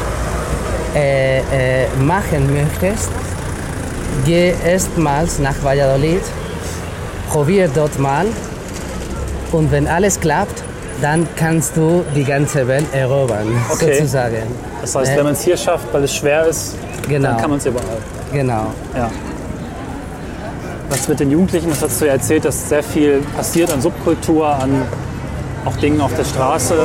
äh, 0.95 1.37
äh, 1.37 1.87
machen 1.99 2.51
möchtest, 2.51 3.11
geh 4.25 4.53
erstmals 4.65 5.39
nach 5.39 5.55
Valladolid, 5.63 6.21
probier 7.29 7.69
dort 7.73 7.97
mal 7.99 8.25
und 9.51 9.71
wenn 9.71 9.87
alles 9.87 10.19
klappt, 10.19 10.63
dann 11.01 11.27
kannst 11.35 11.75
du 11.75 12.03
die 12.15 12.23
ganze 12.23 12.67
Welt 12.67 12.85
erobern, 12.93 13.47
Okay. 13.71 13.95
sozusagen. 13.95 14.37
das 14.81 14.95
heißt, 14.95 15.11
Äh, 15.11 15.17
wenn 15.17 15.23
man 15.25 15.33
es 15.33 15.41
hier 15.41 15.57
schafft, 15.57 15.85
weil 15.91 16.03
es 16.03 16.13
schwer 16.15 16.45
ist, 16.45 16.75
Genau. 17.07 17.29
dann 17.29 17.37
kann 17.41 17.49
man 17.49 17.59
es 17.59 17.65
überall. 17.65 17.97
Genau. 18.31 18.67
Ja. 18.95 19.09
Was 20.89 21.07
mit 21.07 21.19
den 21.19 21.31
Jugendlichen, 21.31 21.69
das 21.69 21.81
hast 21.81 21.99
du 22.01 22.05
ja 22.05 22.13
erzählt, 22.13 22.45
dass 22.45 22.69
sehr 22.69 22.83
viel 22.83 23.21
passiert 23.35 23.71
an 23.73 23.81
Subkultur, 23.81 24.47
an 24.47 24.83
auch 25.65 25.75
Dingen 25.77 25.99
auf 26.01 26.13
der 26.15 26.23
Straße. 26.23 26.75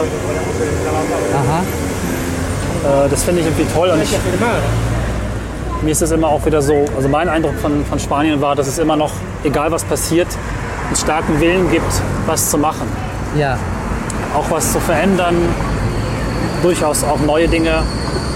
Aha. 1.35 3.05
Äh, 3.05 3.09
das 3.11 3.23
finde 3.25 3.41
ich 3.43 3.47
irgendwie 3.47 3.67
toll 3.75 3.91
und 3.91 4.03
ich, 4.03 4.11
mir 5.83 5.91
ist 5.93 6.03
es 6.03 6.11
immer 6.11 6.29
auch 6.29 6.45
wieder 6.45 6.61
so, 6.63 6.85
also 6.97 7.09
mein 7.09 7.29
Eindruck 7.29 7.55
von, 7.61 7.85
von 7.85 7.99
Spanien 7.99 8.41
war, 8.41 8.55
dass 8.57 8.67
es 8.67 8.79
immer 8.79 8.97
noch, 8.97 9.13
egal 9.45 9.71
was 9.71 9.85
passiert, 9.85 10.27
einen 10.87 10.97
starken 10.97 11.41
Willen 11.41 11.71
gibt, 11.71 11.93
was 12.27 12.51
zu 12.51 12.59
machen. 12.59 12.87
Ja. 13.39 13.57
Auch 14.37 14.51
was 14.51 14.73
zu 14.73 14.81
verändern, 14.81 15.37
durchaus 16.63 17.05
auch 17.05 17.21
neue 17.21 17.49
Dinge 17.49 17.83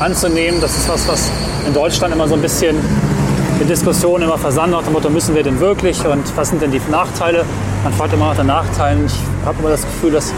anzunehmen. 0.00 0.60
Das 0.60 0.76
ist 0.76 0.88
was, 0.88 1.08
was 1.08 1.30
in 1.66 1.74
Deutschland 1.74 2.14
immer 2.14 2.28
so 2.28 2.34
ein 2.34 2.42
bisschen 2.42 2.76
in 3.60 3.68
Diskussionen 3.68 4.24
immer 4.24 4.38
versandt 4.38 4.72
nach 4.72 4.82
dem 4.82 4.92
Motto, 4.92 5.08
müssen 5.08 5.34
wir 5.34 5.42
denn 5.42 5.60
wirklich 5.60 6.04
und 6.06 6.24
was 6.36 6.48
sind 6.48 6.62
denn 6.62 6.72
die 6.72 6.80
Nachteile? 6.90 7.44
Man 7.84 7.92
fragt 7.92 8.12
immer 8.12 8.26
nach 8.28 8.36
den 8.36 8.46
Nachteilen. 8.46 9.06
Ich 9.06 9.14
habe 9.46 9.56
immer 9.60 9.70
das 9.70 9.82
Gefühl, 9.82 10.12
dass 10.12 10.32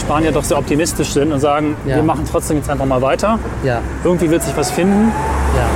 Spanier 0.00 0.32
doch 0.32 0.42
sehr 0.42 0.58
optimistisch 0.58 1.12
sind 1.12 1.32
und 1.32 1.38
sagen, 1.40 1.76
Ja. 1.86 1.96
wir 1.96 2.02
machen 2.02 2.24
trotzdem 2.30 2.56
jetzt 2.56 2.68
einfach 2.68 2.84
mal 2.86 3.00
weiter. 3.00 3.38
Ja. 3.62 3.80
Irgendwie 4.02 4.28
wird 4.30 4.42
sich 4.42 4.56
was 4.56 4.70
finden 4.70 5.12
Ja. 5.56 5.66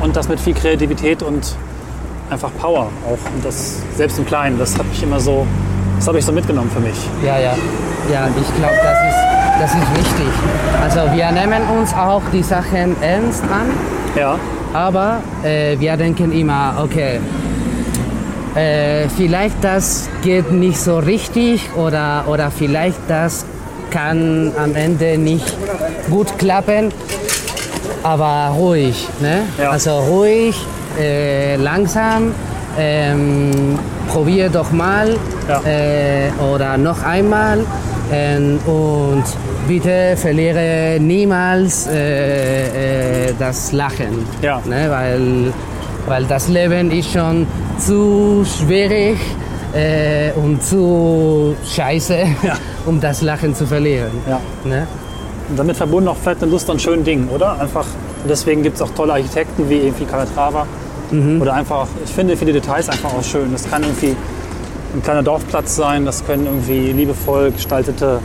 Und 0.00 0.16
das 0.16 0.28
mit 0.28 0.40
viel 0.40 0.54
Kreativität 0.54 1.22
und 1.22 1.56
einfach 2.30 2.50
Power 2.58 2.88
auch. 3.06 3.32
Und 3.34 3.44
das 3.44 3.76
selbst 3.96 4.18
im 4.18 4.26
Kleinen, 4.26 4.58
das 4.58 4.76
habe 4.78 4.88
ich 4.92 5.02
immer 5.02 5.20
so, 5.20 5.46
das 5.96 6.08
habe 6.08 6.18
ich 6.18 6.24
so 6.24 6.32
mitgenommen 6.32 6.70
für 6.70 6.80
mich. 6.80 6.96
Ja, 7.24 7.38
ja. 7.38 7.54
Ja, 8.12 8.28
ich 8.28 8.56
glaube, 8.56 8.74
das 8.82 8.98
ist, 9.08 9.60
das 9.60 9.74
ist 9.74 9.96
wichtig. 9.96 10.32
Also 10.82 11.00
wir 11.14 11.30
nehmen 11.30 11.62
uns 11.78 11.92
auch 11.94 12.22
die 12.32 12.42
Sachen 12.42 13.00
ernst 13.02 13.42
an, 13.44 13.70
Ja, 14.16 14.36
aber 14.72 15.22
äh, 15.44 15.78
wir 15.78 15.96
denken 15.96 16.32
immer, 16.32 16.74
okay, 16.82 17.20
äh, 18.54 19.08
vielleicht 19.16 19.62
das 19.62 20.08
geht 20.22 20.50
nicht 20.50 20.80
so 20.80 20.98
richtig 20.98 21.70
oder, 21.76 22.24
oder 22.26 22.50
vielleicht 22.50 22.98
das 23.08 23.44
kann 23.90 24.52
am 24.56 24.74
Ende 24.74 25.18
nicht 25.18 25.54
gut 26.08 26.38
klappen, 26.38 26.92
aber 28.02 28.52
ruhig. 28.56 29.08
Ne? 29.20 29.42
Ja. 29.58 29.70
Also 29.70 29.98
ruhig, 29.98 30.56
äh, 30.98 31.56
langsam, 31.56 32.32
ähm, 32.78 33.78
probier 34.08 34.48
doch 34.48 34.70
mal 34.72 35.16
Ja. 35.48 35.60
äh, 35.66 36.30
oder 36.52 36.76
noch 36.76 37.02
einmal 37.02 37.58
ähm, 38.12 38.58
und 38.66 39.24
bitte 39.68 40.16
verliere 40.16 40.98
niemals 41.00 41.86
äh, 41.88 43.28
äh, 43.28 43.34
das 43.38 43.72
Lachen. 43.72 44.24
Ja. 44.42 44.60
Ne? 44.64 44.86
Weil, 44.88 45.52
weil 46.06 46.24
das 46.24 46.48
Leben 46.48 46.90
ist 46.90 47.12
schon 47.12 47.46
zu 47.78 48.44
schwierig 48.44 49.18
äh, 49.74 50.30
und 50.32 50.62
zu 50.62 51.54
scheiße, 51.64 52.18
Ja. 52.42 52.54
um 52.86 53.00
das 53.00 53.22
Lachen 53.22 53.54
zu 53.54 53.66
verlieren. 53.66 54.10
ja. 54.28 54.40
Ne? 54.64 54.86
Und 55.50 55.58
damit 55.58 55.76
verbunden 55.76 56.08
auch 56.08 56.16
vielleicht 56.16 56.42
eine 56.42 56.50
Lust 56.50 56.70
an 56.70 56.78
schönen 56.78 57.04
Dingen, 57.04 57.28
oder? 57.28 57.60
Einfach, 57.60 57.86
deswegen 58.28 58.62
gibt 58.62 58.76
es 58.76 58.82
auch 58.82 58.90
tolle 58.90 59.14
Architekten 59.14 59.68
wie 59.68 59.78
irgendwie 59.78 60.04
Calatrava. 60.04 60.66
Oder 61.40 61.54
einfach, 61.54 61.88
ich 62.04 62.10
finde 62.12 62.36
viele 62.36 62.52
Details 62.52 62.88
einfach 62.88 63.12
auch 63.12 63.24
schön. 63.24 63.50
Das 63.50 63.68
kann 63.68 63.82
irgendwie 63.82 64.14
ein 64.94 65.02
kleiner 65.02 65.24
Dorfplatz 65.24 65.74
sein, 65.74 66.04
das 66.04 66.24
können 66.24 66.46
irgendwie 66.46 66.92
liebevoll 66.92 67.50
gestaltete 67.50 68.20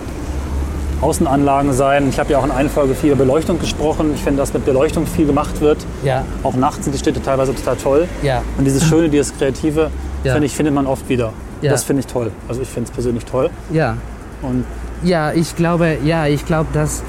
Außenanlagen 1.02 1.74
sein. 1.74 2.10
Ich 2.10 2.20
habe 2.20 2.32
ja 2.32 2.38
auch 2.38 2.46
in 2.46 2.52
einer 2.52 2.70
Folge 2.70 2.94
viel 2.94 3.12
über 3.12 3.24
Beleuchtung 3.26 3.60
gesprochen. 3.60 4.12
Ich 4.14 4.22
finde, 4.22 4.38
dass 4.38 4.54
mit 4.54 4.66
Beleuchtung 4.66 5.08
viel 5.08 5.26
gemacht 5.26 5.62
wird. 5.62 5.80
Ja, 6.04 6.26
Auch 6.44 6.54
nachts 6.56 6.84
sind 6.86 6.94
die 6.94 7.00
Städte 7.00 7.22
teilweise 7.24 7.54
total 7.56 7.76
toll. 7.76 8.08
ja, 8.22 8.44
Und 8.58 8.66
dieses 8.66 8.84
Schöne, 8.86 9.10
dieses 9.10 9.36
Kreative, 9.36 9.90
Ja. 10.24 10.34
finde 10.34 10.46
ich, 10.46 10.56
findet 10.56 10.74
man 10.76 10.86
oft 10.88 11.10
wieder. 11.10 11.34
Ja. 11.62 11.72
Das 11.72 11.84
finde 11.84 12.02
ich 12.02 12.08
toll. 12.08 12.32
Also 12.48 12.62
ich 12.62 12.68
finde 12.68 12.88
es 12.90 12.94
persönlich 12.94 13.26
toll. 13.26 13.50
ja. 13.72 13.98
Und 14.44 14.64
Ja, 15.04 15.34
ich 15.34 15.56
glaube, 15.56 15.98
ja, 16.04 16.28
ich 16.28 16.46
glaube, 16.46 16.68
dass 16.74 17.02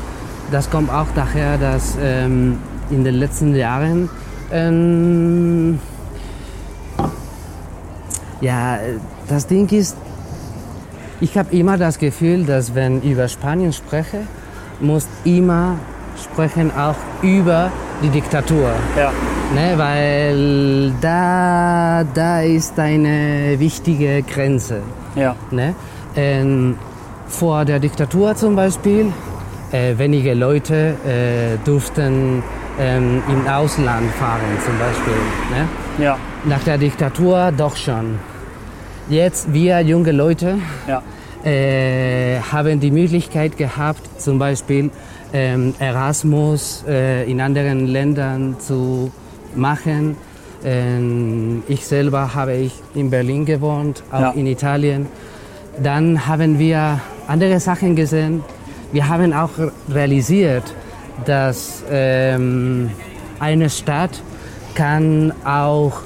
das 0.50 0.70
kommt 0.70 0.90
auch 0.90 1.06
daher, 1.14 1.58
dass 1.58 1.96
ähm, 2.00 2.58
in 2.90 3.04
den 3.04 3.14
letzten 3.16 3.54
Jahren 3.54 4.08
ähm, 4.52 5.78
ja, 8.40 8.78
das 9.28 9.46
Ding 9.46 9.68
ist, 9.72 9.96
ich 11.20 11.36
habe 11.38 11.54
immer 11.56 11.76
das 11.78 11.98
Gefühl, 11.98 12.44
dass 12.44 12.74
wenn 12.74 12.98
ich 12.98 13.12
über 13.12 13.28
Spanien 13.28 13.72
spreche, 13.72 14.20
muss 14.80 15.06
immer 15.24 15.76
sprechen 16.22 16.70
auch 16.76 16.96
über 17.22 17.70
die 18.02 18.08
Diktatur. 18.08 18.72
ja, 18.96 19.12
Ne, 19.54 19.74
weil 19.76 20.92
da, 21.00 22.04
da 22.14 22.40
ist 22.40 22.78
eine 22.78 23.54
wichtige 23.58 24.22
Grenze. 24.22 24.80
ja, 25.14 25.36
Ne? 25.50 25.74
Ähm, 26.16 26.76
vor 27.28 27.64
der 27.64 27.78
Diktatur 27.78 28.34
zum 28.34 28.56
Beispiel, 28.56 29.12
äh, 29.72 29.96
wenige 29.98 30.34
Leute 30.34 30.94
äh, 31.06 31.64
durften 31.64 32.42
ähm, 32.78 33.22
im 33.28 33.46
Ausland 33.48 34.10
fahren 34.12 34.40
zum 34.64 34.78
Beispiel. 34.78 35.14
Ne? 35.98 36.04
ja, 36.04 36.18
Nach 36.44 36.62
der 36.64 36.78
Diktatur 36.78 37.52
doch 37.56 37.76
schon. 37.76 38.18
Jetzt, 39.08 39.52
wir 39.52 39.80
junge 39.80 40.12
Leute, 40.12 40.58
ja, 40.88 41.02
äh, 41.44 42.40
haben 42.52 42.80
die 42.80 42.90
Möglichkeit 42.90 43.56
gehabt, 43.56 44.20
zum 44.20 44.38
Beispiel 44.38 44.90
ähm, 45.32 45.74
Erasmus 45.78 46.84
äh, 46.88 47.30
in 47.30 47.40
anderen 47.40 47.86
Ländern 47.86 48.56
zu 48.58 49.10
machen. 49.54 50.16
Ähm, 50.64 51.62
ich 51.68 51.86
selber 51.86 52.34
habe 52.34 52.54
ich 52.54 52.72
in 52.94 53.10
Berlin 53.10 53.44
gewohnt, 53.44 54.02
auch 54.10 54.20
Ja. 54.20 54.30
in 54.32 54.46
Italien. 54.46 55.06
Dann 55.82 56.26
haben 56.26 56.58
wir 56.58 57.00
andere 57.28 57.60
Sachen 57.60 57.94
gesehen. 57.94 58.42
Wir 58.92 59.08
haben 59.08 59.32
auch 59.32 59.50
realisiert, 59.88 60.64
dass 61.24 61.82
ähm, 61.90 62.90
eine 63.40 63.68
Stadt 63.68 64.22
kann 64.74 65.32
auch, 65.44 66.02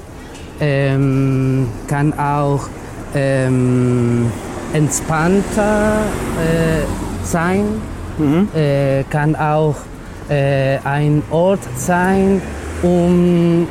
ähm, 0.59 1.67
kann 1.87 2.17
auch 2.17 2.67
ähm, 3.13 4.31
entspannter 4.73 6.01
äh, 6.39 7.25
sein, 7.25 7.65
äh, 8.55 9.03
kann 9.09 9.35
auch 9.35 9.75
äh, 10.29 10.77
ein 10.83 11.21
Ort 11.29 11.59
sein, 11.75 12.41
um 12.81 13.67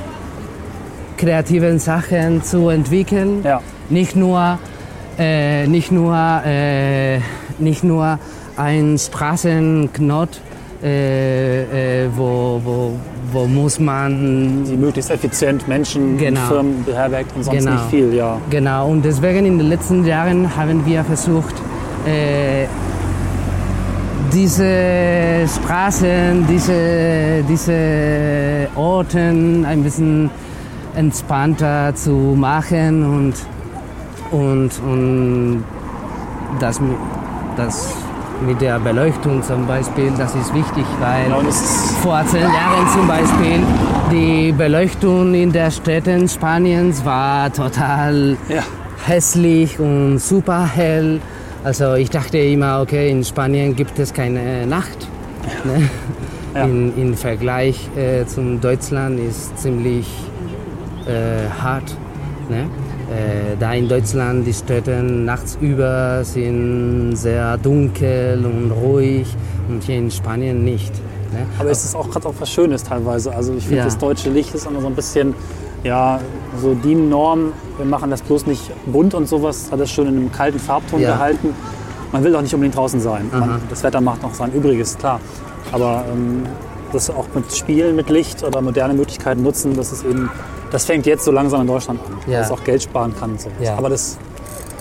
kreativen 1.17 1.79
Sachen 1.79 2.43
zu 2.43 2.69
entwickeln. 2.69 3.43
Ja. 3.45 3.61
Nicht 3.89 4.17
nur, 4.17 4.59
äh, 5.19 5.67
nicht 5.67 5.91
nur, 5.91 6.43
äh, 6.45 7.19
nicht 7.59 7.85
nur 7.85 8.19
ein 8.61 8.99
Straßenknot, 8.99 10.41
äh, 10.83 12.05
äh, 12.05 12.09
wo, 12.17 12.61
wo, 12.65 12.93
wo 13.33 13.47
muss 13.47 13.79
man 13.79 14.65
Die 14.65 14.77
möglichst 14.77 15.11
effizient 15.11 15.67
Menschen 15.69 16.17
Genau. 16.19 16.41
und 16.41 16.47
Firmen 16.49 16.85
beherbergt 16.85 17.31
und 17.37 17.43
sonst 17.45 17.59
Genau. 17.59 17.73
nicht 17.73 17.85
viel, 17.91 18.15
ja. 18.15 18.39
Genau, 18.51 18.89
und 18.91 19.05
deswegen 19.05 19.45
in 19.47 19.59
den 19.59 19.69
letzten 19.69 20.05
Jahren 20.05 20.55
haben 20.57 20.85
wir 20.87 21.05
versucht, 21.05 21.55
äh, 22.07 22.67
diese 24.33 25.47
Straßen, 25.49 26.47
diese, 26.49 27.43
diese 27.49 28.69
Orten 28.77 29.65
ein 29.65 29.83
bisschen 29.83 30.31
entspannter 30.95 31.95
zu 31.95 32.13
machen 32.37 32.93
und, 33.03 33.35
und, 34.31 34.71
und 34.87 35.65
das, 36.61 36.81
das 37.57 37.93
mit 38.47 38.61
der 38.61 38.79
Beleuchtung 38.79 39.43
zum 39.43 39.67
Beispiel, 39.67 40.13
das 40.17 40.35
ist 40.35 40.53
wichtig, 40.55 40.85
weil 41.01 41.25
Genau, 41.25 41.41
ist, 41.41 41.97
vor 42.03 42.25
zehn 42.27 42.43
Jahren 42.43 42.89
zum 42.93 43.07
Beispiel 43.07 43.61
die 44.11 44.53
Beleuchtung 44.53 45.35
in 45.35 45.53
der 45.53 45.71
Städten 45.71 46.29
Spaniens 46.29 47.05
war 47.05 47.53
total 47.53 48.37
ja, 48.49 48.63
hässlich 49.07 49.79
und 49.79 50.19
super 50.19 50.67
hell. 50.67 51.21
Also 51.63 51.95
ich 51.95 52.11
dachte 52.11 52.39
immer, 52.39 52.81
okay, 52.81 53.11
in 53.11 53.23
Spanien 53.25 53.77
gibt 53.77 53.99
es 53.99 54.13
keine 54.13 54.67
Nacht. 54.67 55.09
Ne? 55.65 55.89
Ja. 56.55 56.65
In, 56.65 56.97
Im 56.97 57.15
Vergleich 57.15 57.89
äh, 57.97 58.25
zum 58.27 58.61
Deutschland 58.61 59.21
ist 59.21 59.57
ziemlich 59.59 60.07
äh, 61.07 61.49
hart. 61.63 61.97
Ne? 62.49 62.67
Äh, 63.11 63.57
da 63.59 63.73
in 63.73 63.89
Deutschland 63.89 64.47
die 64.47 64.53
Städte 64.53 65.03
nachts 65.03 65.59
über 65.61 66.23
sind 66.25 67.17
sehr 67.17 67.59
dunkel 67.59 68.45
und 68.45 68.71
ruhig 68.71 69.27
und 69.69 69.83
hier 69.83 69.97
in 69.99 70.11
Spanien 70.11 70.65
nicht. 70.65 70.93
Ne? 71.33 71.47
aber 71.61 71.71
es 71.71 71.85
ist 71.85 71.95
auch 71.95 72.11
gerade 72.11 72.29
auch 72.29 72.35
was 72.41 72.51
Schönes 72.51 72.83
teilweise. 72.83 73.33
Also 73.35 73.53
ich 73.55 73.63
finde, 73.63 73.79
Ja. 73.79 73.85
das 73.85 73.99
deutsche 73.99 74.31
Licht 74.31 74.53
ist 74.55 74.67
immer 74.67 74.81
so 74.81 74.89
ein 74.89 74.95
bisschen, 74.97 75.35
ja, 75.85 76.19
so 76.61 76.75
DIN-Norm. 76.75 77.53
Wir 77.77 77.87
machen 77.87 78.11
das 78.11 78.23
bloß 78.23 78.47
nicht 78.47 78.71
bunt 78.87 79.15
und 79.15 79.29
sowas, 79.29 79.71
hat 79.71 79.79
das 79.81 79.91
schön 79.91 80.09
in 80.09 80.17
einem 80.17 80.33
kalten 80.33 80.59
Farbton 80.59 81.01
Ja. 81.01 81.13
gehalten. 81.13 81.55
Man 82.13 82.25
will 82.25 82.33
doch 82.33 82.43
nicht 82.43 82.53
unbedingt 82.55 82.77
draußen 82.77 83.01
sein. 83.01 83.31
Man, 83.33 83.61
das 83.71 83.83
Wetter 83.85 84.01
macht 84.01 84.23
noch 84.23 84.35
sein 84.35 84.53
Übriges, 84.53 84.99
klar. 84.99 85.21
Aber 85.71 86.05
ähm, 86.13 86.43
das 86.93 87.09
auch 87.11 87.27
mit 87.35 87.53
Spielen 87.55 87.95
mit 87.95 88.11
Licht 88.11 88.43
oder 88.43 88.61
moderne 88.61 88.95
Möglichkeiten 88.95 89.43
nutzen, 89.45 89.77
das 89.77 89.93
ist 89.93 90.05
eben, 90.05 90.29
das 90.71 90.85
fängt 90.85 91.07
jetzt 91.07 91.25
so 91.25 91.33
langsam 91.33 91.63
in 91.63 91.67
Deutschland 91.67 92.01
an, 92.07 92.31
Ja. 92.31 92.41
dass 92.41 92.51
auch 92.51 92.63
Geld 92.65 92.83
sparen 92.83 93.15
kann. 93.19 93.39
Sowas. 93.39 93.53
Ja. 93.61 93.77
Aber 93.77 93.89
das, 93.89 94.19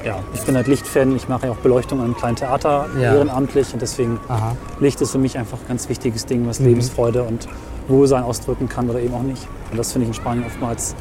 ja, 0.06 0.20
ich 0.34 0.42
bin 0.42 0.56
halt 0.56 0.68
Lichtfan, 0.68 1.16
ich 1.16 1.28
mache 1.28 1.48
ja 1.48 1.52
auch 1.52 1.58
Beleuchtung 1.58 2.00
an 2.00 2.06
einem 2.06 2.16
kleinen 2.18 2.36
Theater 2.36 2.86
Ja. 2.96 3.14
ehrenamtlich 3.16 3.74
und 3.74 3.82
deswegen 3.82 4.20
Aha. 4.28 4.56
Licht 4.80 5.02
ist 5.02 5.12
für 5.12 5.18
mich 5.18 5.38
einfach 5.38 5.58
ein 5.60 5.68
ganz 5.68 5.90
wichtiges 5.90 6.26
Ding, 6.26 6.48
was 6.48 6.60
Mhm. 6.60 6.68
Lebensfreude 6.68 7.24
und 7.24 7.48
Wohlsein 7.88 8.24
ausdrücken 8.24 8.70
kann 8.70 8.90
oder 8.90 9.00
eben 9.00 9.14
auch 9.14 9.24
nicht. 9.24 9.48
Und 9.72 9.78
das 9.78 9.92
finde 9.92 10.04
ich 10.04 10.10
in 10.10 10.14
Spanien 10.14 10.46
oftmals. 10.46 10.96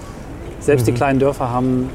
Selbst 0.61 0.83
Mhm. 0.83 0.87
die 0.87 0.93
kleinen 0.93 1.19
Dörfer 1.21 1.51
haben 1.51 1.91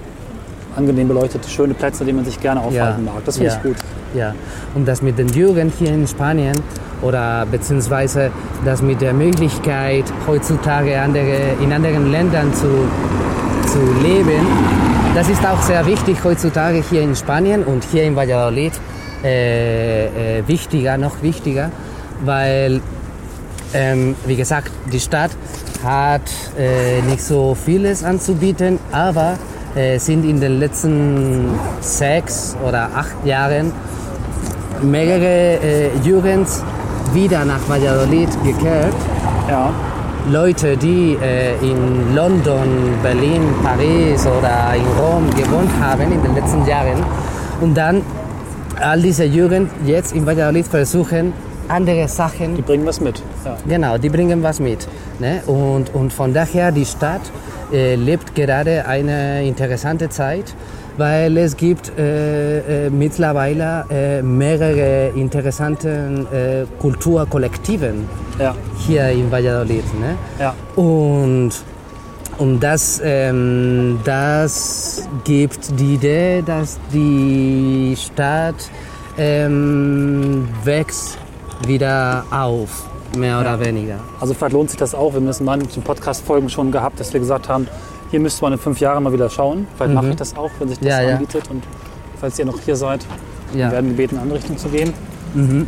angenehm 0.76 1.08
beleuchtete, 1.08 1.50
schöne 1.50 1.74
Plätze, 1.74 2.02
an 2.02 2.08
denen 2.08 2.18
man 2.18 2.26
sich 2.26 2.39
gerne 2.39 2.62
aufhalten 2.62 3.06
mag. 3.06 3.24
Das 3.26 3.38
finde 3.38 3.54
ich 3.56 3.64
gut. 3.64 3.76
Ja, 4.16 4.34
und 4.76 4.88
das 4.88 5.02
mit 5.02 5.18
den 5.20 5.28
Jugend 5.30 5.74
hier 5.78 5.89
in 5.94 6.08
Spanien 6.08 6.56
oder 7.04 7.45
beziehungsweise 7.45 8.32
das 8.66 8.82
mit 8.82 9.01
der 9.01 9.14
Möglichkeit 9.14 10.06
heutzutage 10.28 10.99
andere, 10.99 11.56
in 11.62 11.72
anderen 11.72 12.12
Ländern 12.12 12.54
zu, 12.54 12.70
zu 13.68 13.80
leben, 14.01 14.47
das 15.14 15.30
ist 15.30 15.45
auch 15.45 15.62
sehr 15.62 15.86
wichtig 15.86 16.18
heutzutage 16.24 16.84
hier 16.89 17.01
in 17.01 17.16
Spanien 17.16 17.64
und 17.64 17.84
hier 17.91 18.04
in 18.04 18.16
Valladolid. 18.16 18.74
Äh, 19.24 20.39
äh, 20.39 20.47
wichtiger, 20.47 20.97
noch 20.97 21.22
wichtiger, 21.22 21.72
weil 22.26 22.82
ähm, 23.74 24.16
wie 24.26 24.36
gesagt, 24.36 24.70
die 24.91 24.99
Stadt 24.99 25.32
hat 25.82 26.30
äh, 26.60 27.01
nicht 27.04 27.24
so 27.24 27.56
vieles 27.56 28.04
anzubieten, 28.04 28.80
aber 28.91 29.38
äh, 29.76 29.97
sind 29.97 30.26
in 30.26 30.41
den 30.41 30.60
letzten 30.60 31.47
sechs 31.80 32.58
oder 32.68 32.89
acht 32.93 33.26
Jahren 33.26 33.72
mehrere 34.82 35.60
äh, 35.64 35.89
Jugend 36.04 36.49
wieder 37.14 37.45
nach 37.45 37.68
Valladolid 37.68 38.30
gekehrt. 38.43 38.95
Ja, 39.49 39.72
Leute, 40.32 40.78
die 40.78 41.18
äh, 41.22 41.55
in 41.61 42.16
London, 42.16 42.93
Berlin, 43.03 43.41
Paris 43.61 44.26
oder 44.26 44.74
in 44.74 44.86
Rom 44.97 45.30
gewohnt 45.32 45.70
haben 45.82 46.11
in 46.11 46.24
den 46.24 46.34
letzten 46.34 46.66
Jahren 46.66 47.03
und 47.59 47.76
dann 47.76 48.01
all 48.80 49.01
diese 49.01 49.26
Jugend 49.26 49.70
jetzt 49.86 50.14
in 50.16 50.26
Valladolid 50.26 50.66
versuchen, 50.66 51.34
andere 51.68 52.07
Sachen 52.07 52.55
die 52.55 52.61
bringen 52.61 52.86
was 52.86 53.01
mit. 53.01 53.22
Ja. 53.43 53.57
Genau, 53.68 53.97
die 53.97 54.09
bringen 54.09 54.43
was 54.43 54.59
mit. 54.59 54.88
Ne? 55.20 55.41
Und, 55.45 55.93
und 55.93 56.14
von 56.14 56.34
daher, 56.34 56.72
die 56.72 56.86
Stadt 56.86 57.22
äh, 57.72 57.95
lebt 57.95 58.34
gerade 58.36 58.86
eine 58.86 59.43
interessante 59.45 60.09
Zeit, 60.09 60.53
weil 60.98 61.38
es 61.38 61.58
gibt 61.58 61.98
äh, 61.98 62.86
äh, 62.86 62.89
mittlerweile 62.89 63.86
äh, 63.89 64.22
mehrere 64.22 65.10
interessante 65.16 66.68
äh, 66.70 66.82
Kulturkollektiven 66.82 68.08
Ja, 68.39 68.56
hier 68.78 69.10
in 69.10 69.32
Valladolid. 69.32 69.84
Ne? 70.00 70.16
ja. 70.39 70.56
Und, 70.76 71.52
und 72.38 72.60
das, 72.60 73.02
ähm, 73.04 74.00
das 74.04 75.08
gibt 75.24 75.80
die 75.80 75.96
Idee, 75.96 76.41
dass 76.46 76.80
die 76.91 77.96
Stadt 77.98 78.70
ähm, 79.18 80.48
wächst 80.64 81.18
wieder 81.68 82.26
auf, 82.32 82.89
mehr 83.18 83.39
oder 83.39 83.60
weniger. 83.60 84.00
Also 84.20 84.34
vielleicht 84.34 84.54
lohnt 84.54 84.70
sich 84.70 84.80
das 84.80 84.96
auch. 84.96 85.14
Wir 85.14 85.22
müssen 85.22 85.46
mal 85.46 85.60
in 85.62 85.82
Podcast-Folgen 85.82 86.50
schon 86.50 86.72
gehabt, 86.72 87.00
dass 87.00 87.14
wir 87.14 87.20
gesagt 87.20 87.48
haben, 87.48 87.68
hier 88.14 88.20
müsste 88.20 88.43
man 88.43 88.53
in 88.53 88.59
fünf 88.59 88.80
Jahren 88.80 89.01
mal 89.01 89.11
wieder 89.11 89.28
schauen. 89.28 89.66
Vielleicht 89.76 89.95
mache 89.95 90.09
ich 90.09 90.16
das 90.18 90.36
auch, 90.38 90.51
wenn 90.59 90.70
sich 90.70 90.78
das 90.78 90.86
Mhm. 90.86 90.91
Ja, 90.91 91.01
ja. 91.01 91.14
anbietet. 91.16 91.49
Und 91.49 91.64
falls 92.22 92.38
ihr 92.38 92.45
noch 92.45 92.59
hier 92.59 92.76
seid, 92.76 93.01
Ja. 93.01 93.07
Mhm. 93.07 93.57
wir 93.57 93.72
werden 93.72 93.89
gebeten, 93.89 94.11
in 94.11 94.18
eine 94.18 94.22
andere 94.22 94.38
Richtung 94.38 94.55
zu 94.55 94.70
gehen. 94.70 94.93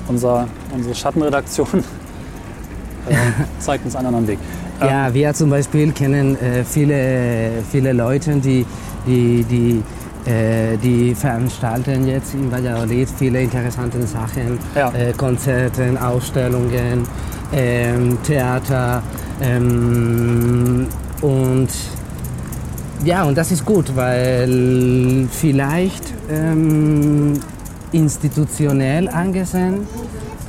Unser, 0.08 0.48
unsere 0.76 0.94
Schattenredaktion 0.94 1.68
äh, 3.10 3.14
zeigt 3.58 3.84
uns 3.86 3.96
einen 3.96 4.06
anderen 4.08 4.28
Weg. 4.28 4.38
Ja, 4.80 5.12
wir 5.12 5.34
zum 5.34 5.50
Beispiel 5.50 5.92
kennen 5.92 6.36
äh, 6.40 6.64
viele, 6.64 7.64
viele 7.72 7.94
Leute, 7.94 8.36
die, 8.36 8.64
die, 9.08 9.44
die, 9.44 10.30
äh, 10.30 10.78
die 10.78 11.16
veranstalten 11.16 12.06
jetzt 12.06 12.36
in 12.36 12.52
Valladolid 12.52 13.10
viele 13.10 13.42
interessante 13.42 14.04
Sachen, 14.06 14.60
Ja. 14.76 14.92
äh, 14.94 15.14
Konzerte, 15.14 15.98
Ausstellungen, 16.00 17.08
ähm, 17.54 18.20
Theater 18.22 19.02
ähm, 19.42 20.86
und 21.22 21.70
ja, 23.04 23.24
und 23.24 23.38
das 23.38 23.52
ist 23.52 23.66
gut, 23.66 23.96
weil 23.96 25.28
vielleicht 25.32 26.04
ähm, 26.30 27.34
institutionell 27.92 29.10
angesehen 29.10 29.88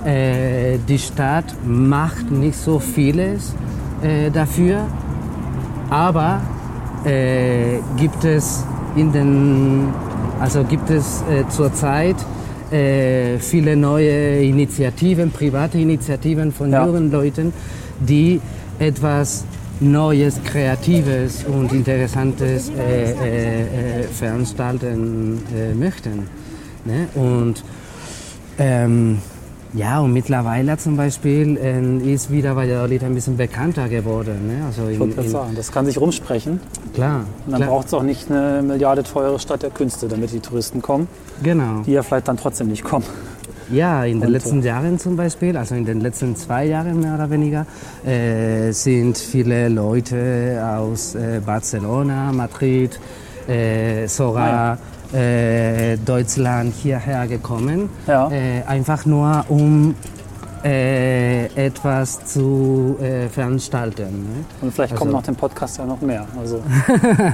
äh, 0.04 0.78
die 0.88 0.98
Stadt 0.98 1.54
macht 1.66 2.30
nicht 2.30 2.56
so 2.58 2.78
vieles 2.78 3.54
äh, 4.02 4.30
dafür, 4.30 4.86
aber 5.90 6.40
äh, 7.04 7.78
gibt 7.96 8.24
es 8.24 8.64
in 8.96 9.12
den, 9.12 9.88
also 10.40 10.64
gibt 10.64 10.90
es 10.90 11.22
äh, 11.30 11.46
zurzeit 11.48 12.16
äh, 12.70 13.38
viele 13.38 13.76
neue 13.76 14.42
Initiativen, 14.42 15.30
private 15.30 15.78
Initiativen 15.78 16.52
von 16.52 16.70
Ja. 16.70 16.84
jungen 16.86 17.10
Leuten, 17.10 17.52
die 18.00 18.40
etwas 18.78 19.44
Neues, 19.80 20.42
Kreatives 20.42 21.44
und 21.44 21.72
Interessantes 21.72 22.70
äh, 22.70 23.12
äh, 23.12 24.00
äh, 24.00 24.02
veranstalten 24.04 25.42
äh, 25.54 25.74
möchten. 25.74 26.28
Ne? 26.84 27.08
Und 27.14 27.62
ähm, 28.58 29.18
ja, 29.74 30.00
und 30.00 30.14
mittlerweile 30.14 30.78
zum 30.78 30.96
Beispiel 30.96 31.58
äh, 31.58 32.12
ist 32.12 32.30
wieder 32.30 32.56
Valladolid 32.56 33.04
ein 33.04 33.14
bisschen 33.14 33.36
bekannter 33.36 33.88
geworden. 33.88 34.46
Ne? 34.46 34.64
Also 34.64 34.88
Ich 34.88 34.98
in, 34.98 35.28
sagen, 35.28 35.54
das 35.54 35.70
kann 35.70 35.84
sich 35.84 36.00
rumsprechen. 36.00 36.60
klar, 36.94 37.26
Und 37.44 37.52
dann 37.52 37.68
braucht 37.68 37.88
es 37.88 37.94
auch 37.94 38.02
nicht 38.02 38.30
eine 38.30 38.62
Milliarde 38.62 39.02
teure 39.02 39.38
Stadt 39.38 39.62
der 39.62 39.70
Künste, 39.70 40.08
damit 40.08 40.32
die 40.32 40.40
Touristen 40.40 40.80
kommen, 40.80 41.08
genau. 41.42 41.82
die 41.84 41.92
ja 41.92 42.02
vielleicht 42.02 42.28
dann 42.28 42.38
trotzdem 42.38 42.68
nicht 42.68 42.84
kommen. 42.84 43.04
Ja, 43.70 44.04
in 44.04 44.20
den 44.20 44.26
Und, 44.28 44.32
letzten 44.32 44.62
Jahren 44.62 44.98
zum 44.98 45.16
Beispiel, 45.16 45.56
also 45.56 45.74
in 45.74 45.84
den 45.84 46.00
letzten 46.00 46.36
zwei 46.36 46.66
Jahren 46.66 47.00
mehr 47.00 47.14
oder 47.14 47.28
weniger, 47.30 47.66
äh, 48.06 48.70
sind 48.72 49.18
viele 49.18 49.68
Leute 49.68 50.62
aus 50.78 51.14
äh, 51.16 51.40
Barcelona, 51.44 52.30
Madrid, 52.32 52.98
äh, 53.48 54.06
sogar 54.06 54.78
äh, 55.12 55.96
Deutschland 55.98 56.74
hierher 56.74 57.26
gekommen. 57.26 57.88
Ja. 58.06 58.30
Äh, 58.30 58.62
einfach 58.66 59.04
nur 59.04 59.44
um 59.48 59.94
äh, 60.64 61.46
etwas 61.66 62.24
zu 62.26 62.96
äh, 63.00 63.28
veranstalten. 63.28 64.02
Ne? 64.02 64.44
Und 64.62 64.72
vielleicht 64.74 64.94
kommt 64.96 65.08
Also- 65.10 65.16
nach 65.18 65.24
dem 65.26 65.36
Podcast 65.36 65.78
ja 65.78 65.86
noch 65.86 66.00
mehr. 66.00 66.24
Also, 66.38 66.62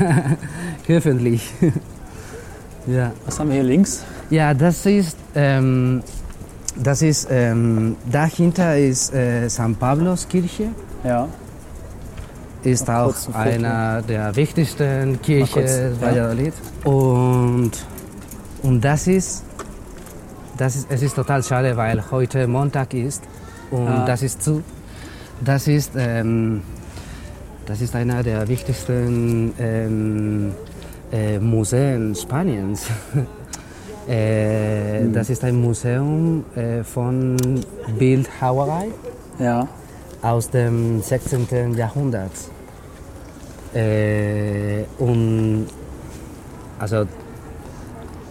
Hoffentlich. 0.88 1.50
ja. 2.86 3.12
was 3.24 3.38
haben 3.38 3.48
wir 3.48 3.54
hier 3.56 3.64
links? 3.64 4.04
Ja, 4.30 4.52
das 4.54 4.84
ist, 4.86 5.16
ähm, 5.34 6.02
das 6.76 7.02
ist 7.02 7.28
ähm, 7.30 7.96
dahinter 8.10 8.76
ist 8.78 9.12
äh, 9.14 9.48
San 9.48 9.74
Pablos 9.76 10.26
Kirche. 10.28 10.68
Ja. 11.04 11.28
Ist 12.62 12.86
Noch 12.86 12.94
auch 12.94 13.34
einer 13.34 14.02
der 14.02 14.34
wichtigsten 14.36 15.20
Kirchen 15.20 15.66
ja. 15.66 16.00
Valladolid. 16.00 16.54
Und, 16.84 17.72
und 18.62 18.80
das 18.84 19.06
ist, 19.08 19.42
das 20.56 20.76
ist, 20.76 20.86
es 20.88 21.02
ist 21.02 21.16
total 21.16 21.42
schade, 21.42 21.76
weil 21.76 22.02
heute 22.10 22.46
Montag 22.46 22.94
ist 22.94 23.22
und 23.70 23.88
Ah. 23.88 24.04
das 24.06 24.22
ist 24.22 24.42
zu. 24.42 24.62
Das 25.44 25.66
ist, 25.66 25.92
ähm, 25.96 26.62
das 27.66 27.80
ist 27.80 27.96
einer 27.96 28.22
der 28.22 28.46
wichtigsten 28.46 29.52
ähm, 29.58 30.52
äh, 31.10 31.38
Museen 31.40 32.14
Spaniens. 32.14 32.86
äh, 34.08 35.08
Das 35.12 35.30
ist 35.30 35.44
ein 35.44 35.60
Museum 35.60 36.44
äh, 36.56 36.82
von 36.82 37.36
Bildhauerei 37.98 38.88
Ja. 39.38 39.66
aus 40.22 40.50
dem 40.50 41.00
16. 41.02 41.74
Jahrhundert. 41.76 42.32
Äh, 43.74 44.84
und 44.98 45.66
also 46.78 47.04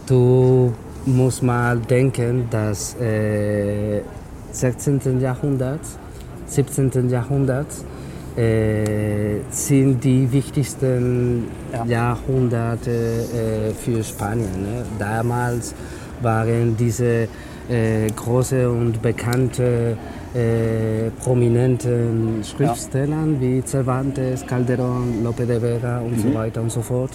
du 0.07 0.73
musst 1.05 1.41
mal 1.41 1.77
denken, 1.79 2.47
dass 2.51 2.95
äh, 2.99 4.01
16. 4.51 5.19
Jahrhundert, 5.19 5.79
17. 6.47 7.09
Jahrhundert 7.09 7.67
äh, 8.37 9.39
sind 9.49 10.03
die 10.03 10.31
wichtigsten 10.31 11.47
Ja. 11.73 11.85
Jahrhunderte 11.85 12.91
äh, 12.91 13.73
für 13.73 14.03
Spanien. 14.03 14.61
Ne? 14.61 14.85
Damals 14.99 15.73
waren 16.21 16.75
diese 16.77 17.27
äh, 17.69 18.07
große 18.15 18.69
und 18.69 19.01
bekannte 19.01 19.97
äh, 20.33 21.09
prominenten 21.23 22.43
Schriftstellern 22.43 23.39
wie 23.39 23.61
Cervantes, 23.65 24.45
Calderón, 24.45 25.23
Lope 25.23 25.45
de 25.45 25.61
Vega 25.61 25.99
und 25.99 26.19
so 26.19 26.33
weiter 26.33 26.61
und 26.61 26.71
so 26.71 26.81
fort. 26.81 27.11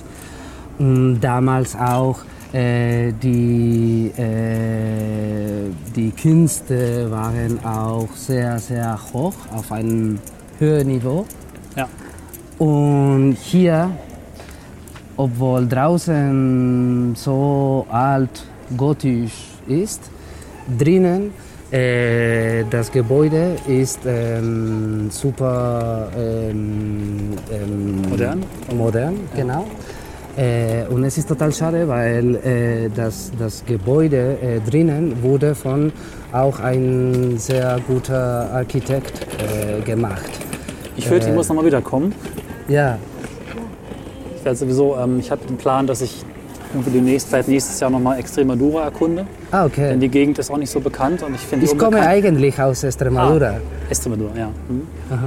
Und 0.79 1.21
damals 1.21 1.75
auch 1.77 2.19
äh, 2.53 3.13
die, 3.13 4.13
äh, 4.17 5.71
die 5.95 6.11
Künste 6.11 7.11
waren 7.11 7.59
auch 7.65 8.09
sehr, 8.15 8.59
sehr 8.59 8.99
hoch 9.13 9.35
auf 9.53 9.73
einem 9.73 10.19
höheren 10.59 10.89
Niveau. 10.89 11.27
Ja. 11.77 11.89
Und 12.59 13.37
hier, 13.41 13.91
obwohl 15.17 15.67
draußen 15.69 17.15
so 17.15 17.87
alt 17.91 18.45
gotisch 18.77 19.33
ist, 19.67 20.03
drinnen 20.79 21.33
äh, 21.71 22.65
das 22.71 22.93
Gebäude 22.93 23.57
ist 23.67 24.01
ähm, 24.07 25.11
super 25.11 26.09
ähm, 26.17 27.33
ähm, 27.53 28.03
Modern? 28.09 28.45
modern 28.73 29.15
genau. 29.35 29.67
Äh, 30.37 30.85
und 30.91 31.03
es 31.05 31.19
ist 31.19 31.29
total 31.29 31.53
schade, 31.53 31.89
weil 31.89 32.37
äh, 32.37 32.91
das, 32.95 33.33
das 33.39 33.65
Gebäude 33.65 34.39
äh, 34.41 34.61
drinnen 34.61 35.23
wurde 35.23 35.55
von 35.55 35.91
auch 36.37 36.61
ein 36.61 37.39
sehr 37.39 37.79
guter 37.87 38.51
Architekt 38.53 39.27
äh, 39.41 39.81
gemacht. 39.83 40.31
Ich 40.97 41.07
fürchte, 41.09 41.27
ich 41.29 41.33
Äh. 41.33 41.37
muss 41.37 41.49
nochmal 41.49 41.65
wiederkommen. 41.67 42.15
Ja, 42.69 42.99
Ich 44.39 44.45
werde 44.45 44.59
sowieso, 44.59 44.97
ähm, 44.97 45.19
ich 45.19 45.31
habe 45.31 45.45
den 45.47 45.57
Plan, 45.57 45.87
dass 45.89 46.01
ich 46.03 46.25
irgendwie 46.73 46.91
demnächst, 46.91 47.29
vielleicht 47.29 47.49
nächstes 47.49 47.81
Jahr 47.81 47.91
nochmal 47.91 48.19
Extremadura 48.19 48.85
erkunde. 48.85 49.27
ah, 49.51 49.65
okay. 49.65 49.89
Denn 49.91 50.01
die 50.01 50.09
Gegend 50.09 50.39
ist 50.39 50.51
auch 50.51 50.57
nicht 50.59 50.71
so 50.71 50.79
bekannt 50.81 51.23
und 51.23 51.35
ich 51.35 51.41
finde 51.41 51.65
Ich 51.67 51.77
komme 51.79 52.01
eigentlich 52.01 52.61
aus 52.61 52.85
Extremadura. 52.85 53.55
Ah, 53.57 53.61
Extremadura, 53.91 54.31
ja. 54.37 54.47
Mhm. 54.69 54.83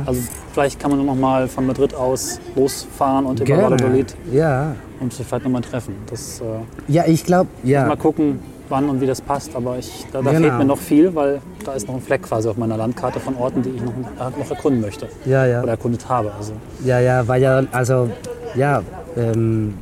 Also 0.05 0.22
vielleicht 0.53 0.80
kann 0.80 0.91
man 0.91 1.05
noch 1.05 1.16
mal 1.16 1.47
von 1.47 1.66
Madrid 1.66 1.93
aus 1.95 2.39
losfahren 2.55 3.26
und 3.26 3.39
über 3.39 3.45
Gerne. 3.45 3.64
Valladolid 3.64 4.16
Ja. 4.32 4.76
und 4.99 5.12
sich 5.14 5.26
vielleicht 5.26 5.43
nochmal 5.45 5.62
treffen. 5.62 5.95
Das, 6.10 6.39
äh, 6.41 6.43
Ja, 6.91 7.03
ich 7.07 7.24
glaube, 7.26 7.49
ja. 7.64 7.86
Mal 7.88 7.97
gucken, 7.97 8.39
wann 8.70 8.90
und 8.90 9.02
wie 9.02 9.08
das 9.08 9.22
passt. 9.22 9.56
Aber 9.56 9.78
ich, 9.78 10.06
da, 10.12 10.22
da 10.22 10.32
Genau. 10.32 10.42
fehlt 10.48 10.58
mir 10.60 10.66
noch 10.66 10.78
viel, 10.78 11.14
weil 11.16 11.42
da 11.66 11.74
ist 11.74 11.88
noch 11.88 11.96
ein 11.96 12.02
Fleck 12.02 12.24
quasi 12.24 12.48
auf 12.50 12.58
meiner 12.58 12.78
Landkarte 12.78 13.20
von 13.20 13.36
Orten, 13.36 13.62
die 13.62 13.70
ich 13.72 13.82
noch, 13.82 13.92
äh, 13.94 14.40
noch 14.40 14.50
erkunden 14.50 14.82
möchte 14.82 15.08
Ja, 15.26 15.46
ja. 15.46 15.62
oder 15.64 15.72
erkundet 15.72 16.08
habe. 16.08 16.32
Also, 16.38 16.54
Ja, 16.84 17.00
ja, 17.00 17.28
Valladolid, 17.28 17.70
also, 17.74 18.10
ja, 18.56 18.82
ähm, 19.18 19.74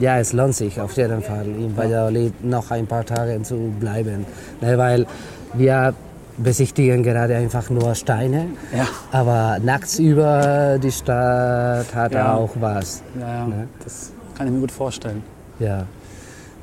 ja, 0.00 0.18
es 0.18 0.32
lohnt 0.32 0.54
sich 0.54 0.80
auf 0.80 0.92
jeden 0.96 1.22
Fall, 1.22 1.44
in 1.46 1.76
Valladolid 1.76 2.44
noch 2.44 2.70
ein 2.70 2.86
paar 2.86 3.04
Tage 3.04 3.40
zu 3.42 3.56
bleiben. 3.78 4.24
Ne, 4.60 4.78
weil 4.78 5.06
wir 5.54 5.94
besichtigen 6.38 7.02
gerade 7.02 7.36
einfach 7.36 7.68
nur 7.68 7.94
Steine, 7.94 8.46
ja, 8.74 8.86
aber 9.12 9.58
nachts 9.62 9.98
über 9.98 10.78
die 10.82 10.90
Stadt 10.90 11.94
hat 11.94 12.12
Ja. 12.12 12.34
auch 12.34 12.50
was. 12.58 13.02
ja, 13.20 13.28
ja, 13.40 13.46
Ne? 13.46 13.68
das 13.84 14.12
kann 14.36 14.46
ich 14.46 14.52
mir 14.54 14.60
gut 14.60 14.72
vorstellen. 14.72 15.22
Ja, 15.58 15.84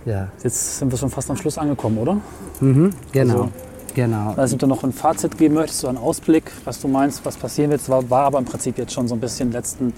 ja, 0.10 0.28
Jetzt 0.44 0.80
sind 0.80 0.92
wir 0.92 0.98
schon 0.98 1.10
fast 1.10 1.30
am 1.30 1.38
Schluss 1.38 1.58
angekommen, 1.58 1.98
oder? 1.98 2.18
mhm, 2.60 2.92
genau, 3.12 3.34
Also- 3.34 3.50
genau. 3.94 4.34
Also, 4.36 4.54
ob 4.56 4.60
du 4.60 4.68
noch 4.68 4.84
ein 4.84 4.92
Fazit 4.94 5.38
geben 5.38 5.56
möchtest, 5.56 5.82
so 5.82 5.88
einen 5.88 5.98
Ausblick, 5.98 6.52
was 6.66 6.80
du 6.80 6.88
meinst, 6.88 7.24
was 7.26 7.38
passieren 7.38 7.72
wird. 7.72 7.88
War, 7.90 8.10
war 8.10 8.24
aber 8.26 8.40
im 8.40 8.46
Prinzip 8.46 8.78
jetzt 8.78 8.94
schon 8.94 9.08
so 9.08 9.16
ein 9.16 9.20
bisschen, 9.20 9.48
in 9.48 9.52
den 9.52 9.58
letzten 9.58 9.94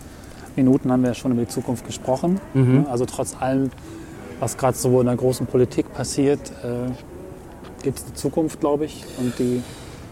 Minuten 0.56 0.92
haben 0.92 1.02
wir 1.04 1.10
ja 1.10 1.14
schon 1.16 1.32
über 1.32 1.42
die 1.42 1.48
Zukunft 1.48 1.86
gesprochen. 1.86 2.40
Mhm. 2.54 2.86
Also 2.92 3.06
trotz 3.06 3.36
allem, 3.40 3.72
was 4.40 4.58
gerade 4.58 4.78
so 4.78 5.00
in 5.00 5.06
der 5.08 5.16
großen 5.16 5.46
Politik 5.48 5.94
passiert, 5.94 6.40
äh, 6.64 6.92
gibt 7.84 8.00
es 8.00 8.06
die 8.06 8.14
Zukunft, 8.14 8.60
glaube 8.60 8.86
ich. 8.86 9.06
Und 9.20 9.38
die, 9.40 9.62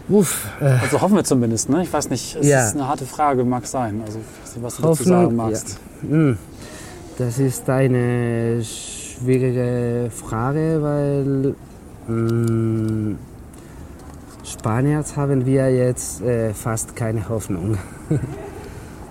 Uff, 0.08 0.48
äh, 0.60 0.64
also 0.64 1.00
hoffen 1.02 1.14
wir 1.14 1.24
zumindest. 1.24 1.68
Ne? 1.68 1.82
Ich 1.82 1.92
weiß 1.92 2.10
nicht, 2.10 2.36
es 2.40 2.46
Ja. 2.46 2.66
ist 2.66 2.74
eine 2.74 2.88
harte 2.88 3.04
Frage, 3.06 3.44
mag 3.44 3.66
sein. 3.66 4.02
Also 4.04 4.18
was 4.60 4.76
du 4.76 4.82
dazu 4.82 4.82
Hoffnung, 5.00 5.06
sagen 5.24 5.36
magst. 5.36 5.78
Hm, 6.00 6.38
Das 7.18 7.38
ist 7.38 7.68
eine 7.68 8.62
schwierige 9.20 10.10
Frage, 10.10 10.78
weil 10.82 11.54
mh, 12.08 13.16
Spaniers 14.44 15.16
haben 15.16 15.46
wir 15.46 15.70
jetzt 15.74 16.22
äh, 16.22 16.52
fast 16.54 16.96
keine 16.96 17.28
Hoffnung. 17.28 17.76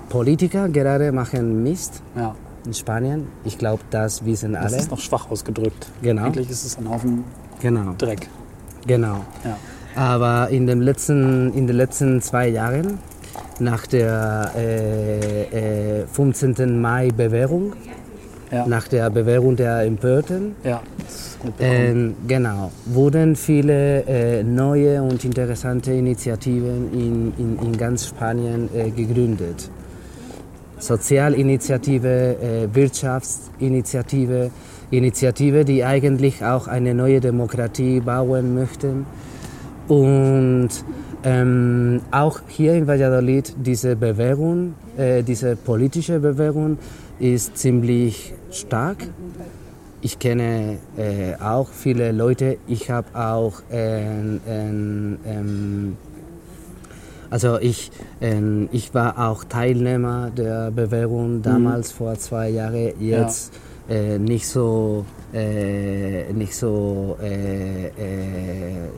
Politiker 0.09 0.67
gerade 0.69 1.11
machen 1.11 1.61
Mist 1.63 2.01
Ja, 2.15 2.35
in 2.65 2.73
Spanien. 2.73 3.27
Ich 3.43 3.57
glaube, 3.57 3.83
das 3.91 4.25
wissen 4.25 4.53
das 4.53 4.65
alle. 4.73 4.77
ist 4.77 4.91
noch 4.91 4.99
schwach 4.99 5.29
ausgedrückt. 5.29 5.87
Genau. 6.01 6.25
Eigentlich 6.25 6.49
ist 6.49 6.65
es 6.65 6.77
ein 6.77 6.89
Haufen 6.89 7.23
Genau, 7.61 7.93
Dreck. 7.97 8.27
genau. 8.87 9.23
Ja. 9.43 9.57
Aber 9.95 10.49
in, 10.49 10.65
dem 10.65 10.81
letzten, 10.81 11.53
in 11.53 11.67
den 11.67 11.75
letzten 11.75 12.21
zwei 12.21 12.47
Jahren, 12.47 12.97
nach 13.59 13.85
der 13.85 14.51
äh, 14.55 16.01
äh, 16.01 16.07
15. 16.07 16.79
Mai-Bewährung, 16.81 17.73
Ja, 18.51 18.65
nach 18.65 18.87
der 18.87 19.11
Bewährung 19.11 19.55
der 19.55 19.81
Empörten, 19.81 20.55
ja. 20.63 20.81
ähm, 21.59 22.15
genau, 22.27 22.71
wurden 22.85 23.35
viele 23.35 24.03
äh, 24.07 24.43
neue 24.43 25.03
und 25.03 25.23
interessante 25.23 25.93
Initiativen 25.93 26.91
in, 26.91 27.33
in, 27.37 27.59
in 27.63 27.77
ganz 27.77 28.07
Spanien 28.07 28.67
äh, 28.73 28.89
gegründet. 28.89 29.69
Sozialinitiative, 30.79 32.37
äh, 32.41 32.75
Wirtschaftsinitiative, 32.75 34.49
Initiative, 34.91 35.65
die 35.65 35.83
eigentlich 35.83 36.43
auch 36.43 36.67
eine 36.67 36.95
neue 36.95 37.19
Demokratie 37.19 37.99
bauen 37.99 38.55
möchten. 38.55 39.05
Und 39.87 40.69
ähm, 41.23 42.01
auch 42.11 42.39
hier 42.47 42.73
in 42.75 42.87
Valladolid 42.87 43.53
diese 43.57 43.95
Bewegung, 43.95 44.73
äh, 44.97 45.21
diese 45.21 45.55
politische 45.55 46.19
Bewegung 46.19 46.77
ist 47.19 47.57
ziemlich 47.57 48.33
stark. 48.51 48.97
Ich 50.01 50.17
kenne 50.19 50.77
äh, 50.97 51.35
auch 51.41 51.69
viele 51.69 52.11
Leute. 52.11 52.57
Ich 52.67 52.89
habe 52.89 53.07
auch 53.13 53.61
ähm, 53.69 54.39
ähm, 54.47 55.97
also 57.29 57.59
ich, 57.59 57.91
ähm, 58.21 58.69
ich 58.71 58.93
war 58.93 59.29
auch 59.29 59.43
Teilnehmer 59.43 60.31
der 60.31 60.71
Bewegung 60.71 61.41
damals 61.43 61.91
vor 61.91 62.17
zwei 62.17 62.49
Jahren. 62.49 62.93
Jetzt 62.99 63.53
äh, 63.87 64.17
nicht 64.17 64.47
so 64.47 65.05
äh, 65.33 66.31
nicht 66.33 66.55
so 66.55 67.17
äh, 67.21 67.87
äh, 67.87 67.91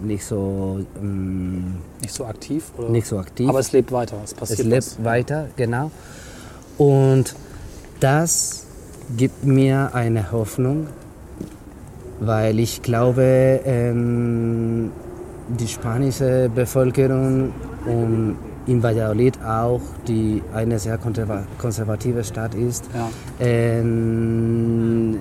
nicht 0.02 0.24
so 0.24 0.80
ähm, 1.02 1.78
Nicht 2.02 2.14
so 2.14 2.26
aktiv? 2.26 2.72
Oder? 2.78 2.90
nicht 2.90 3.08
so 3.08 3.18
aktiv. 3.18 3.50
Aber 3.50 3.60
es 3.60 3.72
lebt 3.74 3.92
weiter, 3.92 4.18
es 4.24 4.34
passiert 4.34 4.60
es 4.60 4.66
lebt 4.66 4.78
was. 4.78 5.04
weiter, 5.04 5.48
genau. 5.58 5.92
Und 6.78 7.36
das 8.02 8.66
gibt 9.16 9.46
mir 9.46 9.92
eine 9.94 10.32
Hoffnung, 10.32 10.88
weil 12.20 12.60
ich 12.60 12.82
glaube, 12.82 13.60
ähm, 13.66 14.92
die 15.48 15.68
spanische 15.68 16.50
Bevölkerung 16.54 17.52
und 17.86 18.36
in 18.68 18.82
Valladolid 18.84 19.40
auch, 19.44 19.82
die 20.08 20.42
eine 20.54 20.78
sehr 20.80 20.98
konserva- 21.00 21.44
konservative 21.58 22.24
Stadt 22.24 22.54
ist, 22.56 22.86
Ja. 22.94 23.10
ähm, 23.40 25.18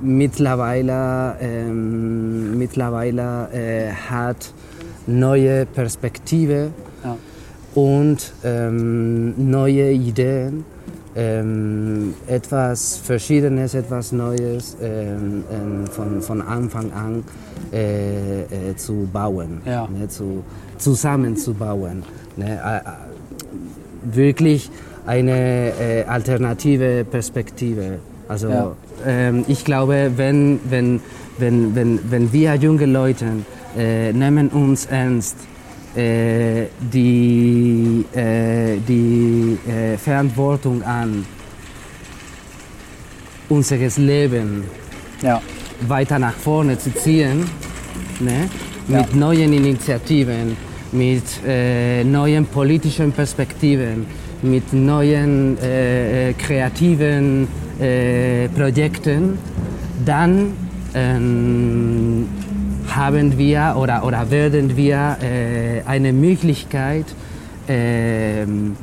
mittlerweile, 0.00 1.36
ähm, 1.40 2.58
mittlerweile 2.58 3.48
äh, 3.52 3.90
hat 4.10 4.52
neue 5.06 5.64
Perspektive 5.66 6.70
Ja. 7.04 7.16
und 7.74 8.32
ähm, 8.44 9.50
neue 9.50 9.90
Ideen, 9.92 10.64
ähm, 11.16 12.14
etwas 12.26 12.96
Verschiedenes, 12.98 13.74
etwas 13.74 14.12
Neues 14.12 14.76
ähm, 14.82 15.44
ähm, 15.52 15.86
von, 15.86 16.22
von 16.22 16.40
Anfang 16.42 16.92
an 16.92 17.24
äh, 17.72 18.42
äh, 18.42 18.76
zu 18.76 19.08
bauen, 19.12 19.60
Ja. 19.64 19.88
ne, 19.92 20.08
zu, 20.08 20.44
zusammenzubauen. 20.78 22.02
Ne, 22.36 22.58
äh, 22.64 22.76
äh, 22.78 22.80
wirklich 24.16 24.70
eine 25.06 25.72
äh, 25.80 26.04
alternative 26.04 27.04
Perspektive. 27.04 27.98
Also 28.28 28.48
Ja. 28.48 28.72
ähm, 29.06 29.44
ich 29.48 29.64
glaube, 29.64 30.12
wenn, 30.16 30.60
wenn, 30.68 31.00
wenn, 31.38 31.74
wenn, 31.74 31.98
wenn 32.10 32.32
wir 32.32 32.54
junge 32.54 32.86
Leute 32.86 33.26
äh, 33.76 34.12
nehmen 34.12 34.48
uns 34.48 34.86
ernst, 34.86 35.36
äh, 35.96 36.66
die, 36.92 38.04
äh, 38.14 38.76
die 38.86 39.58
äh, 39.68 39.96
Verantwortung 39.96 40.82
an, 40.82 41.24
unseres 43.48 43.98
Leben 43.98 44.64
Ja. 45.22 45.40
weiter 45.88 46.18
nach 46.18 46.34
vorne 46.34 46.78
zu 46.78 46.94
ziehen, 46.94 47.44
ne? 48.20 48.48
mit 48.86 49.10
Ja. 49.10 49.16
neuen 49.16 49.52
Initiativen, 49.52 50.56
mit 50.92 51.24
äh, 51.46 52.04
neuen 52.04 52.46
politischen 52.46 53.12
Perspektiven, 53.12 54.06
mit 54.42 54.72
neuen 54.72 55.58
äh, 55.58 56.30
äh, 56.30 56.32
kreativen 56.34 57.48
Projekten, 58.54 59.38
dann 60.04 60.52
ähm, 60.94 62.26
haben 62.96 63.38
wir 63.38 63.74
oder, 63.78 64.04
oder 64.04 64.30
werden 64.30 64.76
wir 64.76 65.16
äh, 65.22 65.82
eine 65.86 66.12
Möglichkeit, 66.12 67.06
ähm, 67.68 68.76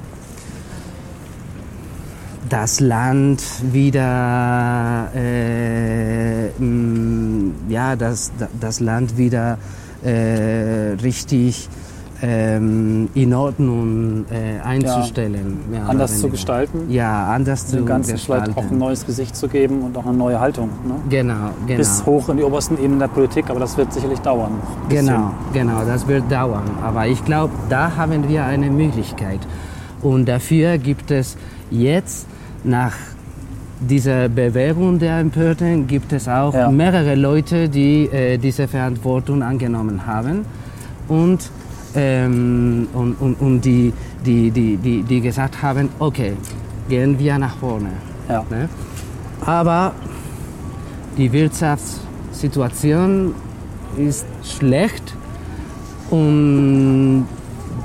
das 2.49 2.79
Land 2.79 3.41
wieder, 3.73 5.11
äh, 5.15 6.47
mh, 6.57 7.53
ja, 7.69 7.95
das, 7.95 8.31
das 8.59 8.79
Land 8.79 9.17
wieder 9.17 9.57
äh, 10.03 10.93
richtig 11.01 11.67
ähm, 12.21 13.09
in 13.13 13.33
Ordnung 13.33 14.25
äh, 14.31 14.59
einzustellen. 14.65 15.59
oder 15.71 15.89
Anders 15.89 16.19
zu 16.19 16.29
gestalten, 16.29 16.89
Ja, 16.89 17.27
anders 17.31 17.67
zu 17.67 17.77
dem 17.77 17.85
Ganzen 17.85 18.13
gestalten. 18.13 18.53
vielleicht 18.53 18.57
auch 18.67 18.71
ein 18.71 18.77
neues 18.77 19.05
Gesicht 19.05 19.35
zu 19.35 19.47
geben 19.47 19.81
und 19.81 19.97
auch 19.97 20.05
eine 20.05 20.17
neue 20.17 20.39
Haltung. 20.39 20.69
Ne? 20.87 20.95
Genau, 21.09 21.33
genau. 21.67 21.77
Bis 21.77 22.05
hoch 22.05 22.29
in 22.29 22.37
die 22.37 22.43
obersten 22.43 22.77
Ebenen 22.77 22.99
der 22.99 23.07
Politik, 23.07 23.49
aber 23.49 23.59
das 23.59 23.77
wird 23.77 23.93
sicherlich 23.93 24.19
dauern. 24.19 24.51
Genau, 24.89 25.31
genau, 25.53 25.83
das 25.85 26.07
wird 26.07 26.31
dauern. 26.31 26.63
Aber 26.83 27.07
ich 27.07 27.23
glaube, 27.23 27.53
da 27.69 27.95
haben 27.95 28.27
wir 28.27 28.45
eine 28.45 28.69
Möglichkeit. 28.71 29.39
Und 30.01 30.27
dafür 30.27 30.77
gibt 30.77 31.11
es 31.11 31.37
jetzt 31.69 32.27
nach 32.63 32.93
dieser 33.79 34.27
Bewegung 34.27 34.97
der 34.97 35.19
Empörten 35.19 35.85
gibt 35.85 36.11
es 36.11 36.27
auch 36.27 36.53
Ja. 36.53 36.71
mehrere 36.71 37.13
Leute, 37.13 37.69
die 37.69 38.05
äh, 38.05 38.37
diese 38.39 38.67
Verantwortung 38.67 39.43
angenommen 39.43 40.07
haben 40.07 40.45
und, 41.07 41.51
ähm, 41.95 42.87
und, 42.93 43.15
und, 43.15 43.41
und 43.41 43.61
die, 43.61 43.93
die, 44.25 44.51
die, 44.51 44.77
die, 44.77 45.03
die 45.03 45.21
gesagt 45.21 45.61
haben, 45.61 45.89
okay, 45.99 46.33
gehen 46.89 47.17
wir 47.19 47.37
nach 47.37 47.57
vorne. 47.57 47.91
Ja. 48.29 48.43
Ne? 48.49 48.69
Aber 49.45 49.93
die 51.17 51.31
Wirtschaftssituation 51.31 53.33
ist 53.97 54.25
schlecht 54.43 55.13
und 56.09 57.27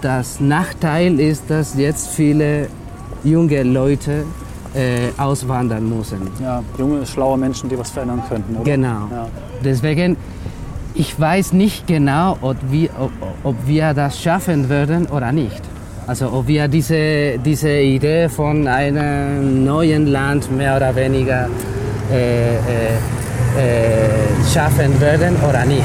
das 0.00 0.40
Nachteil 0.40 1.20
ist, 1.20 1.44
dass 1.48 1.76
jetzt 1.76 2.08
viele 2.08 2.68
junge 3.24 3.62
Leute 3.62 4.24
äh, 4.74 5.10
auswandern 5.18 5.88
müssen. 5.88 6.30
Ja, 6.40 6.62
junge, 6.78 7.04
schlaue 7.06 7.38
Menschen, 7.38 7.68
die 7.68 7.78
was 7.78 7.90
verändern 7.90 8.22
könnten, 8.28 8.56
oder? 8.56 8.64
Genau. 8.64 9.08
Ja. 9.10 9.28
Deswegen, 9.62 10.16
ich 10.94 11.18
weiß 11.18 11.52
nicht 11.52 11.86
genau, 11.86 12.36
ob 12.40 12.56
wir, 12.70 12.90
ob, 12.98 13.10
ob 13.44 13.56
wir 13.66 13.94
das 13.94 14.20
schaffen 14.20 14.68
werden 14.68 15.06
oder 15.06 15.32
nicht. 15.32 15.62
Also 16.06 16.32
ob 16.32 16.48
wir 16.48 16.68
diese, 16.68 17.38
diese 17.38 17.70
Idee 17.70 18.28
von 18.28 18.66
einem 18.66 19.64
neuen 19.64 20.08
Land 20.08 20.50
mehr 20.50 20.76
oder 20.76 20.94
weniger 20.96 21.48
äh, 22.12 22.56
äh, 22.56 22.58
äh, 23.58 24.52
schaffen 24.52 25.00
werden 25.00 25.36
oder 25.48 25.64
nicht. 25.64 25.82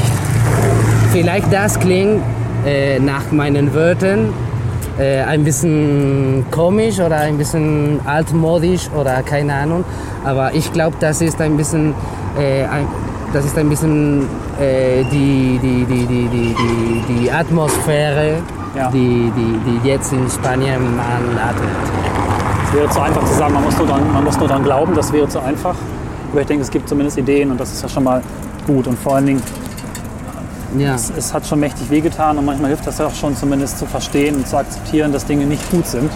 Vielleicht 1.11 1.51
das 1.53 1.79
klingt 1.79 2.21
äh, 2.65 2.99
nach 2.99 3.31
meinen 3.31 3.73
Wörtern 3.73 4.33
äh, 4.99 5.21
ein 5.21 5.43
bisschen 5.43 6.45
komisch 6.51 6.99
oder 6.99 7.17
ein 7.17 7.37
bisschen 7.37 7.99
altmodisch 8.05 8.89
oder 8.97 9.21
keine 9.21 9.53
Ahnung, 9.53 9.85
aber 10.25 10.53
ich 10.53 10.73
glaube, 10.73 10.97
das 10.99 11.21
ist 11.21 11.39
ein 11.39 11.55
bisschen, 11.55 11.93
äh, 12.39 12.63
ein, 12.63 12.87
das 13.37 13.45
ist 13.45 13.57
ein 13.57 13.69
bisschen 13.69 14.21
äh, 14.59 15.03
die, 15.11 15.59
die, 15.61 15.85
die, 15.85 16.05
die, 16.07 16.27
die, 16.27 16.55
die, 17.07 17.13
die 17.21 17.31
Atmosphäre, 17.31 18.37
Ja. 18.75 18.89
die, 18.89 19.31
die, 19.37 19.59
die 19.65 19.87
jetzt 19.87 20.11
in 20.11 20.27
Spanien 20.27 20.95
man 20.95 21.37
atmet. 21.37 21.69
Es 22.67 22.73
wäre 22.73 22.89
zu 22.89 22.99
einfach 22.99 23.23
zu 23.25 23.33
sagen, 23.35 23.53
man 23.53 23.63
muss, 23.63 23.77
nur 23.77 23.85
dran, 23.87 24.01
man 24.11 24.23
muss 24.23 24.37
nur 24.39 24.47
dran 24.47 24.63
glauben, 24.63 24.95
das 24.95 25.13
wäre 25.13 25.29
zu 25.29 25.39
einfach. 25.39 25.75
Aber 26.31 26.41
ich 26.41 26.47
denke, 26.47 26.63
es 26.63 26.71
gibt 26.71 26.89
zumindest 26.89 27.17
Ideen 27.19 27.51
und 27.51 27.59
das 27.59 27.71
ist 27.71 27.83
ja 27.83 27.89
schon 27.89 28.03
mal 28.05 28.23
gut. 28.65 28.87
Und 28.87 28.97
vor 28.97 29.15
allen 29.15 29.27
Dingen, 29.27 29.41
Ja, 30.79 30.95
es, 30.95 31.11
es 31.15 31.31
hat 31.31 31.45
schon 31.45 31.59
mächtig 31.59 31.89
wehgetan 31.91 32.39
und 32.39 32.45
manchmal 32.45 32.69
hilft 32.69 32.87
das 32.87 32.97
ja 32.97 33.05
auch 33.05 33.13
schon 33.15 33.35
zumindest 33.35 33.77
zu 33.77 33.85
verstehen 33.85 34.35
und 34.35 34.47
zu 34.47 34.57
akzeptieren, 34.57 35.11
dass 35.13 35.25
Dinge 35.25 35.45
nicht 35.45 35.69
gut 35.69 35.85
sind. 35.85 36.09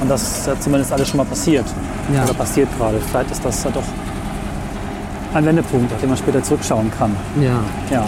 Und 0.00 0.08
das 0.08 0.22
ist 0.22 0.46
ja 0.46 0.58
zumindest 0.58 0.92
alles 0.94 1.08
schon 1.08 1.18
mal 1.18 1.26
passiert. 1.26 1.66
Ja. 2.14 2.24
Oder 2.24 2.32
passiert 2.32 2.68
gerade. 2.78 2.96
Vielleicht 3.10 3.30
ist 3.32 3.44
das 3.44 3.62
ja 3.64 3.70
doch 3.70 3.82
ein 5.34 5.44
Wendepunkt, 5.46 5.92
auf 5.92 6.00
den 6.00 6.08
man 6.08 6.18
später 6.18 6.42
zurückschauen 6.42 6.90
kann. 6.96 7.14
ja, 7.40 7.60
Ja. 7.90 8.04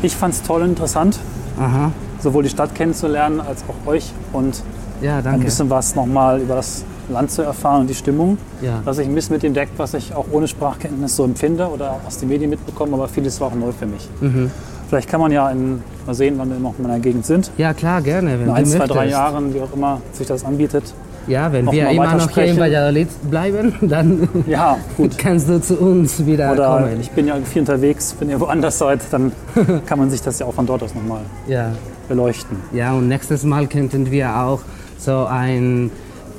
Ich 0.00 0.14
fand 0.14 0.32
es 0.32 0.42
toll 0.42 0.62
und 0.62 0.70
interessant, 0.70 1.18
aha, 1.58 1.90
sowohl 2.20 2.44
die 2.44 2.48
Stadt 2.48 2.72
kennenzulernen 2.74 3.40
als 3.40 3.64
auch 3.68 3.90
euch 3.90 4.12
und 4.32 4.62
ja, 5.02 5.18
ein 5.18 5.40
bisschen 5.40 5.68
was 5.70 5.96
nochmal 5.96 6.40
über 6.40 6.54
das 6.54 6.84
Land 7.08 7.30
zu 7.32 7.42
erfahren 7.42 7.80
und 7.82 7.90
die 7.90 7.94
Stimmung. 7.94 8.38
Ja. 8.60 8.80
Dass 8.84 8.98
ich 8.98 9.08
ein 9.08 9.14
bisschen 9.14 9.34
mit 9.34 9.42
dem 9.42 9.54
deckt, 9.54 9.76
was 9.78 9.94
ich 9.94 10.14
auch 10.14 10.26
ohne 10.30 10.46
Sprachkenntnis 10.46 11.16
so 11.16 11.24
empfinde 11.24 11.66
oder 11.68 11.92
auch 11.92 12.06
aus 12.06 12.18
den 12.18 12.28
Medien 12.28 12.50
mitbekomme, 12.50 12.94
aber 12.94 13.08
vieles 13.08 13.40
war 13.40 13.48
auch 13.48 13.54
neu 13.54 13.72
für 13.72 13.86
mich. 13.86 14.08
Mhm. 14.20 14.50
Vielleicht 14.88 15.08
kann 15.08 15.20
man 15.20 15.32
ja 15.32 15.50
in, 15.50 15.82
mal 16.06 16.14
sehen, 16.14 16.34
wann 16.38 16.50
wir 16.50 16.58
noch 16.58 16.74
in 16.78 16.84
meiner 16.84 17.00
Gegend 17.00 17.26
sind. 17.26 17.50
Ja, 17.58 17.74
klar, 17.74 18.00
gerne, 18.00 18.38
wenn 18.38 18.48
In 18.48 18.50
ein, 18.50 18.66
zwei, 18.66 18.86
drei. 18.86 19.08
Jahren, 19.08 19.52
wie 19.52 19.60
auch 19.60 19.72
immer 19.74 20.00
sich 20.12 20.26
das 20.26 20.44
anbietet. 20.44 20.94
Ja, 21.28 21.52
wenn 21.52 21.70
wir 21.70 21.90
immer 21.90 22.14
noch 22.16 22.30
hier 22.30 22.44
in 22.46 22.58
Valladolid 22.58 23.08
bleiben, 23.30 23.74
dann 23.82 24.28
Ja, 24.46 24.78
kannst 25.18 25.48
du 25.48 25.60
zu 25.60 25.76
uns 25.78 26.24
wieder 26.24 26.52
Oder 26.52 26.80
kommen. 26.80 27.00
ich 27.00 27.10
bin 27.10 27.26
ja 27.26 27.36
viel 27.44 27.60
unterwegs, 27.60 28.16
wenn 28.18 28.30
ihr 28.30 28.40
woanders 28.40 28.78
seid, 28.78 29.00
dann 29.10 29.32
kann 29.86 29.98
man 29.98 30.10
sich 30.10 30.22
das 30.22 30.38
ja 30.38 30.46
auch 30.46 30.54
von 30.54 30.66
dort 30.66 30.82
aus 30.82 30.94
nochmal 30.94 31.20
Ja. 31.46 31.72
beleuchten. 32.08 32.56
ja, 32.72 32.92
und 32.94 33.08
nächstes 33.08 33.44
Mal 33.44 33.66
könnten 33.66 34.10
wir 34.10 34.34
auch 34.36 34.60
so 34.98 35.26
einen 35.26 35.90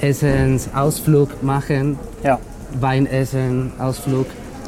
Essensausflug 0.01 1.43
machen, 1.43 1.97
Ja, 2.23 2.39
Weinessen, 2.79 3.71
Ausflug 3.79 4.25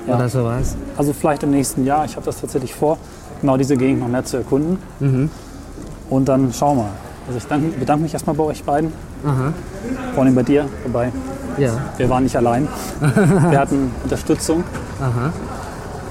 Ja. 0.07 0.15
oder 0.15 0.30
sowas. 0.30 0.76
also 0.97 1.13
vielleicht 1.13 1.43
im 1.43 1.51
nächsten 1.51 1.86
Jahr. 1.86 2.05
Ich 2.05 2.15
habe 2.15 2.26
das 2.26 2.41
tatsächlich 2.41 2.74
vor, 2.74 2.97
genau 3.41 3.57
diese 3.57 3.76
Gegend 3.78 4.01
noch 4.01 4.07
mehr 4.07 4.24
zu 4.24 4.38
erkunden. 4.38 4.78
Mhm. 4.99 5.30
Und 6.09 6.28
dann 6.28 6.51
schauen 6.53 6.78
wir 6.78 6.84
mal. 6.84 6.91
Also 7.28 7.38
ich 7.38 7.45
danke, 7.47 7.78
bedanke 7.78 8.03
mich 8.03 8.13
erstmal 8.13 8.36
bei 8.36 8.43
euch 8.43 8.63
beiden, 8.63 8.91
Aha, 9.26 9.53
vor 10.13 10.24
allem 10.24 10.36
bei 10.36 10.43
dir 10.43 10.65
dabei. 10.84 11.11
ja, 11.57 11.72
Wir 11.97 12.09
waren 12.09 12.24
nicht 12.24 12.36
allein. 12.36 12.67
Wir 13.49 13.59
hatten 13.59 13.91
Unterstützung 14.03 14.63
aha. 14.99 15.32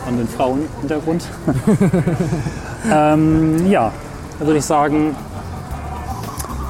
von 0.05 0.17
den 0.17 0.29
Frauen 0.29 0.61
im 0.61 0.81
Hintergrund. 0.81 1.25
ähm, 2.93 3.67
ja, 3.69 3.93
dann 4.39 4.47
würde 4.47 4.59
ich 4.59 4.65
sagen, 4.65 5.15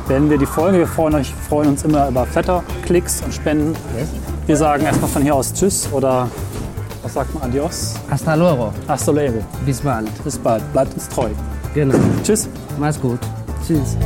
beenden 0.08 0.30
wir 0.30 0.38
die 0.38 0.46
Folge. 0.46 0.78
Wir 0.78 0.86
freuen, 0.88 1.14
euch, 1.14 1.32
freuen 1.48 1.68
uns 1.68 1.84
immer 1.84 2.08
über 2.08 2.26
Flatterklicks 2.26 3.22
und 3.22 3.32
Spenden. 3.32 3.76
Yes. 3.96 4.08
Wir 4.46 4.56
sagen 4.56 4.84
erstmal 4.84 5.10
von 5.10 5.22
hier 5.22 5.34
aus 5.34 5.52
Tschüss 5.52 5.88
oder 5.92 6.28
was 7.02 7.14
sagt 7.14 7.32
man? 7.34 7.44
Adios? 7.44 7.94
Hasta 8.10 8.34
luego. 8.34 8.72
Hasta 8.88 9.12
luego. 9.12 9.38
Bis 9.64 9.80
bald. 9.80 10.10
Bis 10.24 10.36
bald. 10.38 10.72
Bleibt 10.72 10.94
uns 10.94 11.08
treu. 11.08 11.28
Genau. 11.74 11.94
Tschüss. 12.24 12.48
Mach's 12.78 13.00
gut. 13.00 13.20
Tschüss. 13.66 13.96